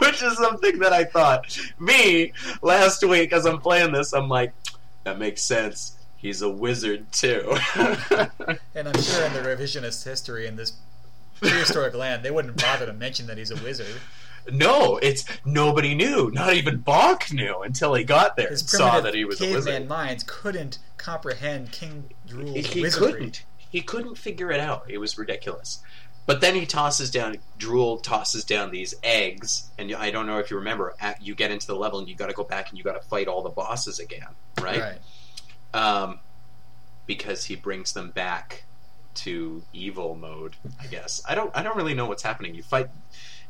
Which 0.00 0.22
is 0.22 0.38
something 0.38 0.78
that 0.78 0.92
I 0.94 1.04
thought. 1.04 1.58
Me 1.78 2.32
last 2.62 3.04
week 3.06 3.34
as 3.34 3.44
I'm 3.44 3.58
playing 3.60 3.92
this, 3.92 4.14
I'm 4.14 4.30
like, 4.30 4.54
that 5.04 5.18
makes 5.18 5.42
sense. 5.42 5.96
He's 6.24 6.40
a 6.40 6.48
wizard 6.48 7.12
too. 7.12 7.54
And 8.74 8.88
I'm 8.88 9.00
sure 9.02 9.26
in 9.26 9.34
the 9.34 9.40
revisionist 9.40 10.04
history 10.04 10.46
in 10.46 10.56
this 10.56 10.72
prehistoric 11.38 11.92
land, 11.94 12.22
they 12.22 12.30
wouldn't 12.30 12.56
bother 12.60 12.86
to 12.86 12.94
mention 12.94 13.26
that 13.26 13.36
he's 13.36 13.50
a 13.50 13.62
wizard. 13.62 14.00
No, 14.50 14.96
it's 14.96 15.26
nobody 15.44 15.94
knew. 15.94 16.30
Not 16.32 16.54
even 16.54 16.82
Bonk 16.82 17.30
knew 17.30 17.60
until 17.60 17.92
he 17.92 18.04
got 18.04 18.36
there 18.36 18.48
His 18.48 18.62
and 18.62 18.70
saw 18.70 18.90
primitive 18.92 19.04
that 19.04 19.14
he 19.14 19.24
was 19.26 19.38
a 19.38 19.44
caveman 19.44 19.64
wizard. 19.64 19.88
minds 19.88 20.24
couldn't 20.26 20.78
comprehend 20.96 21.72
King 21.72 22.10
Drool's 22.26 22.66
He 22.68 22.80
wizardry. 22.80 23.12
couldn't. 23.12 23.44
He 23.58 23.82
couldn't 23.82 24.16
figure 24.16 24.50
it 24.50 24.60
out. 24.60 24.84
It 24.88 24.98
was 24.98 25.18
ridiculous. 25.18 25.80
But 26.24 26.40
then 26.40 26.54
he 26.54 26.64
tosses 26.64 27.10
down. 27.10 27.36
Drool 27.58 27.98
tosses 27.98 28.44
down 28.44 28.70
these 28.70 28.94
eggs, 29.02 29.68
and 29.78 29.94
I 29.94 30.10
don't 30.10 30.26
know 30.26 30.38
if 30.38 30.50
you 30.50 30.56
remember. 30.56 30.94
At, 30.98 31.20
you 31.20 31.34
get 31.34 31.50
into 31.50 31.66
the 31.66 31.76
level, 31.76 31.98
and 31.98 32.08
you 32.08 32.16
got 32.16 32.28
to 32.28 32.32
go 32.32 32.44
back 32.44 32.70
and 32.70 32.78
you 32.78 32.84
got 32.84 33.00
to 33.00 33.06
fight 33.08 33.28
all 33.28 33.42
the 33.42 33.50
bosses 33.50 33.98
again, 33.98 34.28
right? 34.60 34.80
Right. 34.80 34.98
Um, 35.74 36.20
because 37.06 37.44
he 37.44 37.56
brings 37.56 37.92
them 37.92 38.10
back 38.10 38.64
to 39.14 39.62
evil 39.72 40.14
mode. 40.14 40.56
I 40.80 40.86
guess 40.86 41.22
I 41.28 41.34
don't. 41.34 41.50
I 41.54 41.62
don't 41.62 41.76
really 41.76 41.94
know 41.94 42.06
what's 42.06 42.22
happening. 42.22 42.54
You 42.54 42.62
fight 42.62 42.88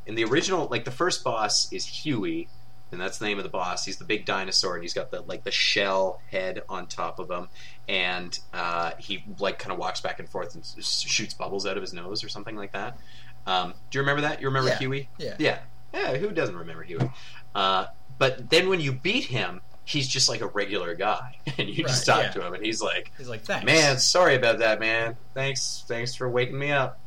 in 0.06 0.14
the 0.14 0.24
original, 0.24 0.66
like 0.70 0.84
the 0.84 0.90
first 0.90 1.22
boss 1.24 1.72
is 1.72 1.87
Huey, 1.87 2.48
and 2.90 3.00
that's 3.00 3.18
the 3.18 3.26
name 3.26 3.38
of 3.38 3.44
the 3.44 3.50
boss. 3.50 3.84
He's 3.84 3.96
the 3.98 4.04
big 4.04 4.24
dinosaur, 4.26 4.74
and 4.74 4.82
he's 4.82 4.94
got 4.94 5.10
the 5.10 5.20
like 5.22 5.44
the 5.44 5.50
shell 5.50 6.20
head 6.30 6.62
on 6.68 6.87
top 6.87 7.18
of 7.18 7.30
him, 7.30 7.48
and 7.88 8.38
uh, 8.52 8.92
he 8.98 9.24
like 9.38 9.58
kind 9.58 9.72
of 9.72 9.78
walks 9.78 10.00
back 10.00 10.18
and 10.18 10.28
forth 10.28 10.54
and 10.54 10.64
shoots 10.84 11.34
bubbles 11.34 11.66
out 11.66 11.76
of 11.76 11.82
his 11.82 11.92
nose 11.92 12.24
or 12.24 12.28
something 12.28 12.56
like 12.56 12.72
that. 12.72 12.98
Um, 13.46 13.74
do 13.90 13.98
you 13.98 14.02
remember 14.02 14.22
that? 14.22 14.40
You 14.40 14.48
remember 14.48 14.70
Yeah. 14.70 14.78
Huey? 14.78 15.08
Yeah. 15.18 15.37
Yeah. 15.38 15.58
Yeah. 15.92 16.16
Who 16.16 16.30
doesn't 16.30 16.56
remember 16.56 16.82
Huey? 16.82 17.10
Uh, 17.54 17.87
but 18.18 18.50
then 18.50 18.68
when 18.68 18.80
you 18.80 18.92
beat 18.92 19.24
him, 19.24 19.60
he's 19.84 20.08
just 20.08 20.28
like 20.28 20.40
a 20.40 20.46
regular 20.46 20.94
guy, 20.94 21.36
and 21.58 21.68
you 21.68 21.84
just 21.84 22.06
talk 22.06 22.22
yeah. 22.22 22.30
to 22.30 22.46
him, 22.46 22.54
and 22.54 22.64
he's 22.64 22.80
like, 22.82 23.12
He's 23.18 23.28
like, 23.28 23.42
thanks. 23.42 23.66
Man, 23.66 23.98
sorry 23.98 24.34
about 24.36 24.58
that, 24.58 24.80
man. 24.80 25.16
Thanks, 25.34 25.84
thanks 25.86 26.14
for 26.14 26.28
waking 26.28 26.58
me 26.58 26.70
up. 26.72 27.00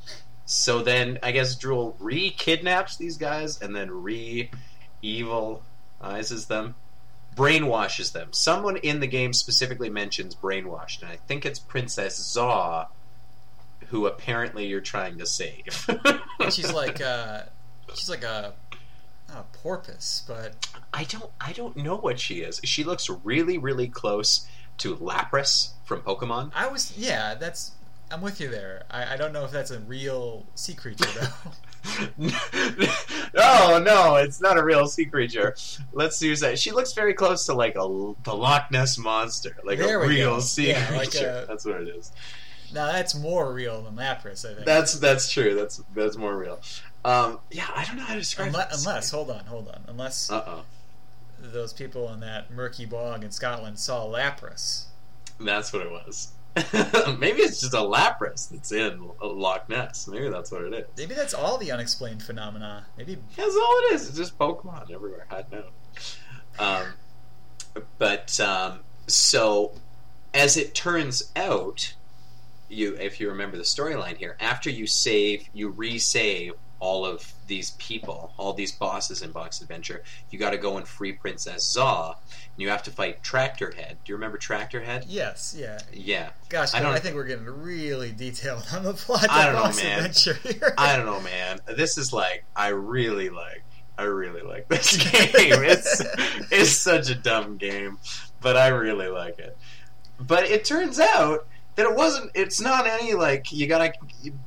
So 0.45 0.81
then, 0.81 1.19
I 1.23 1.31
guess 1.31 1.55
Drool 1.55 1.97
re-kidnaps 1.99 2.95
these 2.95 3.17
guys 3.17 3.61
and 3.61 3.75
then 3.75 3.91
re-evilizes 3.91 4.49
them, 6.45 6.75
brainwashes 7.35 8.13
them. 8.13 8.29
Someone 8.31 8.77
in 8.77 9.01
the 9.01 9.07
game 9.07 9.33
specifically 9.33 9.89
mentions 9.89 10.35
brainwashed, 10.35 11.01
and 11.01 11.11
I 11.11 11.17
think 11.27 11.45
it's 11.45 11.59
Princess 11.59 12.15
Zaw, 12.17 12.85
who 13.87 14.05
apparently 14.05 14.67
you're 14.67 14.79
trying 14.79 15.17
to 15.17 15.25
save. 15.25 15.87
She's 16.49 16.71
like, 16.71 17.01
uh, 17.01 17.41
she's 17.95 18.09
like 18.09 18.23
a, 18.23 18.53
not 19.29 19.47
a 19.53 19.57
porpoise, 19.57 20.23
but 20.27 20.67
I 20.93 21.03
don't, 21.03 21.29
I 21.41 21.51
don't 21.53 21.75
know 21.77 21.97
what 21.97 22.19
she 22.19 22.41
is. 22.41 22.59
She 22.63 22.83
looks 22.83 23.09
really, 23.23 23.57
really 23.57 23.87
close 23.87 24.47
to 24.79 24.95
Lapras 24.95 25.71
from 25.85 26.01
Pokemon. 26.01 26.51
I 26.55 26.67
was, 26.67 26.97
yeah, 26.97 27.35
that's, 27.35 27.71
I'm 28.11 28.21
with 28.21 28.39
you 28.39 28.49
there. 28.49 28.83
I, 28.89 29.13
I 29.13 29.17
don't 29.17 29.33
know 29.33 29.43
if 29.43 29.51
that's 29.51 29.71
a 29.71 29.79
real 29.79 30.45
sea 30.55 30.73
creature 30.75 31.09
though. 31.19 31.51
no, 33.33 33.79
no, 33.79 34.15
it's 34.15 34.41
not 34.41 34.57
a 34.57 34.63
real 34.63 34.87
sea 34.87 35.05
creature. 35.05 35.55
Let's 35.93 36.21
use 36.21 36.39
that. 36.41 36.59
She 36.59 36.71
looks 36.71 36.93
very 36.93 37.13
close 37.13 37.45
to 37.45 37.53
like 37.53 37.75
a 37.75 38.13
the 38.23 38.33
Loch 38.35 38.71
Ness 38.71 38.97
monster, 38.97 39.55
like 39.63 39.79
There 39.79 40.01
a 40.01 40.07
real 40.07 40.35
go. 40.35 40.39
sea 40.41 40.69
Yeah, 40.69 40.89
like 40.91 41.11
creature. 41.11 41.43
a- 41.43 41.47
That's 41.47 41.65
what 41.65 41.81
it 41.81 41.87
is. 41.89 42.11
now 42.73 42.87
that's 42.87 43.15
more 43.15 43.53
real 43.53 43.81
than 43.81 43.95
Lapras, 43.95 44.43
I 44.49 44.53
think. 44.53 44.65
That's 44.65 44.99
that's 44.99 45.29
true. 45.31 45.55
That's 45.55 45.81
that's 45.95 46.17
more 46.17 46.35
real. 46.37 46.59
Um, 47.05 47.39
yeah, 47.51 47.67
I 47.73 47.86
don't 47.86 47.95
know 47.97 48.03
how 48.03 48.13
to 48.13 48.19
describe 48.19 48.47
unless, 48.47 48.86
unless, 48.86 49.12
hold 49.12 49.29
on, 49.31 49.45
hold 49.45 49.67
on, 49.69 49.83
unless 49.88 50.29
Uh 50.29 50.43
oh, 50.45 50.65
those 51.39 51.71
people 51.73 52.12
in 52.12 52.19
that 52.21 52.51
murky 52.51 52.86
bog 52.86 53.23
in 53.23 53.31
Scotland 53.31 53.79
saw 53.79 54.05
Lapras. 54.05 54.86
that's 55.39 55.71
what 55.71 55.83
it 55.83 55.91
was. 55.91 56.31
Maybe 57.19 57.41
it's 57.41 57.62
just 57.62 57.73
a 57.73 57.77
Lapras 57.77 58.49
that's 58.49 58.71
in 58.71 59.10
Loch 59.21 59.69
Ness. 59.69 60.07
Maybe 60.07 60.27
that's 60.29 60.51
what 60.51 60.63
it 60.63 60.73
is. 60.73 60.86
Maybe 60.97 61.13
that's 61.13 61.36
all 61.36 61.60
the 61.60 61.71
unexplained 61.71 62.23
phenomena. 62.23 62.88
Maybe 62.97 63.17
That's 63.36 63.55
all 63.55 63.79
it 63.83 63.93
is. 63.93 64.07
It's 64.10 64.17
just 64.17 64.38
Pokemon 64.39 64.89
everywhere. 64.91 65.27
I 65.29 65.43
know. 65.51 65.65
Um, 66.57 66.88
but 67.99 68.39
um, 68.39 68.79
so, 69.05 69.73
as 70.33 70.57
it 70.57 70.73
turns 70.73 71.31
out, 71.36 71.93
you 72.69 72.95
if 72.95 73.19
you 73.19 73.29
remember 73.29 73.55
the 73.57 73.63
storyline 73.63 74.17
here, 74.17 74.36
after 74.39 74.71
you 74.71 74.88
save, 74.88 75.47
you 75.53 75.71
resave 75.71 76.53
all 76.79 77.05
of 77.05 77.33
these 77.47 77.71
people, 77.71 78.31
all 78.37 78.53
these 78.53 78.71
bosses 78.71 79.21
in 79.23 79.31
Bonk's 79.33 79.61
Adventure. 79.61 80.03
You 80.29 80.37
got 80.37 80.51
to 80.51 80.57
go 80.57 80.77
and 80.77 80.87
free 80.87 81.11
Princess 81.13 81.63
Zaw. 81.63 82.11
And 82.11 82.61
you 82.61 82.69
have 82.69 82.83
to 82.83 82.91
fight 82.91 83.23
Tractor 83.23 83.71
Head. 83.75 83.97
Do 84.05 84.11
you 84.11 84.15
remember 84.15 84.37
Tractor 84.37 84.81
Head? 84.81 85.05
yes, 85.07 85.55
yeah. 85.57 85.79
Yeah. 85.91 86.29
Gosh, 86.49 86.73
I 86.75 86.79
don't- 86.81 86.93
I 86.93 86.99
think 86.99 87.15
we're 87.15 87.23
getting 87.25 87.45
really 87.45 88.11
detailed 88.11 88.65
on 88.73 88.83
the 88.83 88.93
plot 88.93 89.23
of 89.25 89.29
I 89.31 89.45
don't 89.45 89.55
know, 89.55 89.83
man. 89.83 89.97
Adventure 90.05 90.33
here. 90.43 90.73
I 90.77 90.95
don't 90.95 91.05
know, 91.05 91.21
man. 91.21 91.59
This 91.75 91.97
is 91.97 92.13
like 92.13 92.43
I 92.55 92.67
really 92.69 93.29
like. 93.29 93.63
I 93.97 94.03
really 94.03 94.41
like 94.43 94.67
this 94.69 94.95
game. 94.97 95.63
It's 95.63 96.01
it's 96.51 96.69
such 96.71 97.09
a 97.09 97.15
dumb 97.15 97.57
game, 97.57 97.97
but 98.41 98.55
I 98.55 98.67
really 98.67 99.07
like 99.07 99.39
it. 99.39 99.57
But 100.19 100.43
it 100.45 100.65
turns 100.65 100.99
out 100.99 101.47
that 101.77 101.85
it 101.85 101.95
wasn't. 101.95 102.31
It's 102.33 102.59
not 102.59 102.87
any 102.87 103.13
like 103.13 103.51
you 103.51 103.67
gotta 103.67 103.93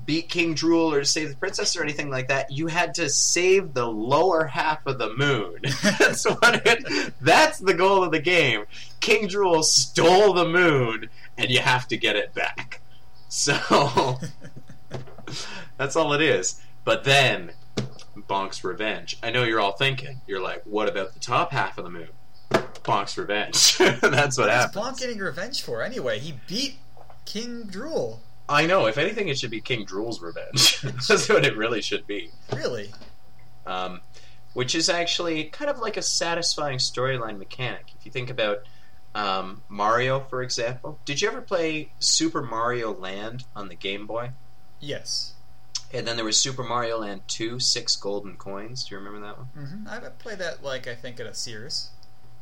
beat 0.04 0.28
King 0.28 0.52
Drool 0.52 0.92
or 0.92 1.04
save 1.04 1.30
the 1.30 1.36
princess 1.36 1.76
or 1.76 1.82
anything 1.82 2.10
like 2.10 2.26
that. 2.26 2.50
You 2.50 2.66
had 2.66 2.92
to 2.94 3.08
save 3.08 3.72
the 3.72 3.86
lower 3.86 4.44
half 4.44 4.84
of 4.84 4.98
the 4.98 5.14
moon. 5.14 5.60
that's 5.98 6.24
what 6.24 6.66
it. 6.66 7.14
That's 7.20 7.60
the 7.60 7.72
goal 7.72 8.02
of 8.02 8.10
the 8.10 8.18
game. 8.18 8.64
King 8.98 9.28
Drool 9.28 9.62
stole 9.62 10.32
the 10.32 10.44
moon, 10.48 11.08
and 11.38 11.50
you 11.50 11.60
have 11.60 11.86
to 11.88 11.96
get 11.96 12.16
it 12.16 12.34
back. 12.34 12.80
So 13.28 14.18
that's 15.78 15.94
all 15.94 16.12
it 16.12 16.20
is. 16.22 16.60
But 16.84 17.04
then, 17.04 17.52
Bonk's 18.16 18.64
revenge. 18.64 19.18
I 19.22 19.30
know 19.30 19.44
you're 19.44 19.60
all 19.60 19.72
thinking. 19.72 20.20
You're 20.26 20.42
like, 20.42 20.64
what 20.64 20.88
about 20.88 21.14
the 21.14 21.20
top 21.20 21.52
half 21.52 21.78
of 21.78 21.84
the 21.84 21.90
moon? 21.90 22.08
Bonk's 22.50 23.16
revenge. 23.16 23.78
That's 23.78 24.00
what 24.00 24.48
What's 24.48 24.74
happens. 24.74 24.84
Bonk 24.84 24.98
getting 24.98 25.18
revenge 25.18 25.62
for 25.62 25.82
anyway? 25.82 26.18
He 26.18 26.34
beat 26.48 26.78
King 27.24 27.64
Drool. 27.64 28.20
I 28.48 28.66
know. 28.66 28.86
If 28.86 28.98
anything, 28.98 29.28
it 29.28 29.38
should 29.38 29.50
be 29.50 29.60
King 29.60 29.84
Drool's 29.84 30.20
revenge. 30.20 30.80
That's 31.08 31.28
what 31.28 31.44
it 31.44 31.56
really 31.56 31.80
should 31.82 32.06
be. 32.06 32.30
Really? 32.54 32.90
Um, 33.66 34.00
which 34.54 34.74
is 34.74 34.88
actually 34.88 35.44
kind 35.44 35.70
of 35.70 35.78
like 35.78 35.96
a 35.96 36.02
satisfying 36.02 36.78
storyline 36.78 37.38
mechanic. 37.38 37.92
If 37.98 38.04
you 38.04 38.10
think 38.10 38.30
about 38.30 38.62
um, 39.14 39.62
Mario, 39.68 40.20
for 40.20 40.42
example, 40.42 40.98
did 41.04 41.20
you 41.22 41.28
ever 41.28 41.40
play 41.40 41.92
Super 42.00 42.42
Mario 42.42 42.92
Land 42.92 43.44
on 43.54 43.68
the 43.68 43.76
Game 43.76 44.06
Boy? 44.06 44.30
Yes. 44.80 45.34
And 45.92 46.06
then 46.06 46.16
there 46.16 46.24
was 46.24 46.38
Super 46.38 46.62
Mario 46.62 46.98
Land 46.98 47.22
2, 47.28 47.58
Six 47.60 47.96
Golden 47.96 48.36
Coins. 48.36 48.84
Do 48.84 48.94
you 48.94 48.98
remember 49.00 49.26
that 49.26 49.38
one? 49.38 49.46
hmm 49.54 49.88
I 49.88 49.96
I 49.96 50.08
played 50.10 50.38
that 50.38 50.62
like 50.64 50.86
I 50.88 50.94
think 50.94 51.20
at 51.20 51.26
a 51.26 51.34
Sears. 51.34 51.90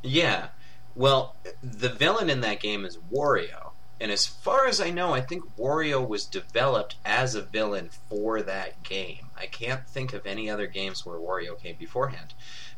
Yeah. 0.02 0.48
Well, 0.94 1.36
the 1.62 1.88
villain 1.88 2.30
in 2.30 2.40
that 2.42 2.60
game 2.60 2.84
is 2.84 2.98
Wario. 3.12 3.67
And 4.00 4.12
as 4.12 4.26
far 4.26 4.66
as 4.66 4.80
I 4.80 4.90
know, 4.90 5.12
I 5.12 5.20
think 5.20 5.44
Wario 5.56 6.06
was 6.06 6.24
developed 6.24 6.96
as 7.04 7.34
a 7.34 7.42
villain 7.42 7.90
for 8.08 8.42
that 8.42 8.82
game. 8.82 9.26
I 9.36 9.46
can't 9.46 9.86
think 9.88 10.12
of 10.12 10.26
any 10.26 10.48
other 10.48 10.66
games 10.66 11.04
where 11.04 11.18
Wario 11.18 11.60
came 11.60 11.76
beforehand. 11.76 12.34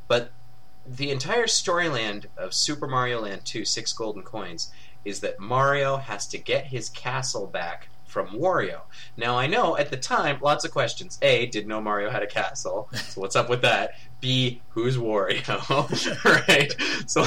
But 0.09 0.33
the 0.87 1.11
entire 1.11 1.47
storyline 1.47 2.25
of 2.37 2.55
Super 2.55 2.87
Mario 2.87 3.21
Land 3.21 3.45
2 3.45 3.65
Six 3.65 3.93
Golden 3.93 4.23
Coins 4.23 4.73
is 5.05 5.21
that 5.21 5.39
Mario 5.39 5.97
has 5.97 6.27
to 6.29 6.39
get 6.39 6.67
his 6.67 6.89
castle 6.89 7.47
back 7.47 7.89
from 8.07 8.29
Wario. 8.29 8.81
Now, 9.17 9.39
I 9.39 9.47
know 9.47 9.77
at 9.77 9.91
the 9.91 9.97
time, 9.97 10.39
lots 10.41 10.65
of 10.65 10.73
questions. 10.73 11.19
A, 11.23 11.47
did 11.47 11.67
know 11.67 11.81
Mario 11.81 12.11
had 12.11 12.23
a 12.23 12.27
castle? 12.27 12.89
So, 12.93 13.21
what's 13.21 13.37
up 13.37 13.49
with 13.49 13.63
that? 13.63 13.93
B, 14.21 14.61
who's 14.71 14.97
Wario? 14.97 15.45
right? 16.49 16.75
So, 17.09 17.23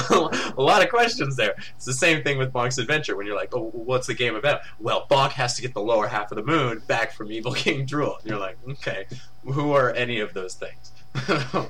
a 0.56 0.60
lot 0.62 0.82
of 0.82 0.90
questions 0.90 1.36
there. 1.36 1.54
It's 1.76 1.84
the 1.84 1.92
same 1.92 2.22
thing 2.22 2.38
with 2.38 2.52
Bonk's 2.52 2.78
Adventure 2.78 3.16
when 3.16 3.26
you're 3.26 3.36
like, 3.36 3.54
oh, 3.54 3.70
what's 3.72 4.06
the 4.06 4.14
game 4.14 4.34
about? 4.34 4.60
Well, 4.78 5.06
Bonk 5.10 5.32
has 5.32 5.54
to 5.56 5.62
get 5.62 5.74
the 5.74 5.82
lower 5.82 6.06
half 6.06 6.30
of 6.30 6.36
the 6.36 6.44
moon 6.44 6.82
back 6.86 7.12
from 7.12 7.32
Evil 7.32 7.52
King 7.54 7.84
Drool. 7.84 8.16
And 8.20 8.30
you're 8.30 8.38
like, 8.38 8.56
okay, 8.68 9.06
who 9.44 9.72
are 9.72 9.92
any 9.92 10.20
of 10.20 10.34
those 10.34 10.54
things? 10.54 10.92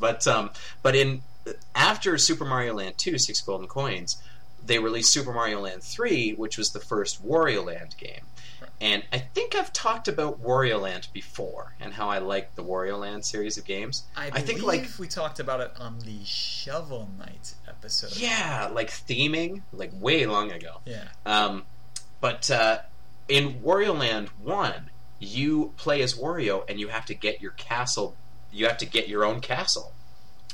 but, 0.00 0.26
um, 0.26 0.50
but 0.82 0.94
in 0.94 1.22
after 1.74 2.18
Super 2.18 2.44
Mario 2.44 2.74
Land 2.74 2.98
2, 2.98 3.18
Six 3.18 3.40
Golden 3.40 3.66
Coins, 3.66 4.20
they 4.64 4.78
released 4.78 5.12
Super 5.12 5.32
Mario 5.32 5.60
Land 5.60 5.82
3, 5.82 6.34
which 6.34 6.58
was 6.58 6.70
the 6.70 6.80
first 6.80 7.26
Wario 7.26 7.64
Land 7.64 7.96
game. 7.96 8.22
And 8.80 9.02
I 9.12 9.18
think 9.18 9.56
I've 9.56 9.72
talked 9.72 10.06
about 10.06 10.40
Wario 10.40 10.80
Land 10.80 11.08
before 11.12 11.74
and 11.80 11.92
how 11.92 12.08
I 12.08 12.18
like 12.18 12.54
the 12.54 12.62
Wario 12.62 12.98
Land 12.98 13.24
series 13.24 13.58
of 13.58 13.64
games. 13.64 14.04
I, 14.16 14.26
I 14.26 14.30
believe 14.30 14.46
think, 14.46 14.62
like- 14.62 14.88
we 14.98 15.08
talked 15.08 15.40
about 15.40 15.60
it 15.60 15.72
on 15.80 15.98
the 16.00 16.24
Shovel 16.24 17.08
Knight 17.18 17.54
episode. 17.66 18.16
Yeah, 18.16 18.70
like 18.72 18.90
theming, 18.90 19.62
like 19.72 19.90
way 19.94 20.26
long 20.26 20.52
ago. 20.52 20.80
Yeah. 20.84 21.08
Um, 21.26 21.64
but 22.20 22.50
uh, 22.50 22.78
in 23.28 23.54
Wario 23.60 23.98
Land 23.98 24.28
1, 24.42 24.90
you 25.18 25.72
play 25.76 26.00
as 26.02 26.14
Wario 26.14 26.64
and 26.68 26.78
you 26.78 26.88
have 26.88 27.06
to 27.06 27.14
get 27.14 27.40
your 27.40 27.52
castle, 27.52 28.16
you 28.52 28.66
have 28.66 28.78
to 28.78 28.86
get 28.86 29.08
your 29.08 29.24
own 29.24 29.40
castle. 29.40 29.92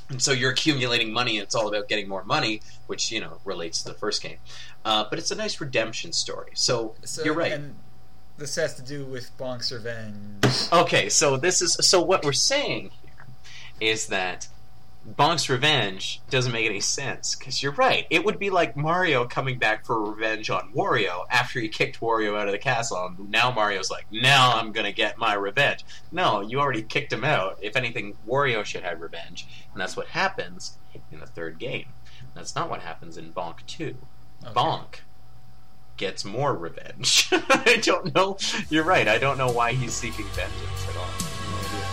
And 0.08 0.20
so 0.20 0.32
you're 0.32 0.50
accumulating 0.50 1.12
money, 1.14 1.38
and 1.38 1.44
it's 1.44 1.54
all 1.54 1.66
about 1.66 1.88
getting 1.88 2.08
more 2.10 2.24
money, 2.24 2.60
which, 2.88 3.10
you 3.10 3.20
know, 3.20 3.38
relates 3.44 3.82
to 3.82 3.88
the 3.88 3.94
first 3.94 4.22
game. 4.22 4.36
Uh, 4.84 5.04
but 5.08 5.18
it's 5.18 5.30
a 5.30 5.34
nice 5.34 5.60
redemption 5.62 6.12
story. 6.12 6.50
So, 6.54 6.94
So 7.04 7.24
you're 7.24 7.32
right. 7.32 7.52
And 7.52 7.74
this 8.36 8.56
has 8.56 8.74
to 8.76 8.82
do 8.82 9.04
with 9.04 9.36
Bonk's 9.38 9.70
revenge. 9.70 10.44
Okay, 10.72 11.08
so 11.08 11.36
this 11.36 11.62
is 11.62 11.74
so 11.80 12.02
what 12.02 12.24
we're 12.24 12.32
saying 12.32 12.90
here 13.02 13.26
is 13.80 14.06
that 14.08 14.48
Bonk's 15.06 15.50
revenge 15.50 16.22
doesn't 16.30 16.52
make 16.52 16.66
any 16.66 16.80
sense 16.80 17.34
because 17.34 17.62
you're 17.62 17.72
right. 17.72 18.06
It 18.08 18.24
would 18.24 18.38
be 18.38 18.50
like 18.50 18.76
Mario 18.76 19.26
coming 19.26 19.58
back 19.58 19.84
for 19.84 20.12
revenge 20.12 20.48
on 20.48 20.72
Wario 20.74 21.26
after 21.30 21.60
he 21.60 21.68
kicked 21.68 22.00
Wario 22.00 22.38
out 22.38 22.48
of 22.48 22.52
the 22.52 22.58
castle, 22.58 23.06
and 23.06 23.30
now 23.30 23.50
Mario's 23.50 23.90
like, 23.90 24.06
"Now 24.10 24.56
I'm 24.56 24.72
gonna 24.72 24.92
get 24.92 25.18
my 25.18 25.34
revenge." 25.34 25.84
No, 26.10 26.40
you 26.40 26.58
already 26.58 26.82
kicked 26.82 27.12
him 27.12 27.24
out. 27.24 27.58
If 27.60 27.76
anything, 27.76 28.16
Wario 28.26 28.64
should 28.64 28.82
have 28.82 29.00
revenge, 29.00 29.46
and 29.72 29.80
that's 29.80 29.96
what 29.96 30.08
happens 30.08 30.78
in 31.12 31.20
the 31.20 31.26
third 31.26 31.58
game. 31.58 31.88
That's 32.34 32.54
not 32.54 32.70
what 32.70 32.80
happens 32.80 33.16
in 33.16 33.32
Bonk 33.32 33.64
Two. 33.66 33.96
Okay. 34.42 34.54
Bonk 34.54 35.00
gets 35.96 36.24
more 36.24 36.54
revenge. 36.54 37.28
I 37.32 37.80
don't 37.82 38.14
know. 38.14 38.38
You're 38.70 38.84
right. 38.84 39.06
I 39.08 39.18
don't 39.18 39.38
know 39.38 39.50
why 39.50 39.72
he's 39.72 39.92
seeking 39.92 40.26
vengeance 40.26 40.88
at 40.88 40.96
all. 40.96 41.06
No 41.50 41.58
idea. 41.58 41.86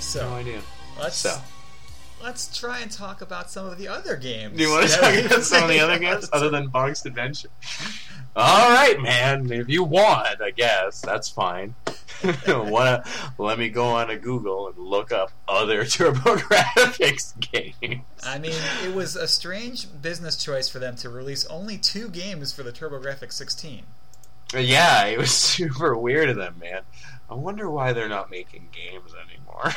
So 0.00 0.28
No 0.28 0.34
idea. 0.36 0.62
let's 1.00 1.16
So, 1.16 1.38
let's 2.22 2.56
try 2.58 2.80
and 2.80 2.90
talk 2.90 3.20
about 3.22 3.50
some 3.50 3.66
of 3.66 3.78
the 3.78 3.88
other 3.88 4.16
games. 4.16 4.56
do 4.56 4.62
you 4.62 4.70
want 4.70 4.84
to 4.88 4.90
that 4.92 5.00
talk 5.00 5.14
we 5.14 5.26
about 5.26 5.42
some 5.42 5.64
of 5.64 5.68
the 5.68 5.80
other 5.80 5.98
games 6.06 6.28
other 6.32 6.50
than 6.50 6.70
Bonk's 6.70 7.04
Adventure? 7.04 7.48
All 8.34 8.70
right, 8.70 9.00
man. 9.00 9.50
If 9.50 9.68
you 9.68 9.82
want, 9.84 10.40
I 10.42 10.50
guess 10.50 11.00
that's 11.00 11.28
fine. 11.28 11.74
Wanna 12.48 13.04
let 13.38 13.58
me 13.58 13.68
go 13.68 13.84
on 13.84 14.08
to 14.08 14.16
Google 14.16 14.68
and 14.68 14.78
look 14.78 15.12
up 15.12 15.32
other 15.48 15.84
TurboGrafx 15.84 17.50
games. 17.80 18.02
I 18.24 18.38
mean, 18.38 18.54
it 18.84 18.94
was 18.94 19.16
a 19.16 19.28
strange 19.28 19.88
business 20.00 20.36
choice 20.36 20.68
for 20.68 20.78
them 20.78 20.96
to 20.96 21.08
release 21.08 21.44
only 21.46 21.78
two 21.78 22.08
games 22.08 22.52
for 22.52 22.62
the 22.62 22.72
TurboGrafx 22.72 23.32
16. 23.32 23.82
Yeah, 24.54 25.04
it 25.06 25.18
was 25.18 25.30
super 25.32 25.96
weird 25.96 26.28
of 26.28 26.36
them, 26.36 26.56
man. 26.60 26.82
I 27.28 27.34
wonder 27.34 27.68
why 27.70 27.92
they're 27.92 28.08
not 28.08 28.30
making 28.30 28.68
games 28.72 29.12
anymore. 29.14 29.72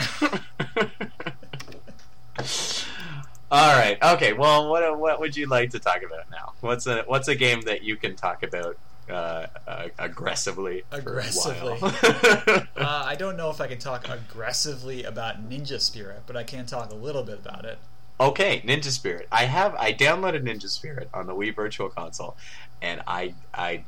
All 3.51 3.75
right. 3.75 3.97
Okay. 4.01 4.33
Well, 4.33 4.69
what 4.69 4.99
what 4.99 5.19
would 5.19 5.35
you 5.35 5.47
like 5.47 5.71
to 5.71 5.79
talk 5.79 6.03
about 6.03 6.29
now? 6.29 6.53
What's 6.61 6.85
a 6.85 7.03
what's 7.07 7.27
a 7.27 7.35
game 7.35 7.61
that 7.61 7.81
you 7.83 7.95
can 7.95 8.15
talk 8.15 8.43
about 8.43 8.77
uh, 9.10 9.47
uh, 9.68 9.88
aggressively? 9.97 10.84
Aggressively. 10.91 11.78
Uh, 12.80 13.03
I 13.05 13.16
don't 13.16 13.36
know 13.36 13.49
if 13.49 13.60
I 13.60 13.68
can 13.68 13.78
talk 13.78 14.07
aggressively 14.07 15.03
about 15.03 15.47
Ninja 15.49 15.82
Spirit, 15.82 16.22
but 16.26 16.38
I 16.38 16.43
can 16.43 16.66
talk 16.66 16.91
a 16.91 16.95
little 16.95 17.24
bit 17.24 17.39
about 17.39 17.66
it. 17.66 17.78
okay, 18.20 18.62
Ninja 18.62 18.86
Spirit. 18.91 19.28
I 19.32 19.45
have 19.45 19.76
I 19.76 19.91
downloaded 19.93 20.43
Ninja 20.43 20.70
Spirit 20.70 21.10
on 21.14 21.28
the 21.28 21.34
Wii 21.34 21.53
Virtual 21.55 21.89
Console, 21.89 22.38
and 22.82 23.01
I 23.05 23.34
I 23.53 23.84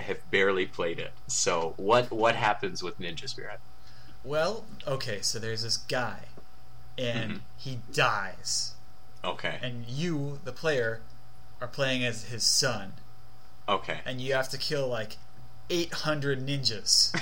have 0.00 0.18
barely 0.32 0.66
played 0.66 0.98
it. 0.98 1.12
So 1.28 1.74
what 1.76 2.10
what 2.10 2.34
happens 2.34 2.82
with 2.82 2.98
Ninja 3.00 3.28
Spirit? 3.28 3.60
Well, 4.24 4.64
okay, 4.86 5.20
so 5.22 5.38
there's 5.38 5.62
this 5.62 5.76
guy, 5.76 6.22
and 6.98 7.34
Mhm. 7.34 7.40
he 7.56 7.78
dies, 7.92 8.72
Okay. 9.24 9.58
and 9.62 9.86
you, 9.86 10.40
the 10.44 10.52
player, 10.52 11.00
are 11.60 11.68
playing 11.68 12.04
as 12.04 12.24
his 12.24 12.42
son, 12.42 12.94
Okay. 13.68 13.98
and 14.06 14.20
you 14.20 14.34
have 14.34 14.48
to 14.50 14.58
kill 14.58 14.88
like 14.88 15.16
800 15.70 16.46
ninjas. 16.46 17.12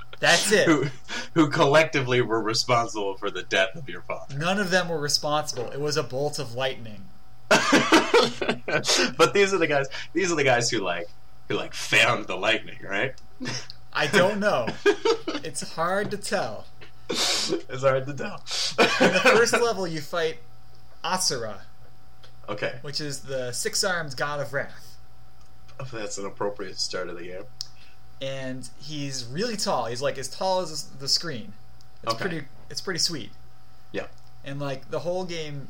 That's 0.20 0.52
it. 0.52 0.66
who, 0.66 0.86
who 1.34 1.50
collectively 1.50 2.20
were 2.22 2.40
responsible 2.40 3.16
for 3.16 3.30
the 3.30 3.42
death 3.42 3.74
of 3.74 3.88
your 3.88 4.02
father. 4.02 4.38
None 4.38 4.58
of 4.58 4.70
them 4.70 4.88
were 4.88 5.00
responsible. 5.00 5.70
It 5.70 5.80
was 5.80 5.96
a 5.96 6.02
bolt 6.02 6.38
of 6.38 6.54
lightning. 6.54 7.06
but 7.48 9.32
these 9.34 9.52
are 9.52 9.58
the 9.58 9.66
guys. 9.68 9.86
These 10.12 10.32
are 10.32 10.34
the 10.34 10.44
guys 10.44 10.70
who 10.70 10.78
like 10.78 11.08
who 11.48 11.56
like 11.56 11.74
found 11.74 12.26
the 12.26 12.36
lightning, 12.36 12.78
right? 12.82 13.14
I 13.92 14.06
don't 14.06 14.40
know. 14.40 14.68
It's 15.44 15.74
hard 15.74 16.10
to 16.12 16.16
tell. 16.16 16.64
it's 17.10 17.82
hard 17.82 18.06
to 18.06 18.14
tell. 18.14 18.42
In 18.78 19.12
the 19.12 19.20
first 19.22 19.52
level, 19.52 19.86
you 19.86 20.00
fight 20.00 20.38
Asura, 21.04 21.60
okay, 22.48 22.78
which 22.80 22.98
is 22.98 23.20
the 23.20 23.52
six-armed 23.52 24.16
god 24.16 24.40
of 24.40 24.54
wrath. 24.54 24.93
that's 25.92 26.18
an 26.18 26.26
appropriate 26.26 26.78
start 26.78 27.08
of 27.08 27.18
the 27.18 27.24
game. 27.24 27.44
and 28.22 28.68
he's 28.80 29.24
really 29.24 29.56
tall. 29.56 29.86
He's 29.86 30.02
like 30.02 30.18
as 30.18 30.28
tall 30.28 30.60
as 30.60 30.84
the 30.84 31.08
screen. 31.08 31.52
It's 32.02 32.12
Okay. 32.14 32.20
pretty. 32.22 32.46
It's 32.70 32.80
pretty 32.80 33.00
sweet. 33.00 33.30
Yeah. 33.92 34.06
And 34.44 34.60
like 34.60 34.90
the 34.90 35.00
whole 35.00 35.24
game 35.24 35.68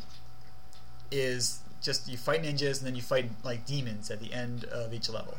is 1.10 1.60
just 1.82 2.08
you 2.08 2.16
fight 2.16 2.42
ninjas 2.42 2.78
and 2.78 2.86
then 2.86 2.94
you 2.96 3.02
fight 3.02 3.30
like 3.44 3.66
demons 3.66 4.10
at 4.10 4.20
the 4.20 4.32
end 4.32 4.64
of 4.64 4.92
each 4.94 5.08
level. 5.08 5.36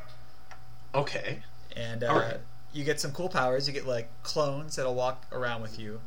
Okay. 0.93 1.39
And 1.75 2.03
uh, 2.03 2.07
Alright. 2.07 2.37
you 2.73 2.83
get 2.83 2.99
some 3.01 3.11
cool 3.11 3.29
powers. 3.29 3.67
You 3.67 3.73
get 3.73 3.85
like 3.87 4.09
clones 4.23 4.75
that'll 4.75 4.95
walk 4.95 5.25
around 5.31 5.61
with 5.61 5.79
you. 5.79 5.99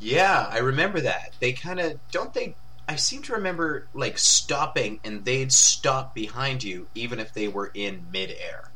Yeah, 0.00 0.46
I 0.50 0.58
remember 0.58 1.00
that. 1.00 1.32
They 1.40 1.52
kind 1.52 1.80
of 1.80 1.98
don't 2.10 2.32
they. 2.32 2.54
I 2.88 2.96
seem 2.96 3.22
to 3.24 3.34
remember 3.34 3.86
like 3.92 4.18
stopping, 4.18 4.98
and 5.04 5.24
they'd 5.24 5.52
stop 5.52 6.14
behind 6.14 6.62
you 6.64 6.88
even 6.94 7.18
if 7.20 7.32
they 7.34 7.46
were 7.48 7.70
in 7.74 8.06
midair. 8.10 8.70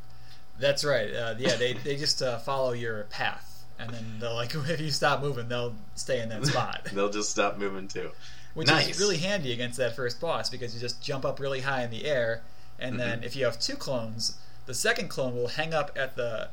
That's 0.59 0.85
right. 0.85 1.13
Uh, 1.15 1.35
yeah, 1.39 1.57
they 1.57 1.73
they 1.73 1.97
just 1.97 2.21
uh, 2.23 2.39
follow 2.39 2.73
your 2.73 3.05
path, 3.05 3.65
and 3.79 3.91
then 3.91 4.19
they'll 4.21 4.35
like 4.35 4.55
if 4.69 4.81
you 4.81 4.91
stop 4.91 5.21
moving, 5.23 5.49
they'll 5.49 5.75
stay 5.95 6.21
in 6.21 6.29
that 6.29 6.45
spot. 6.47 6.89
They'll 6.93 7.09
just 7.11 7.31
stop 7.31 7.57
moving 7.59 7.89
too. 7.89 8.11
which 8.55 8.69
Nice. 8.69 8.91
is 8.91 9.01
really 9.01 9.17
handy 9.17 9.51
against 9.53 9.79
that 9.79 9.97
first 9.97 10.21
boss 10.21 10.51
because 10.51 10.75
you 10.75 10.81
just 10.81 11.03
jump 11.03 11.25
up 11.25 11.41
really 11.41 11.61
high 11.63 11.83
in 11.85 11.91
the 11.91 12.05
air 12.05 12.43
and 12.79 13.01
then 13.01 13.25
if 13.25 13.35
you 13.35 13.45
have 13.47 13.59
two 13.59 13.77
clones, 13.77 14.37
the 14.67 14.75
second 14.75 15.09
clone 15.09 15.35
will 15.35 15.49
hang 15.49 15.73
up 15.73 15.91
at 15.97 16.17
the 16.17 16.51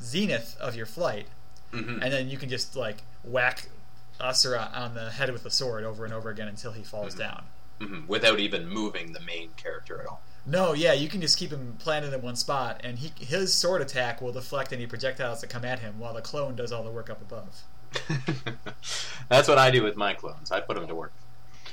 zenith 0.00 0.56
of 0.60 0.74
your 0.74 0.86
flight, 0.86 1.26
Mhm. 1.72 2.02
and 2.02 2.12
then 2.12 2.28
you 2.28 2.36
can 2.38 2.48
just 2.48 2.76
like 2.76 3.02
whack 3.22 3.68
Asura 4.20 4.70
on 4.74 4.94
the 4.94 5.10
head 5.10 5.32
with 5.32 5.44
a 5.44 5.50
sword 5.50 5.84
over 5.84 6.04
and 6.04 6.14
over 6.14 6.30
again 6.30 6.48
until 6.48 6.72
he 6.72 6.82
falls 6.82 7.14
down. 7.14 7.44
Mhm. 7.80 8.06
Without 8.06 8.38
even 8.38 8.68
moving 8.68 9.12
the 9.12 9.20
main 9.20 9.50
character 9.56 10.00
at 10.00 10.06
all. 10.06 10.22
No, 10.46 10.72
yeah, 10.74 10.92
you 10.92 11.08
can 11.08 11.20
just 11.20 11.38
keep 11.38 11.50
him 11.50 11.76
planted 11.78 12.12
in 12.12 12.22
one 12.22 12.36
spot, 12.36 12.80
and 12.84 12.98
he 12.98 13.12
his 13.24 13.54
sword 13.54 13.80
attack 13.82 14.20
will 14.20 14.32
deflect 14.32 14.72
any 14.72 14.86
projectiles 14.86 15.40
that 15.40 15.48
come 15.48 15.64
at 15.64 15.78
him, 15.80 15.98
while 15.98 16.14
the 16.14 16.20
clone 16.22 16.54
does 16.54 16.70
all 16.70 16.84
the 16.84 16.90
work 16.90 17.10
up 17.10 17.20
above. 17.20 17.62
That's 19.28 19.48
what 19.48 19.58
I 19.58 19.70
do 19.70 19.82
with 19.82 19.96
my 19.96 20.14
clones. 20.14 20.50
I 20.50 20.60
put 20.60 20.76
them 20.76 20.86
to 20.86 20.94
work. 20.94 21.12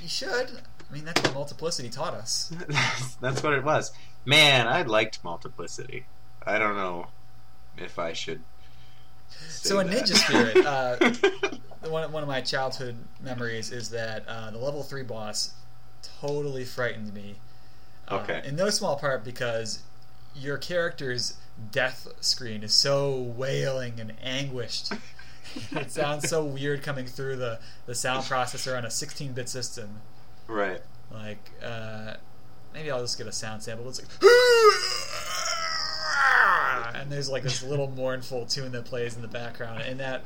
You 0.00 0.08
should. 0.08 0.62
I 0.90 0.94
mean, 0.94 1.04
that's 1.04 1.22
what 1.22 1.32
multiplicity 1.34 1.88
taught 1.88 2.12
us. 2.14 2.52
That's 3.20 3.42
what 3.42 3.54
it 3.54 3.64
was. 3.64 3.92
Man, 4.26 4.68
I 4.68 4.82
liked 4.82 5.24
Multiplicity. 5.24 6.04
I 6.44 6.58
don't 6.58 6.76
know 6.76 7.06
if 7.78 7.98
I 7.98 8.12
should. 8.12 8.42
So 9.48 9.78
in 9.80 9.88
that. 9.90 10.04
Ninja 10.04 10.14
Spirit, 10.16 10.66
uh, 10.66 11.88
one 11.90 12.10
one 12.12 12.22
of 12.22 12.28
my 12.28 12.40
childhood 12.40 12.96
memories 13.20 13.70
is 13.70 13.90
that 13.90 14.24
uh, 14.28 14.50
the 14.50 14.58
level 14.58 14.82
three 14.82 15.02
boss 15.04 15.52
totally 16.20 16.64
frightened 16.64 17.12
me. 17.14 17.36
Uh, 18.08 18.16
Okay. 18.16 18.42
in 18.44 18.56
no 18.56 18.68
small 18.70 18.96
part 18.96 19.24
because 19.24 19.80
your 20.34 20.58
character's 20.58 21.34
death 21.70 22.08
screen 22.20 22.62
is 22.64 22.74
so 22.74 23.14
wailing 23.14 24.00
and 24.00 24.12
anguished. 24.22 24.92
it 25.72 25.90
sounds 25.92 26.28
so 26.28 26.44
weird 26.44 26.82
coming 26.82 27.06
through 27.06 27.36
the, 27.36 27.58
the 27.86 27.94
sound 27.94 28.24
processor 28.24 28.76
on 28.76 28.84
a 28.84 28.88
16-bit 28.88 29.48
system. 29.48 30.00
right. 30.48 30.80
Like, 31.12 31.50
uh, 31.62 32.14
maybe 32.72 32.90
I'll 32.90 33.02
just 33.02 33.18
get 33.18 33.26
a 33.26 33.32
sound 33.32 33.62
sample. 33.62 33.86
It's 33.88 34.00
like, 34.00 34.08
and 36.94 37.10
there's 37.10 37.28
like 37.30 37.42
this 37.42 37.62
little 37.62 37.88
mournful 37.90 38.46
tune 38.46 38.72
that 38.72 38.84
plays 38.84 39.16
in 39.16 39.22
the 39.22 39.28
background, 39.28 39.82
and 39.82 39.98
that 40.00 40.22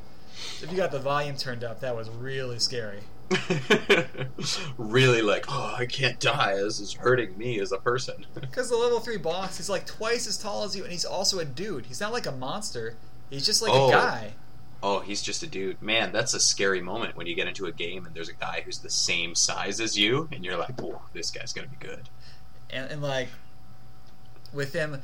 if 0.62 0.70
you 0.70 0.76
got 0.76 0.90
the 0.90 0.98
volume 0.98 1.36
turned 1.36 1.64
up, 1.64 1.80
that 1.80 1.96
was 1.96 2.08
really 2.10 2.58
scary. 2.58 3.00
really 4.78 5.22
like, 5.22 5.46
oh, 5.48 5.74
I 5.78 5.86
can't 5.86 6.20
die. 6.20 6.54
This 6.56 6.80
is 6.80 6.92
hurting 6.94 7.36
me 7.36 7.58
as 7.60 7.72
a 7.72 7.78
person. 7.78 8.26
Because 8.40 8.70
the 8.70 8.76
level 8.76 9.00
three 9.00 9.16
boss 9.18 9.58
is 9.60 9.68
like 9.68 9.86
twice 9.86 10.26
as 10.26 10.38
tall 10.38 10.64
as 10.64 10.76
you, 10.76 10.82
and 10.82 10.92
he's 10.92 11.04
also 11.04 11.38
a 11.38 11.44
dude. 11.44 11.86
He's 11.86 12.00
not 12.00 12.12
like 12.12 12.26
a 12.26 12.32
monster. 12.32 12.94
He's 13.30 13.44
just 13.44 13.60
like 13.62 13.72
Oh. 13.74 13.88
a 13.88 13.92
guy. 13.92 14.32
oh, 14.82 15.00
he's 15.00 15.20
just 15.22 15.42
a 15.42 15.46
dude. 15.46 15.80
Man, 15.82 16.12
that's 16.12 16.32
a 16.34 16.40
scary 16.40 16.80
moment 16.80 17.16
when 17.16 17.26
you 17.26 17.34
get 17.34 17.48
into 17.48 17.66
a 17.66 17.72
game 17.72 18.06
and 18.06 18.14
there's 18.14 18.28
a 18.28 18.34
guy 18.34 18.62
who's 18.64 18.78
the 18.78 18.90
same 18.90 19.34
size 19.34 19.80
as 19.80 19.98
you, 19.98 20.28
and 20.32 20.44
you're 20.44 20.56
like, 20.56 20.80
oh, 20.82 21.02
this 21.12 21.30
guy's 21.30 21.52
gonna 21.52 21.68
be 21.68 21.76
good. 21.86 22.08
and, 22.70 22.90
and 22.90 23.02
like 23.02 23.28
with 24.52 24.72
him 24.72 25.02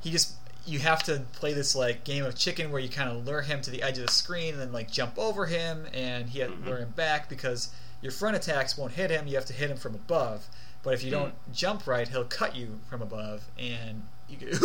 he 0.00 0.10
just 0.10 0.34
you 0.66 0.78
have 0.80 1.02
to 1.04 1.20
play 1.32 1.52
this 1.52 1.74
like 1.76 2.04
game 2.04 2.24
of 2.24 2.34
chicken 2.34 2.70
where 2.72 2.80
you 2.80 2.88
kind 2.88 3.08
of 3.10 3.24
lure 3.26 3.42
him 3.42 3.60
to 3.62 3.70
the 3.70 3.82
edge 3.82 3.98
of 3.98 4.06
the 4.06 4.12
screen 4.12 4.54
and 4.54 4.60
then 4.62 4.72
like 4.72 4.90
jump 4.90 5.16
over 5.18 5.46
him 5.46 5.86
and 5.92 6.30
he 6.30 6.40
had 6.40 6.50
to 6.50 6.56
Mhm. 6.56 6.66
lure 6.66 6.78
him 6.78 6.90
back 6.90 7.28
because 7.28 7.68
your 8.02 8.12
front 8.12 8.36
attacks 8.36 8.76
won't 8.76 8.92
hit 8.92 9.10
him 9.10 9.26
you 9.26 9.34
have 9.36 9.46
to 9.46 9.52
hit 9.52 9.70
him 9.70 9.76
from 9.76 9.94
above 9.94 10.46
but 10.82 10.92
if 10.94 11.02
you 11.04 11.10
don't 11.10 11.34
jump 11.52 11.86
right 11.86 12.08
he'll 12.08 12.24
cut 12.24 12.54
you 12.56 12.80
from 12.90 13.00
above 13.02 13.44
and 13.58 14.06
you 14.28 14.36
get 14.36 14.54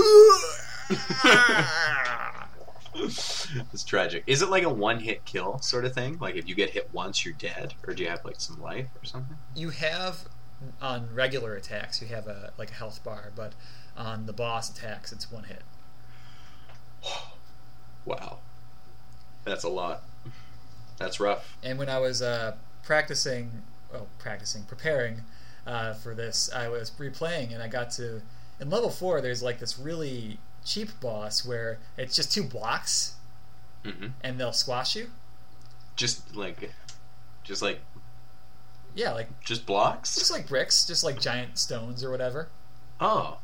it's 2.93 3.83
tragic. 3.85 4.23
Is 4.27 4.41
it 4.41 4.49
like 4.49 4.63
a 4.63 4.69
one-hit 4.69 5.23
kill 5.25 5.59
sort 5.59 5.85
of 5.85 5.93
thing? 5.93 6.17
Like 6.19 6.35
if 6.35 6.47
you 6.47 6.55
get 6.55 6.71
hit 6.71 6.89
once, 6.91 7.23
you're 7.23 7.33
dead, 7.33 7.73
or 7.87 7.93
do 7.93 8.03
you 8.03 8.09
have 8.09 8.25
like 8.25 8.39
some 8.41 8.61
life 8.61 8.87
or 9.01 9.05
something? 9.05 9.37
you 9.55 9.69
have 9.69 10.25
on 10.79 11.09
regular 11.15 11.55
attacks 11.55 11.99
you 12.03 12.07
have 12.07 12.27
a 12.27 12.53
like 12.55 12.69
a 12.69 12.73
health 12.75 13.03
bar 13.03 13.31
but 13.35 13.53
on 13.97 14.27
the 14.27 14.33
boss 14.33 14.69
attacks 14.69 15.11
it's 15.11 15.31
one 15.31 15.45
hit 15.45 15.63
Wow, 18.03 18.39
that's 19.45 19.63
a 19.63 19.69
lot. 19.69 20.01
That's 20.97 21.19
rough. 21.19 21.55
And 21.63 21.77
when 21.77 21.87
I 21.87 21.99
was 21.99 22.19
uh, 22.21 22.55
practicing, 22.83 23.61
well, 23.93 24.07
practicing, 24.17 24.63
preparing 24.63 25.21
uh, 25.67 25.93
for 25.93 26.15
this, 26.15 26.49
I 26.51 26.67
was 26.67 26.89
replaying, 26.91 27.53
and 27.53 27.61
I 27.61 27.67
got 27.67 27.91
to 27.91 28.21
in 28.59 28.71
level 28.71 28.89
four. 28.89 29.21
There's 29.21 29.43
like 29.43 29.59
this 29.59 29.77
really 29.77 30.39
cheap 30.65 30.99
boss 30.99 31.45
where 31.45 31.77
it's 31.95 32.15
just 32.15 32.31
two 32.31 32.43
blocks, 32.43 33.13
hmm 33.85 34.07
and 34.23 34.39
they'll 34.39 34.51
squash 34.51 34.95
you. 34.95 35.11
Just 35.95 36.35
like, 36.35 36.71
just 37.43 37.61
like, 37.61 37.81
Yeah, 38.95 39.11
like 39.13 39.27
just 39.41 39.67
blocks. 39.67 40.15
just 40.15 40.31
like 40.31 40.47
bricks, 40.47 40.85
just 40.87 41.03
like 41.03 41.19
giant 41.21 41.59
stones 41.59 42.03
or 42.03 42.09
whatever. 42.09 42.49
Oh. 42.99 43.37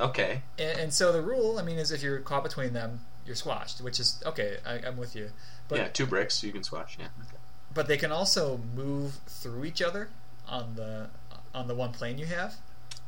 Okay. 0.00 0.42
And, 0.58 0.78
and 0.78 0.92
so 0.94 1.12
the 1.12 1.22
rule, 1.22 1.58
I 1.58 1.62
mean, 1.62 1.78
is 1.78 1.92
if 1.92 2.02
you're 2.02 2.18
caught 2.20 2.42
between 2.42 2.72
them, 2.72 3.00
you're 3.26 3.36
squashed, 3.36 3.80
which 3.80 4.00
is 4.00 4.22
okay. 4.26 4.56
I, 4.66 4.80
I'm 4.86 4.96
with 4.96 5.14
you, 5.16 5.30
but 5.68 5.78
yeah, 5.78 5.88
two 5.88 6.06
bricks 6.06 6.42
you 6.42 6.52
can 6.52 6.62
squash. 6.62 6.96
Yeah. 6.98 7.06
Okay. 7.22 7.36
but 7.72 7.86
they 7.88 7.96
can 7.96 8.12
also 8.12 8.60
move 8.74 9.18
through 9.26 9.64
each 9.64 9.80
other 9.80 10.08
on 10.48 10.74
the 10.74 11.08
on 11.54 11.68
the 11.68 11.74
one 11.74 11.92
plane 11.92 12.18
you 12.18 12.26
have. 12.26 12.56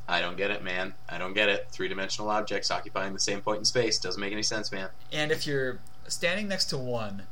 I 0.08 0.20
don't 0.20 0.36
get 0.36 0.50
it, 0.52 0.62
man. 0.62 0.94
I 1.08 1.18
don't 1.18 1.34
get 1.34 1.48
it. 1.48 1.66
Three 1.70 1.88
dimensional 1.88 2.30
objects 2.30 2.70
occupying 2.70 3.12
the 3.12 3.18
same 3.18 3.40
point 3.40 3.58
in 3.58 3.64
space 3.64 3.98
doesn't 3.98 4.20
make 4.20 4.32
any 4.32 4.44
sense, 4.44 4.70
man. 4.70 4.88
And 5.12 5.32
if 5.32 5.46
you're 5.46 5.80
standing 6.06 6.46
next 6.46 6.66
to 6.66 6.78
one, 6.78 7.24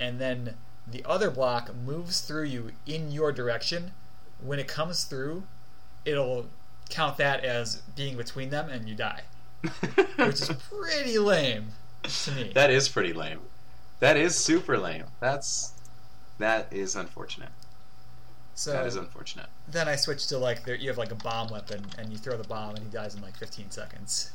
and 0.00 0.18
then 0.18 0.54
the 0.90 1.04
other 1.04 1.30
block 1.30 1.74
moves 1.74 2.22
through 2.22 2.44
you 2.44 2.72
in 2.86 3.10
your 3.12 3.30
direction, 3.30 3.92
when 4.42 4.58
it 4.58 4.66
comes 4.66 5.04
through, 5.04 5.44
it'll 6.06 6.46
count 6.92 7.16
that 7.16 7.44
as 7.44 7.76
being 7.96 8.16
between 8.16 8.50
them 8.50 8.68
and 8.68 8.88
you 8.88 8.94
die. 8.94 9.22
Which 10.16 10.40
is 10.42 10.50
pretty 10.70 11.18
lame 11.18 11.68
to 12.02 12.32
me. 12.32 12.52
that 12.54 12.70
is 12.70 12.88
pretty 12.88 13.12
lame. 13.12 13.40
That 14.00 14.16
is 14.16 14.34
super 14.36 14.76
lame. 14.78 15.04
That's 15.20 15.72
that 16.38 16.68
is 16.72 16.96
unfortunate. 16.96 17.50
so 18.54 18.72
that 18.72 18.86
is 18.86 18.96
unfortunate. 18.96 19.46
then 19.68 19.88
I 19.88 19.96
switched 19.96 20.28
to 20.30 20.38
like 20.38 20.64
there, 20.64 20.74
you 20.74 20.88
have 20.88 20.98
like 20.98 21.12
a 21.12 21.16
bomb 21.16 21.48
weapon 21.48 21.84
and 21.98 22.10
you 22.10 22.18
throw 22.18 22.36
the 22.36 22.48
bomb 22.48 22.74
and 22.74 22.84
he 22.84 22.90
dies 22.90 23.14
in 23.14 23.22
like 23.22 23.36
15 23.36 23.70
seconds. 23.70 24.32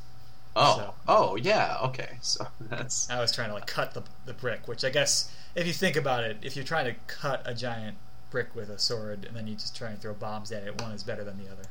Oh, 0.56 0.76
So- 0.78 0.94
oh 1.08 1.36
yeah. 1.36 1.78
Okay, 1.84 2.18
so 2.22 2.48
that's 2.62 3.10
I 3.10 3.20
was 3.20 3.32
trying 3.34 3.50
to 3.50 3.54
like 3.56 3.68
cut 3.68 3.94
the, 3.94 4.04
the 4.26 4.34
brick, 4.34 4.68
which 4.68 4.84
I 4.86 4.90
guess 4.90 5.32
if 5.56 5.68
you 5.68 5.74
think 5.74 5.96
about 5.98 6.24
it, 6.24 6.38
if 6.42 6.56
you're 6.56 6.66
trying 6.66 6.86
to 6.86 6.96
cut 7.08 7.42
a 7.46 7.54
giant 7.54 7.98
brick 8.32 8.56
with 8.56 8.70
a 8.70 8.80
sword 8.80 9.26
and 9.26 9.36
then 9.36 9.48
you 9.48 9.56
just 9.56 9.76
try 9.76 9.90
and 9.90 10.00
throw 10.02 10.14
bombs 10.14 10.52
at 10.54 10.64
it, 10.64 10.82
one 10.82 10.92
is 10.94 11.04
better 11.04 11.24
than 11.26 11.38
the 11.38 11.52
other. 11.52 11.64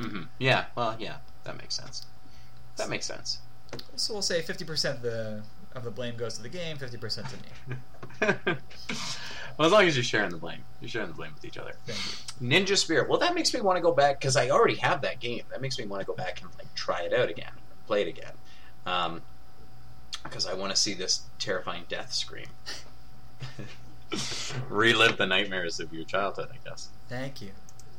Hmm 0.00 0.22
yeah. 0.38 0.66
Well, 0.74 0.96
yeah, 0.98 1.16
that 1.44 1.56
makes 1.56 1.74
sense. 1.74 2.06
That 2.76 2.88
makes 2.88 3.06
sense. 3.06 3.38
So 3.96 4.14
we'll 4.14 4.22
say 4.22 4.42
50% 4.42 4.90
of 4.96 5.02
the 5.02 5.42
of 5.76 5.84
the 5.84 5.90
blame 5.90 6.16
goes 6.16 6.34
to 6.34 6.42
the 6.42 6.48
game, 6.48 6.76
50% 6.76 7.24
to 7.30 7.36
me. 7.36 8.34
well, 9.56 9.66
as 9.66 9.70
long 9.70 9.84
as 9.84 9.94
you're 9.94 10.02
sharing 10.02 10.30
the 10.30 10.36
blame, 10.36 10.64
you're 10.80 10.88
sharing 10.88 11.06
the 11.06 11.14
blame 11.14 11.30
with 11.32 11.44
each 11.44 11.58
other. 11.58 11.74
Thank 11.86 11.98
you. 12.40 12.48
Ninja 12.48 12.76
Spirit. 12.76 13.08
Well, 13.08 13.20
that 13.20 13.36
makes 13.36 13.54
me 13.54 13.60
want 13.60 13.76
to 13.76 13.82
go 13.82 13.92
back 13.92 14.18
because 14.18 14.36
I 14.36 14.50
already 14.50 14.74
have 14.76 15.02
that 15.02 15.20
game. 15.20 15.42
That 15.50 15.60
makes 15.60 15.78
me 15.78 15.86
want 15.86 16.00
to 16.00 16.06
go 16.06 16.14
back 16.14 16.40
and 16.40 16.50
like 16.58 16.74
try 16.74 17.02
it 17.02 17.12
out 17.12 17.28
again, 17.28 17.52
play 17.86 18.02
it 18.02 18.08
again, 18.08 18.32
because 20.24 20.46
I 20.46 20.54
want 20.54 20.74
to 20.74 20.80
see 20.80 20.94
this 20.94 21.22
terrifying 21.38 21.84
death 21.88 22.12
scream. 22.12 22.48
Relive 24.68 25.16
the 25.16 25.26
nightmares 25.26 25.80
of 25.80 25.92
your 25.92 26.04
childhood, 26.04 26.48
I 26.52 26.68
guess. 26.68 26.88
Thank 27.08 27.42
you. 27.42 27.50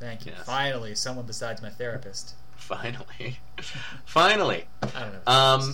Thank 0.02 0.26
you. 0.26 0.34
Yes. 0.36 0.46
Finally, 0.46 0.96
someone 0.96 1.26
besides 1.28 1.62
my 1.62 1.70
therapist. 1.70 2.34
Finally, 2.56 3.40
finally. 4.06 4.66
I 4.82 4.88
don't 5.00 5.14
know. 5.14 5.32
Um, 5.32 5.74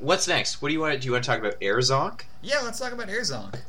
what's 0.00 0.26
next? 0.28 0.60
What 0.60 0.68
do 0.68 0.74
you 0.74 0.80
want? 0.80 1.00
Do 1.00 1.06
you 1.06 1.12
want 1.12 1.22
to 1.24 1.30
talk 1.30 1.38
about 1.38 1.58
Airzonk? 1.60 2.22
yeah, 2.42 2.60
let's 2.62 2.78
talk 2.80 2.92
about 2.92 3.08
Airzonk. 3.08 3.60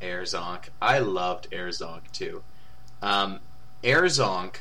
Airzonk. 0.00 0.68
I 0.80 1.00
loved 1.00 1.50
Airzonk 1.50 2.10
too. 2.12 2.42
Um, 3.02 3.40
Airzonk. 3.82 4.56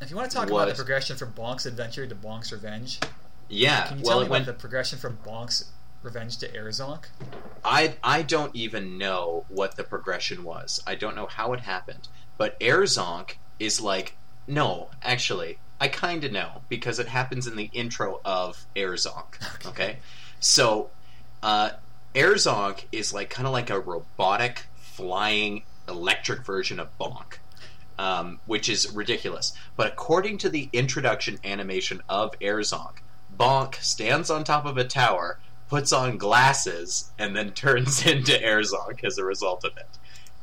If 0.00 0.10
you 0.10 0.16
want 0.16 0.30
to 0.30 0.36
talk 0.36 0.50
about 0.50 0.68
the 0.68 0.74
progression 0.74 1.16
from 1.16 1.32
Bonk's 1.32 1.64
Adventure 1.66 2.06
to 2.06 2.14
Bonk's 2.14 2.52
Revenge, 2.52 3.00
Yeah. 3.48 3.86
can 3.86 3.98
you 3.98 4.02
well, 4.04 4.10
tell 4.12 4.20
me 4.20 4.24
it 4.26 4.28
about 4.42 4.46
the 4.46 4.52
progression 4.52 4.98
from 4.98 5.18
Bonk's 5.24 5.70
Revenge 6.02 6.36
to 6.38 6.48
Airzonk? 6.48 7.04
I 7.64 7.94
I 8.04 8.22
don't 8.22 8.54
even 8.56 8.98
know 8.98 9.44
what 9.48 9.76
the 9.76 9.84
progression 9.84 10.42
was. 10.44 10.82
I 10.86 10.96
don't 10.96 11.14
know 11.16 11.26
how 11.26 11.52
it 11.52 11.60
happened. 11.60 12.08
But 12.38 12.58
Airzonk 12.60 13.36
is 13.58 13.80
like 13.80 14.16
no, 14.46 14.88
actually, 15.02 15.58
I 15.80 15.88
kind 15.88 16.24
of 16.24 16.32
know 16.32 16.62
because 16.68 16.98
it 16.98 17.08
happens 17.08 17.46
in 17.46 17.56
the 17.56 17.70
intro 17.72 18.20
of 18.24 18.64
Airzonk. 18.76 19.34
Okay. 19.56 19.68
Okay, 19.68 19.98
so 20.40 20.90
uh, 21.42 21.70
Airzonk 22.14 22.84
is 22.92 23.12
like 23.12 23.30
kind 23.30 23.46
of 23.46 23.52
like 23.52 23.70
a 23.70 23.80
robotic 23.80 24.66
flying 24.76 25.64
electric 25.88 26.44
version 26.44 26.80
of 26.80 26.96
Bonk. 26.98 27.38
Um, 27.98 28.40
which 28.44 28.68
is 28.68 28.92
ridiculous. 28.92 29.54
But 29.74 29.86
according 29.86 30.36
to 30.38 30.50
the 30.50 30.68
introduction 30.74 31.38
animation 31.42 32.02
of 32.10 32.38
Airzonk, 32.40 32.96
Bonk 33.34 33.76
stands 33.76 34.28
on 34.28 34.44
top 34.44 34.66
of 34.66 34.76
a 34.76 34.84
tower, 34.84 35.38
puts 35.70 35.94
on 35.94 36.18
glasses, 36.18 37.10
and 37.18 37.34
then 37.34 37.50
turns 37.54 38.04
into 38.04 38.32
Airzonk 38.32 39.02
as 39.02 39.16
a 39.16 39.24
result 39.24 39.64
of 39.64 39.78
it. 39.78 39.88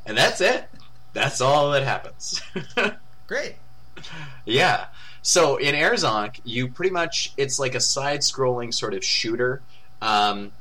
And 0.04 0.18
that's 0.18 0.42
it. 0.42 0.68
That's 1.14 1.42
all 1.42 1.72
that 1.72 1.84
happens. 1.84 2.42
Great. 3.28 3.56
yeah. 4.46 4.86
So 5.22 5.58
in 5.58 5.76
Airzonk, 5.76 6.40
you 6.44 6.68
pretty 6.68 6.92
much 6.92 7.34
it's 7.38 7.60
like 7.60 7.76
a 7.76 7.80
side-scrolling 7.80 8.74
sort 8.74 8.94
of 8.94 9.04
shooter. 9.04 9.62
Um, 10.02 10.52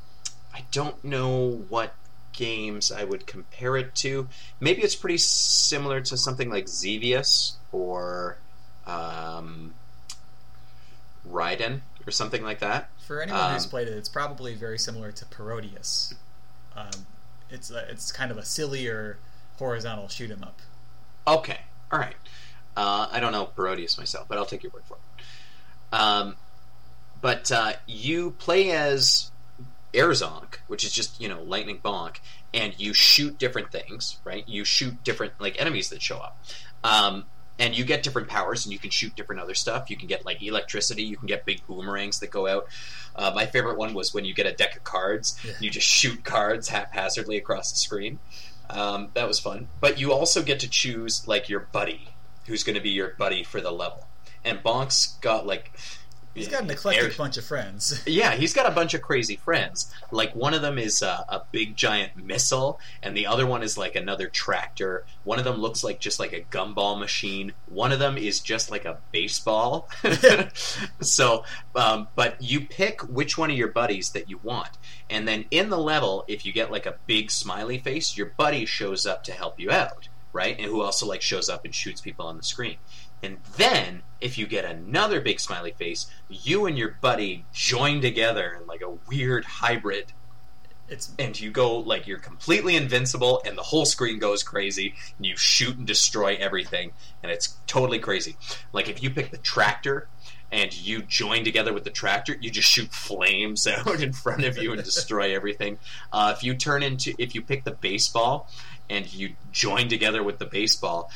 I 0.55 0.62
don't 0.70 1.03
know 1.03 1.64
what 1.68 1.94
games 2.32 2.92
I 2.92 3.05
would 3.05 3.26
compare 3.26 3.76
it 3.76 3.94
to. 3.96 4.28
Maybe 4.61 4.82
it's 4.82 4.94
pretty 4.94 5.18
similar 5.18 6.00
to 6.03 6.16
something 6.16 6.48
like 6.50 6.68
Xevious 6.68 7.57
or 7.72 8.36
um, 8.86 9.74
Raiden 11.28 11.80
or 12.07 12.11
something 12.11 12.42
like 12.42 12.61
that. 12.61 12.90
For 13.07 13.20
anyone 13.20 13.53
who's 13.53 13.64
Um, 13.64 13.70
played 13.70 13.88
it, 13.88 13.94
it's 13.94 14.09
probably 14.09 14.55
very 14.55 14.78
similar 14.78 15.12
to 15.12 15.24
Parodius. 15.26 16.14
Um, 16.76 17.07
it's 17.50 17.70
a, 17.70 17.88
it's 17.90 18.12
kind 18.12 18.30
of 18.30 18.38
a 18.38 18.44
sillier 18.44 19.18
horizontal 19.66 20.08
shoot 20.08 20.30
'em 20.30 20.42
up. 20.42 20.58
Okay, 21.26 21.60
all 21.92 21.98
right. 21.98 22.16
Uh, 22.76 23.08
I 23.10 23.20
don't 23.20 23.32
know 23.32 23.46
Parodius 23.56 23.96
myself, 23.96 24.26
but 24.28 24.38
I'll 24.38 24.46
take 24.46 24.62
your 24.62 24.72
word 24.72 24.82
for 24.86 24.96
it. 24.96 25.94
Um, 25.94 26.36
but 27.20 27.52
uh, 27.52 27.74
you 27.86 28.32
play 28.32 28.72
as 28.72 29.30
Airzonk, 29.94 30.56
which 30.66 30.84
is 30.84 30.92
just 30.92 31.20
you 31.20 31.28
know 31.28 31.42
lightning 31.42 31.78
bonk, 31.84 32.16
and 32.52 32.78
you 32.78 32.92
shoot 32.94 33.38
different 33.38 33.70
things, 33.70 34.18
right? 34.24 34.46
You 34.48 34.64
shoot 34.64 35.02
different 35.04 35.34
like 35.38 35.60
enemies 35.60 35.90
that 35.90 36.02
show 36.02 36.16
up, 36.18 36.38
um, 36.82 37.26
and 37.58 37.76
you 37.76 37.84
get 37.84 38.02
different 38.02 38.28
powers, 38.28 38.64
and 38.64 38.72
you 38.72 38.78
can 38.78 38.90
shoot 38.90 39.14
different 39.14 39.40
other 39.40 39.54
stuff. 39.54 39.90
You 39.90 39.96
can 39.96 40.08
get 40.08 40.24
like 40.24 40.42
electricity, 40.42 41.02
you 41.04 41.16
can 41.16 41.26
get 41.28 41.44
big 41.44 41.64
boomerangs 41.68 42.18
that 42.20 42.30
go 42.30 42.46
out. 42.48 42.66
Uh, 43.14 43.30
my 43.34 43.44
favorite 43.46 43.76
one 43.76 43.92
was 43.94 44.12
when 44.14 44.24
you 44.24 44.32
get 44.34 44.46
a 44.46 44.52
deck 44.52 44.74
of 44.76 44.82
cards, 44.82 45.38
Yeah. 45.44 45.52
you 45.60 45.70
just 45.70 45.86
shoot 45.86 46.24
cards 46.24 46.68
haphazardly 46.68 47.36
across 47.36 47.70
the 47.70 47.76
screen. 47.78 48.18
Um, 48.70 49.10
that 49.14 49.28
was 49.28 49.38
fun. 49.38 49.68
But 49.80 49.98
you 49.98 50.12
also 50.12 50.42
get 50.42 50.60
to 50.60 50.68
choose 50.68 51.26
like 51.26 51.48
your 51.48 51.60
buddy, 51.60 52.08
who's 52.46 52.64
going 52.64 52.76
to 52.76 52.82
be 52.82 52.90
your 52.90 53.14
buddy 53.18 53.44
for 53.44 53.60
the 53.60 53.70
level. 53.70 54.06
And 54.44 54.62
Bonk's 54.62 55.18
got 55.20 55.46
like 55.46 55.72
He's 56.35 56.49
got 56.49 56.62
an 56.62 56.70
eclectic 56.70 57.05
Air- 57.05 57.11
bunch 57.16 57.37
of 57.37 57.45
friends. 57.45 58.03
yeah, 58.07 58.35
he's 58.35 58.55
got 58.55 58.66
a 58.66 58.74
bunch 58.74 58.95
of 58.95 59.03
crazy 59.03 59.37
friends. 59.37 59.93
Like 60.11 60.35
one 60.35 60.55
of 60.55 60.62
them 60.62 60.78
is 60.78 61.03
a, 61.03 61.24
a 61.28 61.43
big 61.53 61.76
giant 61.76 62.16
missile, 62.16 62.80
and 63.03 63.16
the 63.16 63.26
other 63.26 63.47
one 63.47 63.62
is 63.62 63.76
like 63.76 63.97
another 63.97 64.28
tractor. 64.28 65.05
One 65.24 65.39
of 65.39 65.45
them 65.45 65.57
looks 65.57 65.85
like 65.85 66.01
just 66.01 66.18
like 66.18 66.33
a 66.33 66.41
gumball 66.41 66.99
machine. 66.99 67.53
One 67.66 67.93
of 67.93 67.99
them 67.99 68.16
is 68.16 68.41
just 68.41 68.70
like 68.70 68.87
a 68.87 68.99
baseball. 69.12 69.89
so, 71.01 71.45
um, 71.76 72.09
but 72.14 72.41
you 72.41 72.62
pick 72.62 73.03
which 73.03 73.37
one 73.37 73.51
of 73.51 73.57
your 73.57 73.68
buddies 73.68 74.11
that 74.11 74.30
you 74.30 74.41
want, 74.43 74.70
and 75.11 75.28
then 75.28 75.45
in 75.51 75.68
the 75.68 75.78
level, 75.78 76.24
if 76.28 76.47
you 76.47 76.53
get 76.53 76.70
like 76.70 76.87
a 76.87 76.97
big 77.07 77.30
smiley 77.30 77.78
face, 77.78 78.16
your 78.16 78.33
buddy 78.39 78.64
shows 78.64 79.05
up 79.05 79.22
to 79.24 79.33
help 79.33 79.61
you 79.61 79.70
out, 79.70 80.09
right? 80.33 80.57
And 80.59 80.66
who 80.66 80.80
also 80.80 81.05
like 81.05 81.20
shows 81.20 81.51
up 81.51 81.66
and 81.66 81.74
shoots 81.74 82.01
people 82.01 82.26
on 82.26 82.39
the 82.39 82.43
screen. 82.43 82.76
And 83.23 83.39
then, 83.57 84.03
if 84.20 84.37
you 84.39 84.47
get 84.47 84.64
another 84.64 85.20
big 85.20 85.41
smiley 85.41 85.73
face, 85.73 86.07
you 86.29 86.66
and 86.66 86.77
your 86.77 86.97
buddy 87.01 87.45
join 87.53 88.01
together 88.01 88.59
in 88.61 88.66
like 88.66 88.83
a 88.83 88.91
weird 89.09 89.45
hybrid, 89.45 90.12
It's 90.89 91.11
and 91.18 91.39
you 91.39 91.51
go 91.51 91.79
like 91.79 92.07
you're 92.07 92.18
completely 92.18 92.75
invincible, 92.77 93.41
and 93.45 93.57
the 93.57 93.62
whole 93.62 93.85
screen 93.87 94.18
goes 94.18 94.43
crazy, 94.43 94.95
and 95.16 95.27
you 95.27 95.37
shoot 95.37 95.77
and 95.77 95.87
destroy 95.87 96.37
everything, 96.37 96.93
and 97.23 97.31
it's 97.31 97.57
totally 97.66 97.99
crazy. 97.99 98.37
Like 98.73 98.89
if 98.89 99.03
you 99.03 99.11
pick 99.11 99.31
the 99.31 99.39
tractor 99.39 100.09
and 100.51 100.77
you 100.79 101.03
join 101.03 101.45
together 101.45 101.73
with 101.73 101.85
the 101.85 101.91
tractor, 101.91 102.37
you 102.39 102.51
just 102.51 102.68
shoot 102.68 102.93
flames 102.93 103.66
out 103.87 104.03
in 104.03 104.12
front 104.12 104.45
of 104.45 104.59
you 104.59 104.73
and 104.73 104.85
destroy 104.85 105.35
everything. 105.35 105.79
Uh, 106.12 106.35
if 106.37 106.45
you 106.45 106.55
turn 106.55 106.83
into, 106.83 107.14
if 107.18 107.35
you 107.35 107.41
pick 107.43 107.64
the 107.64 107.70
baseball 107.73 108.51
and 108.91 109.12
you 109.14 109.35
join 109.51 109.89
together 109.89 110.23
with 110.23 110.39
the 110.39 110.45
baseball, 110.45 111.11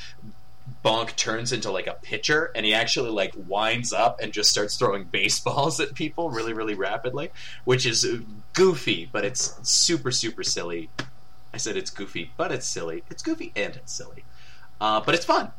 Bonk 0.85 1.17
turns 1.17 1.53
into 1.53 1.71
like 1.71 1.87
a 1.87 1.95
pitcher 1.95 2.51
and 2.55 2.65
he 2.65 2.73
actually 2.75 3.11
like 3.11 3.35
winds 3.49 3.93
up 3.93 4.21
and 4.21 4.33
just 4.33 4.51
starts 4.51 4.77
throwing 4.77 5.05
baseballs 5.05 5.81
at 5.81 5.95
people 5.95 6.31
really, 6.31 6.53
really 6.53 6.75
rapidly, 6.75 7.31
which 7.65 7.87
is 7.87 8.07
goofy, 8.53 9.09
but 9.11 9.25
it's 9.25 9.59
super, 9.69 10.11
super 10.11 10.43
silly. 10.43 10.89
I 11.53 11.57
said 11.57 11.77
it's 11.77 11.91
goofy, 11.91 12.31
but 12.37 12.53
it's 12.53 12.67
silly. 12.67 13.03
It's 13.11 13.23
goofy 13.23 13.53
and 13.57 13.75
it's 13.77 13.93
silly. 13.93 14.25
Uh, 14.81 15.01
but 15.01 15.15
it's 15.15 15.25
fun. 15.25 15.53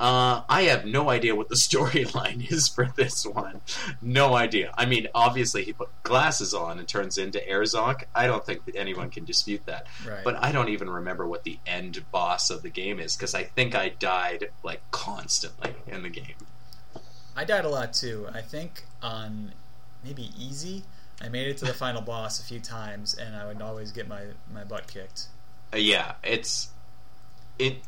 Uh, 0.00 0.42
I 0.48 0.62
have 0.62 0.84
no 0.84 1.08
idea 1.08 1.34
what 1.34 1.48
the 1.48 1.54
storyline 1.68 2.50
is 2.50 2.68
for 2.68 2.92
this 2.96 3.24
one. 3.24 3.60
No 4.02 4.34
idea. 4.34 4.74
I 4.76 4.86
mean, 4.86 5.08
obviously 5.14 5.64
he 5.64 5.72
put 5.72 5.88
glasses 6.02 6.52
on 6.52 6.78
and 6.78 6.88
turns 6.88 7.16
into 7.16 7.38
Airzonk. 7.38 8.04
I 8.14 8.26
don't 8.26 8.44
think 8.44 8.64
that 8.64 8.76
anyone 8.76 9.10
can 9.10 9.24
dispute 9.24 9.64
that. 9.66 9.86
right. 10.06 10.24
But 10.24 10.42
I 10.42 10.52
don't 10.52 10.68
even 10.68 10.90
remember 10.90 11.26
what 11.26 11.44
the 11.44 11.58
end 11.66 12.04
boss 12.10 12.50
of 12.50 12.62
the 12.62 12.70
game 12.70 12.98
is 12.98 13.16
because 13.16 13.34
I 13.34 13.44
think 13.44 13.74
I 13.74 13.90
died 13.90 14.48
like 14.62 14.82
constantly 14.90 15.74
in 15.86 16.02
the 16.02 16.10
game. 16.10 16.34
I 17.36 17.44
died 17.44 17.64
a 17.64 17.68
lot 17.68 17.92
too. 17.92 18.28
I 18.32 18.40
think 18.40 18.84
on 19.02 19.52
maybe 20.04 20.30
easy, 20.38 20.84
I 21.20 21.28
made 21.28 21.48
it 21.48 21.56
to 21.58 21.64
the 21.64 21.74
final 21.84 22.02
boss 22.02 22.40
a 22.40 22.44
few 22.44 22.60
times, 22.60 23.14
and 23.14 23.34
I 23.34 23.46
would 23.46 23.60
always 23.62 23.92
get 23.92 24.08
my 24.08 24.22
my 24.52 24.64
butt 24.64 24.86
kicked. 24.86 25.26
Uh, 25.72 25.78
yeah, 25.78 26.14
it's 26.22 26.68
it. 27.58 27.78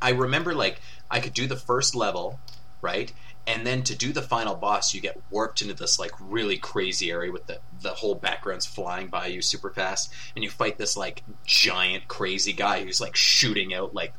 I 0.00 0.10
remember 0.10 0.54
like 0.54 0.80
I 1.10 1.20
could 1.20 1.34
do 1.34 1.46
the 1.46 1.56
first 1.56 1.94
level, 1.94 2.40
right, 2.80 3.12
and 3.46 3.66
then 3.66 3.82
to 3.84 3.94
do 3.94 4.12
the 4.12 4.22
final 4.22 4.54
boss, 4.54 4.94
you 4.94 5.00
get 5.00 5.20
warped 5.30 5.62
into 5.62 5.74
this 5.74 5.98
like 5.98 6.12
really 6.20 6.56
crazy 6.56 7.10
area 7.10 7.32
with 7.32 7.46
the 7.46 7.58
the 7.80 7.90
whole 7.90 8.14
background's 8.14 8.66
flying 8.66 9.08
by 9.08 9.26
you 9.26 9.42
super 9.42 9.70
fast, 9.70 10.12
and 10.34 10.44
you 10.44 10.50
fight 10.50 10.78
this 10.78 10.96
like 10.96 11.22
giant 11.44 12.08
crazy 12.08 12.52
guy 12.52 12.84
who's 12.84 13.00
like 13.00 13.16
shooting 13.16 13.74
out 13.74 13.94
like 13.94 14.14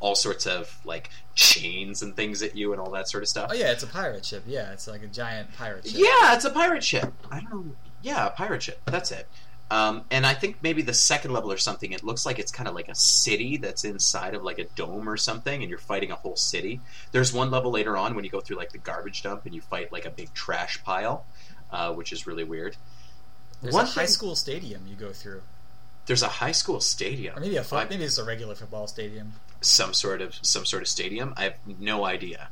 all 0.00 0.14
sorts 0.14 0.46
of 0.46 0.78
like 0.84 1.10
chains 1.34 2.02
and 2.02 2.14
things 2.14 2.42
at 2.42 2.56
you 2.56 2.72
and 2.72 2.80
all 2.80 2.90
that 2.90 3.08
sort 3.08 3.22
of 3.22 3.28
stuff. 3.28 3.50
Oh 3.50 3.54
yeah, 3.54 3.72
it's 3.72 3.82
a 3.82 3.86
pirate 3.88 4.24
ship. 4.24 4.44
Yeah, 4.46 4.72
it's 4.72 4.86
like 4.86 5.02
a 5.02 5.08
giant 5.08 5.52
pirate 5.56 5.86
ship. 5.86 5.96
Yeah, 5.96 6.34
it's 6.34 6.44
a 6.44 6.50
pirate 6.50 6.84
ship. 6.84 7.12
I 7.30 7.40
don't 7.40 7.66
know. 7.66 7.76
Yeah, 8.02 8.26
a 8.26 8.30
pirate 8.30 8.62
ship. 8.62 8.80
That's 8.86 9.10
it. 9.10 9.26
Um, 9.70 10.04
and 10.10 10.24
I 10.24 10.32
think 10.32 10.56
maybe 10.62 10.80
the 10.80 10.94
second 10.94 11.32
level 11.32 11.52
or 11.52 11.58
something, 11.58 11.92
it 11.92 12.02
looks 12.02 12.24
like 12.24 12.38
it's 12.38 12.50
kind 12.50 12.68
of 12.68 12.74
like 12.74 12.88
a 12.88 12.94
city 12.94 13.58
that's 13.58 13.84
inside 13.84 14.34
of 14.34 14.42
like 14.42 14.58
a 14.58 14.64
dome 14.64 15.06
or 15.08 15.16
something, 15.18 15.60
and 15.62 15.68
you're 15.68 15.78
fighting 15.78 16.10
a 16.10 16.14
whole 16.16 16.36
city. 16.36 16.80
There's 17.12 17.32
one 17.34 17.50
level 17.50 17.70
later 17.70 17.96
on 17.96 18.14
when 18.14 18.24
you 18.24 18.30
go 18.30 18.40
through 18.40 18.56
like 18.56 18.72
the 18.72 18.78
garbage 18.78 19.22
dump 19.22 19.44
and 19.44 19.54
you 19.54 19.60
fight 19.60 19.92
like 19.92 20.06
a 20.06 20.10
big 20.10 20.32
trash 20.32 20.82
pile, 20.84 21.26
uh, 21.70 21.92
which 21.92 22.12
is 22.12 22.26
really 22.26 22.44
weird. 22.44 22.76
There's 23.60 23.74
One 23.74 23.84
a 23.84 23.88
high 23.88 24.02
thing- 24.06 24.12
school 24.12 24.36
stadium 24.36 24.86
you 24.86 24.96
go 24.96 25.12
through, 25.12 25.42
There's 26.06 26.22
a 26.22 26.28
high 26.28 26.52
school 26.52 26.80
stadium, 26.80 27.36
or 27.36 27.40
maybe 27.40 27.56
a 27.56 27.64
fo- 27.64 27.86
maybe 27.90 28.04
it's 28.04 28.16
a 28.16 28.24
regular 28.24 28.54
football 28.54 28.86
stadium. 28.86 29.34
some 29.60 29.92
sort 29.92 30.22
of 30.22 30.34
some 30.40 30.64
sort 30.64 30.82
of 30.82 30.88
stadium. 30.88 31.34
I 31.36 31.42
have 31.44 31.56
no 31.66 32.06
idea, 32.06 32.48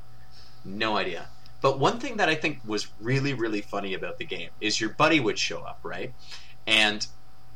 no 0.66 0.96
idea. 0.98 1.28
But 1.62 1.78
one 1.78 1.98
thing 1.98 2.18
that 2.18 2.28
I 2.28 2.34
think 2.34 2.60
was 2.66 2.88
really 3.00 3.32
really 3.32 3.62
funny 3.62 3.94
about 3.94 4.18
the 4.18 4.26
game 4.26 4.50
is 4.60 4.78
your 4.80 4.90
buddy 4.90 5.18
would 5.20 5.38
show 5.38 5.60
up, 5.60 5.78
right? 5.82 6.12
And 6.66 7.06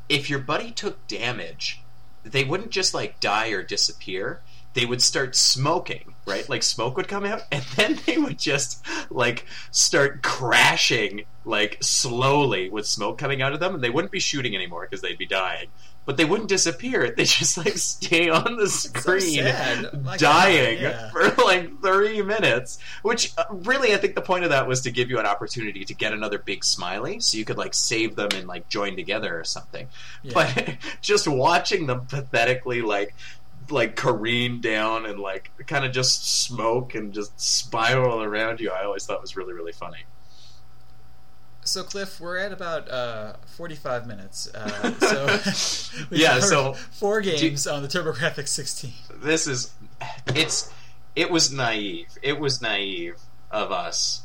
if 0.09 0.29
your 0.31 0.39
buddy 0.39 0.71
took 0.71 1.07
damage, 1.07 1.81
they 2.25 2.45
wouldn't 2.45 2.71
just 2.71 2.95
like 2.95 3.21
die 3.21 3.49
or 3.49 3.63
disappear. 3.63 4.41
They 4.75 4.87
would 4.87 5.03
start 5.03 5.35
smoking, 5.35 6.15
right? 6.27 6.49
Like 6.49 6.63
smoke 6.63 6.97
would 6.97 7.09
come 7.09 7.25
out, 7.25 7.43
and 7.53 7.65
then 7.77 7.99
they 8.07 8.19
would 8.19 8.39
just 8.39 8.85
like 9.11 9.47
start 9.71 10.23
crashing, 10.23 11.25
like 11.45 11.79
slowly 11.81 12.69
with 12.69 12.87
smoke 12.87 13.19
coming 13.19 13.43
out 13.43 13.53
of 13.53 13.61
them, 13.61 13.75
and 13.75 13.83
they 13.83 13.91
wouldn't 13.91 14.13
be 14.13 14.21
shooting 14.21 14.55
anymore 14.55 14.83
because 14.83 15.01
they'd 15.01 15.19
be 15.19 15.27
dying. 15.27 15.69
But 16.11 16.17
they 16.17 16.25
wouldn't 16.25 16.49
disappear. 16.49 17.15
They 17.17 17.23
just 17.23 17.57
like 17.57 17.79
stay 17.79 18.29
on 18.31 18.57
the 18.57 18.69
screen, 18.69 19.45
God, 19.45 20.19
dying 20.19 20.81
yeah. 20.81 21.11
for 21.11 21.29
like 21.45 21.81
three 21.81 22.21
minutes. 22.21 22.81
Which 23.03 23.33
uh, 23.39 23.45
really, 23.51 23.95
I 23.95 23.97
think 23.97 24.17
the 24.17 24.21
point 24.21 24.43
of 24.43 24.51
that 24.51 24.67
was 24.67 24.81
to 24.81 24.91
give 24.91 25.09
you 25.09 25.21
an 25.21 25.27
opportunity 25.27 25.85
to 25.85 25.95
get 25.95 26.13
another 26.13 26.39
big 26.39 26.65
smiley, 26.65 27.21
so 27.21 27.39
you 27.39 27.45
could 27.45 27.59
like 27.59 27.75
save 27.75 28.17
them 28.17 28.31
and 28.35 28.49
like 28.49 28.69
join 28.69 28.97
together 28.97 29.39
or 29.39 29.45
something. 29.45 29.87
Yeah. 30.25 30.33
But 30.35 30.79
just 31.01 31.29
watching 31.29 31.87
them 31.87 32.07
pathetically 32.07 32.83
like 32.83 33.15
like 33.71 33.95
careen 33.95 34.61
down 34.61 35.07
and 35.07 35.21
like 35.21 35.53
kind 35.69 35.85
of 35.85 35.93
just 35.93 36.43
smoke 36.43 36.97
and 36.97 37.13
just 37.13 37.41
spiral 37.41 38.21
around 38.21 38.59
you, 38.59 38.73
I 38.73 38.83
always 38.83 39.07
thought 39.07 39.21
was 39.21 39.37
really 39.37 39.53
really 39.53 39.73
funny. 39.73 40.05
So 41.71 41.85
Cliff, 41.85 42.19
we're 42.19 42.37
at 42.39 42.51
about 42.53 42.91
uh, 42.91 43.35
45 43.57 44.05
minutes. 44.09 44.53
Uh, 44.53 44.93
so 44.99 46.05
we 46.11 46.17
Yeah, 46.21 46.41
so- 46.41 46.73
four 46.73 47.21
games 47.21 47.65
on 47.65 47.83
the 47.83 47.89
TurboGrafx 47.89 48.49
16. 48.49 48.93
This 49.23 49.47
is 49.47 49.73
it's 50.35 50.73
it 51.15 51.31
was 51.31 51.53
naive. 51.53 52.09
It 52.23 52.41
was 52.41 52.61
naive 52.61 53.21
of 53.53 53.71
us 53.71 54.23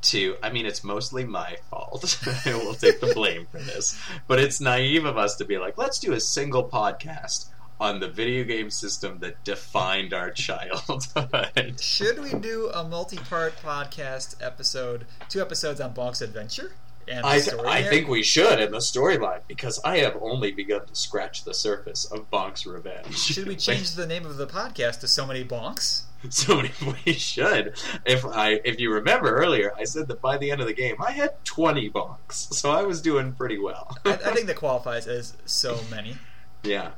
to 0.00 0.34
I 0.42 0.50
mean 0.50 0.66
it's 0.66 0.82
mostly 0.82 1.24
my 1.24 1.58
fault. 1.70 2.18
I 2.44 2.54
will 2.56 2.74
take 2.74 2.98
the 3.00 3.12
blame 3.14 3.46
for 3.46 3.58
this. 3.58 3.96
But 4.26 4.40
it's 4.40 4.60
naive 4.60 5.04
of 5.04 5.16
us 5.16 5.36
to 5.36 5.44
be 5.44 5.56
like, 5.56 5.78
let's 5.78 6.00
do 6.00 6.14
a 6.14 6.20
single 6.20 6.64
podcast 6.68 7.46
on 7.80 8.00
the 8.00 8.08
video 8.08 8.42
game 8.42 8.70
system 8.70 9.20
that 9.20 9.44
defined 9.44 10.12
our 10.12 10.32
childhood. 10.32 11.80
Should 11.80 12.18
we 12.18 12.32
do 12.32 12.70
a 12.74 12.82
multi-part 12.82 13.54
podcast 13.62 14.34
episode, 14.40 15.06
two 15.28 15.40
episodes 15.40 15.80
on 15.80 15.94
Bonk's 15.94 16.20
Adventure 16.20 16.72
and 17.08 17.24
I, 17.24 17.40
I 17.66 17.82
think 17.82 18.08
we 18.08 18.22
should 18.22 18.60
in 18.60 18.70
the 18.70 18.78
storyline 18.78 19.40
because 19.46 19.80
I 19.84 19.98
have 19.98 20.16
only 20.20 20.52
begun 20.52 20.86
to 20.86 20.94
scratch 20.94 21.44
the 21.44 21.54
surface 21.54 22.04
of 22.04 22.30
Bonk's 22.30 22.66
Revenge. 22.66 23.16
Should 23.18 23.46
we 23.46 23.56
change 23.68 23.92
the 23.92 24.06
name 24.06 24.26
of 24.26 24.36
the 24.36 24.46
podcast 24.46 25.00
to 25.00 25.08
So 25.08 25.26
Many 25.26 25.44
Bonks? 25.44 26.02
So 26.30 26.56
many 26.56 26.72
we 27.06 27.12
should. 27.12 27.74
If 28.04 28.24
I 28.24 28.60
if 28.64 28.80
you 28.80 28.92
remember 28.92 29.36
earlier, 29.36 29.72
I 29.78 29.84
said 29.84 30.08
that 30.08 30.20
by 30.20 30.36
the 30.36 30.50
end 30.50 30.60
of 30.60 30.66
the 30.66 30.72
game 30.72 30.96
I 31.00 31.12
had 31.12 31.44
twenty 31.44 31.88
bonks, 31.88 32.52
so 32.52 32.72
I 32.72 32.82
was 32.82 33.00
doing 33.00 33.34
pretty 33.34 33.56
well. 33.56 33.96
I, 34.04 34.14
I 34.14 34.32
think 34.32 34.48
that 34.48 34.56
qualifies 34.56 35.06
as 35.06 35.34
so 35.46 35.78
many. 35.88 36.16
Yeah. 36.64 36.90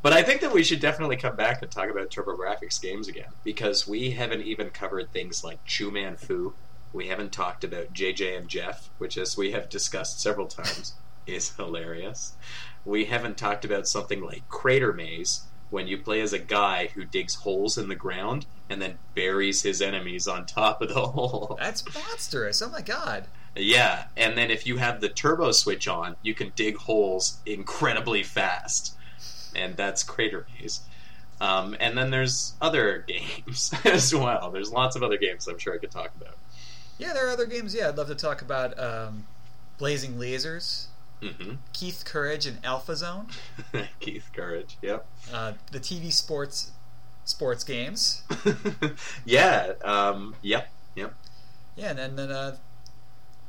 But 0.00 0.12
I 0.12 0.22
think 0.22 0.40
that 0.42 0.52
we 0.52 0.62
should 0.62 0.80
definitely 0.80 1.16
come 1.16 1.34
back 1.34 1.60
and 1.60 1.70
talk 1.70 1.90
about 1.90 2.10
TurboGrafx 2.10 2.80
games 2.80 3.08
again 3.08 3.30
because 3.42 3.88
we 3.88 4.12
haven't 4.12 4.42
even 4.42 4.70
covered 4.70 5.10
things 5.12 5.42
like 5.42 5.64
Chew-Man-Fu. 5.64 6.54
We 6.92 7.08
haven't 7.08 7.32
talked 7.32 7.64
about 7.64 7.92
JJ 7.92 8.38
and 8.38 8.48
Jeff, 8.48 8.90
which, 8.98 9.16
as 9.16 9.36
we 9.36 9.52
have 9.52 9.68
discussed 9.68 10.20
several 10.20 10.46
times, 10.46 10.94
is 11.26 11.54
hilarious. 11.56 12.34
We 12.84 13.06
haven't 13.06 13.36
talked 13.36 13.64
about 13.64 13.86
something 13.86 14.22
like 14.22 14.48
Crater 14.48 14.92
Maze, 14.92 15.42
when 15.70 15.86
you 15.86 15.98
play 15.98 16.20
as 16.20 16.32
a 16.32 16.38
guy 16.38 16.88
who 16.94 17.04
digs 17.04 17.34
holes 17.34 17.76
in 17.76 17.88
the 17.88 17.94
ground 17.94 18.46
and 18.70 18.80
then 18.80 18.98
buries 19.14 19.62
his 19.62 19.82
enemies 19.82 20.26
on 20.26 20.46
top 20.46 20.80
of 20.82 20.88
the 20.88 20.94
hole. 21.06 21.56
That's 21.60 21.84
monstrous. 21.94 22.62
Oh 22.62 22.70
my 22.70 22.82
god. 22.82 23.26
Yeah, 23.56 24.04
and 24.16 24.38
then 24.38 24.50
if 24.50 24.66
you 24.66 24.76
have 24.76 25.00
the 25.00 25.08
turbo 25.08 25.52
switch 25.52 25.88
on, 25.88 26.16
you 26.22 26.34
can 26.34 26.52
dig 26.54 26.76
holes 26.76 27.38
incredibly 27.44 28.22
fast. 28.22 28.94
And 29.54 29.76
that's 29.76 30.02
Crater 30.02 30.46
Maze. 30.60 30.80
Um, 31.40 31.76
and 31.80 31.96
then 31.96 32.10
there's 32.10 32.54
other 32.60 32.98
games 33.08 33.72
as 33.84 34.14
well. 34.14 34.50
There's 34.50 34.70
lots 34.70 34.96
of 34.96 35.02
other 35.02 35.18
games 35.18 35.48
I'm 35.48 35.58
sure 35.58 35.74
I 35.74 35.78
could 35.78 35.90
talk 35.90 36.12
about. 36.20 36.36
Yeah, 36.98 37.12
there 37.12 37.26
are 37.26 37.30
other 37.30 37.46
games. 37.46 37.74
Yeah, 37.74 37.88
I'd 37.88 37.96
love 37.96 38.08
to 38.08 38.14
talk 38.14 38.42
about 38.42 38.78
um, 38.78 39.26
Blazing 39.78 40.14
Lasers, 40.14 40.86
hmm 41.22 41.54
Keith 41.72 42.04
Courage, 42.04 42.46
and 42.46 42.58
Alpha 42.64 42.96
Zone, 42.96 43.28
Keith 44.00 44.30
Courage, 44.32 44.76
yep. 44.82 45.06
uh, 45.32 45.52
the 45.70 45.80
TV 45.80 46.12
sports 46.12 46.72
sports 47.24 47.62
games. 47.62 48.22
yeah, 49.24 49.72
um, 49.84 50.34
yep, 50.42 50.68
yep. 50.96 51.14
Yeah, 51.76 51.90
and 51.90 51.98
then, 51.98 52.16
then 52.16 52.30
uh, 52.30 52.56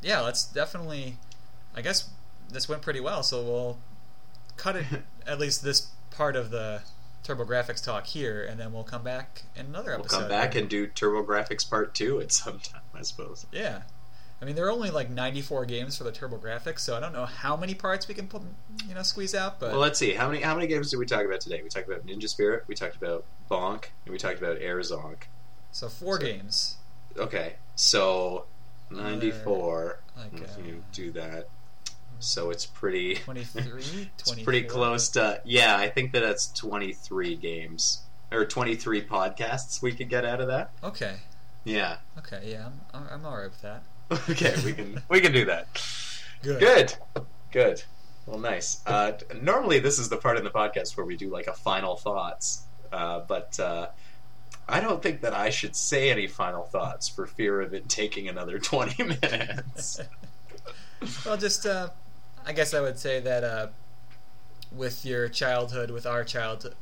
yeah, 0.01 0.21
let's 0.21 0.45
definitely. 0.45 1.17
I 1.75 1.81
guess 1.81 2.09
this 2.51 2.69
went 2.69 2.81
pretty 2.81 2.99
well, 2.99 3.23
so 3.23 3.43
we'll 3.43 3.77
cut 4.57 4.75
it 4.75 4.85
at 5.27 5.39
least 5.39 5.63
this 5.63 5.87
part 6.11 6.35
of 6.35 6.51
the 6.51 6.81
TurboGrafx 7.23 7.83
talk 7.83 8.05
here, 8.07 8.43
and 8.43 8.59
then 8.59 8.73
we'll 8.73 8.83
come 8.83 9.03
back 9.03 9.43
in 9.55 9.67
another 9.67 9.93
episode. 9.93 10.11
We'll 10.11 10.21
come 10.21 10.29
back 10.29 10.55
and 10.55 10.69
do 10.69 10.87
TurboGrafx 10.87 11.69
Part 11.69 11.93
2 11.93 12.21
at 12.21 12.31
some 12.31 12.59
time, 12.59 12.81
I 12.93 13.01
suppose. 13.01 13.45
yeah. 13.51 13.81
I 14.41 14.45
mean, 14.45 14.55
there 14.55 14.65
are 14.67 14.71
only 14.71 14.89
like 14.89 15.09
94 15.09 15.65
games 15.65 15.97
for 15.97 16.05
the 16.05 16.11
TurboGrafx, 16.13 16.79
so 16.79 16.95
I 16.95 17.01
don't 17.01 17.11
know 17.11 17.25
how 17.25 17.57
many 17.57 17.73
parts 17.75 18.07
we 18.07 18.13
can 18.13 18.27
put, 18.27 18.41
you 18.87 18.95
know, 18.95 19.03
squeeze 19.03 19.35
out. 19.35 19.59
But 19.59 19.71
Well, 19.71 19.81
let's 19.81 19.99
see. 19.99 20.13
How 20.13 20.29
many 20.29 20.41
how 20.41 20.55
many 20.55 20.65
games 20.65 20.89
did 20.89 20.97
we 20.97 21.05
talk 21.05 21.25
about 21.25 21.41
today? 21.41 21.61
We 21.61 21.67
talked 21.67 21.89
about 21.89 22.05
Ninja 22.07 22.29
Spirit, 22.29 22.63
we 22.67 22.73
talked 22.75 22.95
about 22.95 23.25
Bonk, 23.51 23.85
and 24.05 24.13
we 24.13 24.17
talked 24.17 24.37
about 24.39 24.57
Air 24.61 24.79
Zonk. 24.79 25.23
so 25.71 25.89
four 25.89 26.19
so- 26.19 26.25
games. 26.25 26.77
Okay, 27.17 27.55
so 27.75 28.45
94. 28.91 29.99
Like 30.15 30.41
if 30.41 30.57
uh, 30.57 30.61
you 30.61 30.83
do 30.93 31.11
that. 31.11 31.49
So 32.19 32.49
it's 32.51 32.65
pretty 32.65 33.15
23, 33.25 34.09
it's 34.17 34.31
pretty 34.43 34.63
close 34.63 35.09
to 35.09 35.41
yeah, 35.45 35.77
I 35.77 35.89
think 35.89 36.11
that 36.13 36.21
that's 36.21 36.47
23 36.53 37.35
games 37.35 38.01
or 38.31 38.45
23 38.45 39.03
podcasts 39.03 39.81
we 39.81 39.93
could 39.93 40.09
get 40.09 40.25
out 40.25 40.41
of 40.41 40.47
that. 40.47 40.71
Okay. 40.83 41.15
Yeah. 41.63 41.97
Okay. 42.17 42.41
Yeah, 42.45 42.69
I'm, 42.93 43.03
I'm 43.09 43.25
all 43.25 43.37
right 43.37 43.49
with 43.49 43.61
that. 43.61 43.83
Okay, 44.29 44.55
we 44.65 44.73
can 44.73 45.01
we 45.07 45.21
can 45.21 45.31
do 45.31 45.45
that. 45.45 45.67
Good. 46.41 46.59
Good. 46.59 46.93
Good. 47.51 47.83
Well, 48.25 48.39
nice. 48.39 48.81
Uh, 48.85 49.13
normally, 49.41 49.79
this 49.79 49.99
is 49.99 50.09
the 50.09 50.17
part 50.17 50.37
in 50.37 50.43
the 50.43 50.49
podcast 50.49 50.95
where 50.97 51.05
we 51.05 51.15
do 51.15 51.29
like 51.29 51.47
a 51.47 51.53
final 51.53 51.95
thoughts, 51.95 52.63
uh, 52.91 53.19
but 53.27 53.59
uh, 53.59 53.87
I 54.67 54.79
don't 54.79 55.01
think 55.01 55.21
that 55.21 55.33
I 55.33 55.49
should 55.49 55.75
say 55.75 56.09
any 56.11 56.27
final 56.27 56.63
thoughts 56.63 57.07
for 57.09 57.27
fear 57.27 57.61
of 57.61 57.73
it 57.73 57.87
taking 57.89 58.27
another 58.27 58.57
twenty 58.59 59.03
minutes. 59.03 59.99
well, 61.25 61.37
just 61.37 61.65
uh, 61.65 61.89
I 62.49 62.51
guess 62.51 62.73
I 62.73 62.81
would 62.81 62.97
say 62.97 63.19
that 63.19 63.43
uh, 63.43 63.67
with 64.75 65.05
your 65.05 65.29
childhood, 65.29 65.91
with 65.91 66.07
our 66.07 66.23
child 66.23 66.73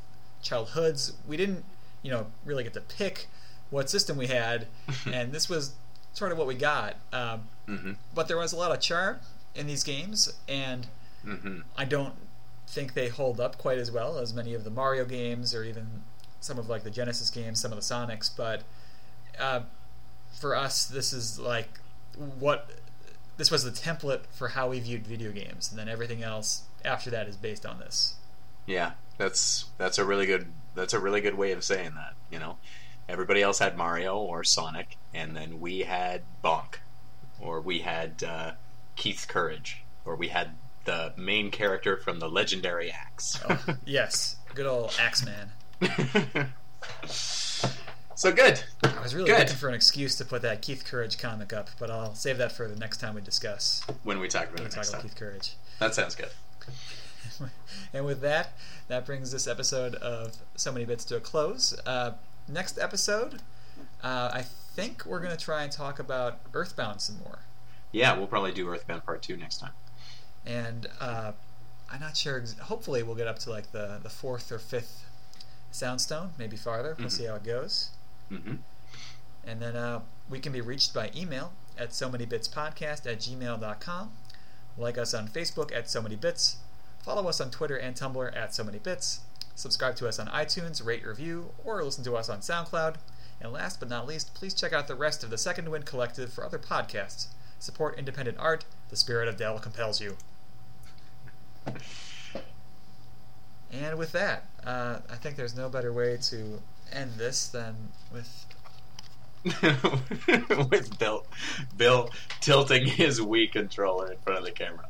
childhoods, 0.42 1.12
we 1.28 1.36
didn't, 1.36 1.66
you 2.02 2.10
know, 2.10 2.28
really 2.46 2.64
get 2.64 2.74
to 2.76 2.80
pick 2.80 3.28
what 3.70 3.90
system 3.90 4.16
we 4.16 4.28
had, 4.28 4.68
and 5.06 5.34
this 5.34 5.50
was 5.50 5.74
sort 6.14 6.32
of 6.32 6.38
what 6.38 6.48
we 6.48 6.56
got. 6.56 6.96
Um, 7.12 7.50
hmm 7.66 7.92
but 8.16 8.30
there 8.30 8.38
was 8.38 8.54
a 8.54 8.56
lot 8.56 8.72
of 8.72 8.80
charm 8.80 9.20
in 9.56 9.68
these 9.68 9.84
games, 9.84 10.34
and 10.48 10.88
hmm 11.26 11.60
I 11.78 11.84
don't 11.84 12.16
think 12.70 12.94
they 12.94 13.10
hold 13.10 13.42
up 13.42 13.58
quite 13.58 13.78
as 13.78 13.92
well 13.92 14.20
as 14.20 14.34
many 14.34 14.54
of 14.54 14.64
the 14.64 14.70
Mario 14.70 15.04
games 15.04 15.54
or 15.54 15.66
even 15.66 16.04
some 16.40 16.58
of 16.58 16.70
like 16.70 16.84
the 16.84 16.92
Genesis 16.92 17.30
games, 17.30 17.60
some 17.60 17.74
of 17.74 17.78
the 17.78 17.82
Sonics. 17.82 18.32
But 18.34 18.64
uh, 19.38 19.64
for 20.40 20.56
us, 20.56 20.86
this 20.86 21.12
is 21.12 21.38
like 21.38 21.82
what 22.40 22.72
this 23.38 23.52
was 23.52 23.64
the 23.64 23.72
template 23.72 24.26
for 24.32 24.50
how 24.50 24.70
we 24.70 24.80
viewed 24.80 25.08
video 25.08 25.32
games, 25.32 25.70
and 25.70 25.80
then 25.80 25.88
everything 25.88 26.24
else 26.24 26.64
after 26.84 27.10
that 27.12 27.28
is 27.28 27.38
based 27.38 27.66
on 27.66 27.80
this. 27.80 28.16
Yeah, 28.66 28.94
that's 29.18 29.66
that's 29.78 29.98
a 29.98 30.06
really 30.06 30.26
good 30.26 30.52
that's 30.76 30.94
a 30.94 31.00
really 31.00 31.22
good 31.22 31.36
way 31.36 31.52
of 31.52 31.64
saying 31.64 31.94
that. 31.96 32.16
You 32.32 32.40
know, 32.40 32.58
everybody 33.08 33.42
else 33.42 33.60
had 33.60 33.78
Mario 33.78 34.18
or 34.18 34.44
Sonic, 34.44 34.98
and 35.14 35.36
then 35.36 35.60
we 35.60 35.80
had 35.80 36.24
Bonk, 36.44 36.76
or 37.40 37.62
we 37.62 37.80
had 37.80 38.24
uh, 38.24 38.52
Keith 38.96 39.28
Courage, 39.28 39.84
or 40.04 40.16
we 40.16 40.30
had 40.30 40.52
the 40.86 41.14
main 41.18 41.52
character 41.52 41.98
from 41.98 42.20
the 42.20 42.30
legendary 42.30 42.92
Axe. 42.92 43.42
Oh, 43.48 43.76
yes, 43.86 44.38
good 44.56 44.66
old 44.66 44.96
Axeman. 45.00 45.52
so 48.18 48.32
good. 48.34 48.62
I 48.84 49.02
was 49.02 49.16
really 49.16 49.30
Good. 49.30 49.40
looking 49.40 49.56
for 49.56 49.70
an 49.70 49.76
excuse 49.76 50.16
to 50.16 50.26
put 50.26 50.42
that 50.42 50.62
Keith 50.62 50.84
Courage 50.86 51.18
comic 51.18 51.54
up, 51.54 51.70
but 51.80 51.90
I'll 51.90 52.16
save 52.16 52.38
that 52.40 52.52
for 52.52 52.68
the 52.68 52.76
next 52.76 52.98
time 52.98 53.16
we 53.16 53.22
discuss. 53.22 53.82
When 54.04 54.20
we 54.20 54.28
talk 54.28 54.46
about 54.48 54.56
When 54.56 54.64
we 54.66 54.70
talk 54.70 54.90
about. 54.90 55.02
Keith 55.04 55.16
Courage. 55.16 55.56
That 55.80 55.94
sounds 55.96 56.16
good. 56.16 56.30
and 57.94 58.06
with 58.06 58.22
that, 58.22 58.54
that 58.88 59.06
brings 59.06 59.32
this 59.32 59.48
episode 59.48 59.96
of 59.96 60.36
So 60.56 60.72
Many 60.72 60.86
Bits 60.86 61.06
to 61.06 61.16
a 61.18 61.20
close. 61.20 61.78
Uh, 61.86 62.14
next 62.48 62.78
episode, 62.80 63.42
uh, 64.04 64.32
I 64.34 64.42
think 64.76 65.06
we're 65.06 65.20
going 65.20 65.36
to 65.36 65.44
try 65.44 65.64
and 65.64 65.72
talk 65.72 66.00
about 66.00 66.40
Earthbound 66.54 67.02
some 67.02 67.20
more. 67.20 67.40
Yeah, 67.92 68.18
we'll 68.18 68.28
probably 68.28 68.52
do 68.52 68.68
Earthbound 68.68 69.06
Part 69.06 69.22
Two 69.22 69.38
next 69.38 69.60
time. 69.60 69.72
And 70.46 70.88
uh, 71.00 71.34
I'm 71.92 72.00
not 72.00 72.18
sure. 72.18 72.40
Ex- 72.40 72.58
hopefully, 72.58 73.04
we'll 73.04 73.16
get 73.16 73.28
up 73.28 73.40
to 73.40 73.50
like 73.50 73.72
the, 73.72 74.00
the 74.02 74.10
fourth 74.10 74.52
or 74.52 74.60
fifth 74.60 75.06
soundstone, 75.72 76.30
maybe 76.38 76.58
farther. 76.58 76.96
We'll 76.98 77.08
Mhm. 77.08 77.12
see 77.12 77.26
how 77.26 77.36
it 77.36 77.44
goes. 77.44 77.90
Hmm 78.30 78.56
And 79.46 79.62
then 79.62 79.76
uh, 79.76 80.02
we 80.30 80.40
can 80.40 80.52
be 80.52 80.62
reached 80.62 80.94
by 80.94 81.12
email 81.16 81.54
at 81.78 81.94
so 81.94 82.10
many 82.10 82.26
bits 82.26 82.48
podcast 82.48 83.06
at 83.06 83.20
gmail.com. 83.20 84.12
Like 84.78 84.98
us 84.98 85.14
on 85.14 85.28
Facebook 85.28 85.76
at 85.76 85.90
so 85.90 86.02
many 86.02 86.16
bits. 86.16 86.58
Follow 87.04 87.28
us 87.28 87.40
on 87.40 87.52
Twitter 87.52 87.78
and 87.78 87.96
Tumblr 87.96 88.36
at 88.36 88.54
so 88.54 88.64
many 88.64 88.80
bits. 88.80 89.22
Subscribe 89.56 89.96
to 89.96 90.08
us 90.08 90.20
on 90.20 90.28
iTunes, 90.28 90.86
rate, 90.86 91.06
review, 91.06 91.52
or 91.64 91.84
listen 91.84 92.04
to 92.04 92.16
us 92.16 92.30
on 92.30 92.42
SoundCloud. 92.42 92.98
And 93.42 93.52
last 93.52 93.80
but 93.80 93.90
not 93.90 94.08
least, 94.08 94.34
please 94.34 94.54
check 94.54 94.74
out 94.74 94.88
the 94.88 94.96
rest 94.96 95.24
of 95.24 95.30
the 95.30 95.38
Second 95.38 95.70
Wind 95.70 95.86
Collective 95.86 96.32
for 96.32 96.44
other 96.44 96.60
podcasts. 96.60 97.28
Support 97.60 97.98
independent 97.98 98.38
art. 98.40 98.66
The 98.90 98.96
spirit 98.96 99.28
of 99.28 99.38
Dell 99.38 99.58
compels 99.60 100.00
you. 100.00 100.18
And 103.72 103.98
with 103.98 104.12
that, 104.12 104.46
uh, 104.64 105.00
I 105.10 105.16
think 105.16 105.36
there's 105.36 105.56
no 105.56 105.70
better 105.70 105.92
way 105.92 106.18
to 106.24 106.62
end 106.92 107.14
this 107.18 107.48
then 107.48 107.76
with 108.12 108.46
With 110.70 110.98
Bill, 111.00 111.26
Bill 111.78 112.10
tilting 112.42 112.86
his 112.86 113.20
Wii 113.20 113.52
controller 113.52 114.12
in 114.12 114.18
front 114.20 114.40
of 114.40 114.46
the 114.46 114.52
camera. 114.52 114.88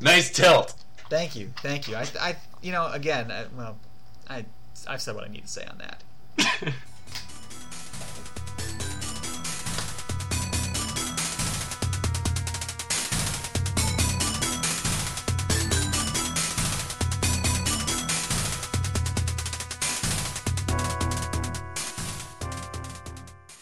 Nice 0.00 0.30
tilt. 0.30 0.74
Thank 1.08 1.36
you, 1.36 1.52
thank 1.62 1.88
you. 1.88 1.96
I, 1.96 2.06
I 2.20 2.36
you 2.62 2.72
know, 2.72 2.90
again, 2.90 3.30
I, 3.30 3.46
well, 3.56 3.78
I, 4.28 4.44
I've 4.86 5.00
said 5.00 5.14
what 5.14 5.24
I 5.24 5.28
need 5.28 5.42
to 5.42 5.48
say 5.48 5.64
on 5.66 5.78
that. 5.78 6.74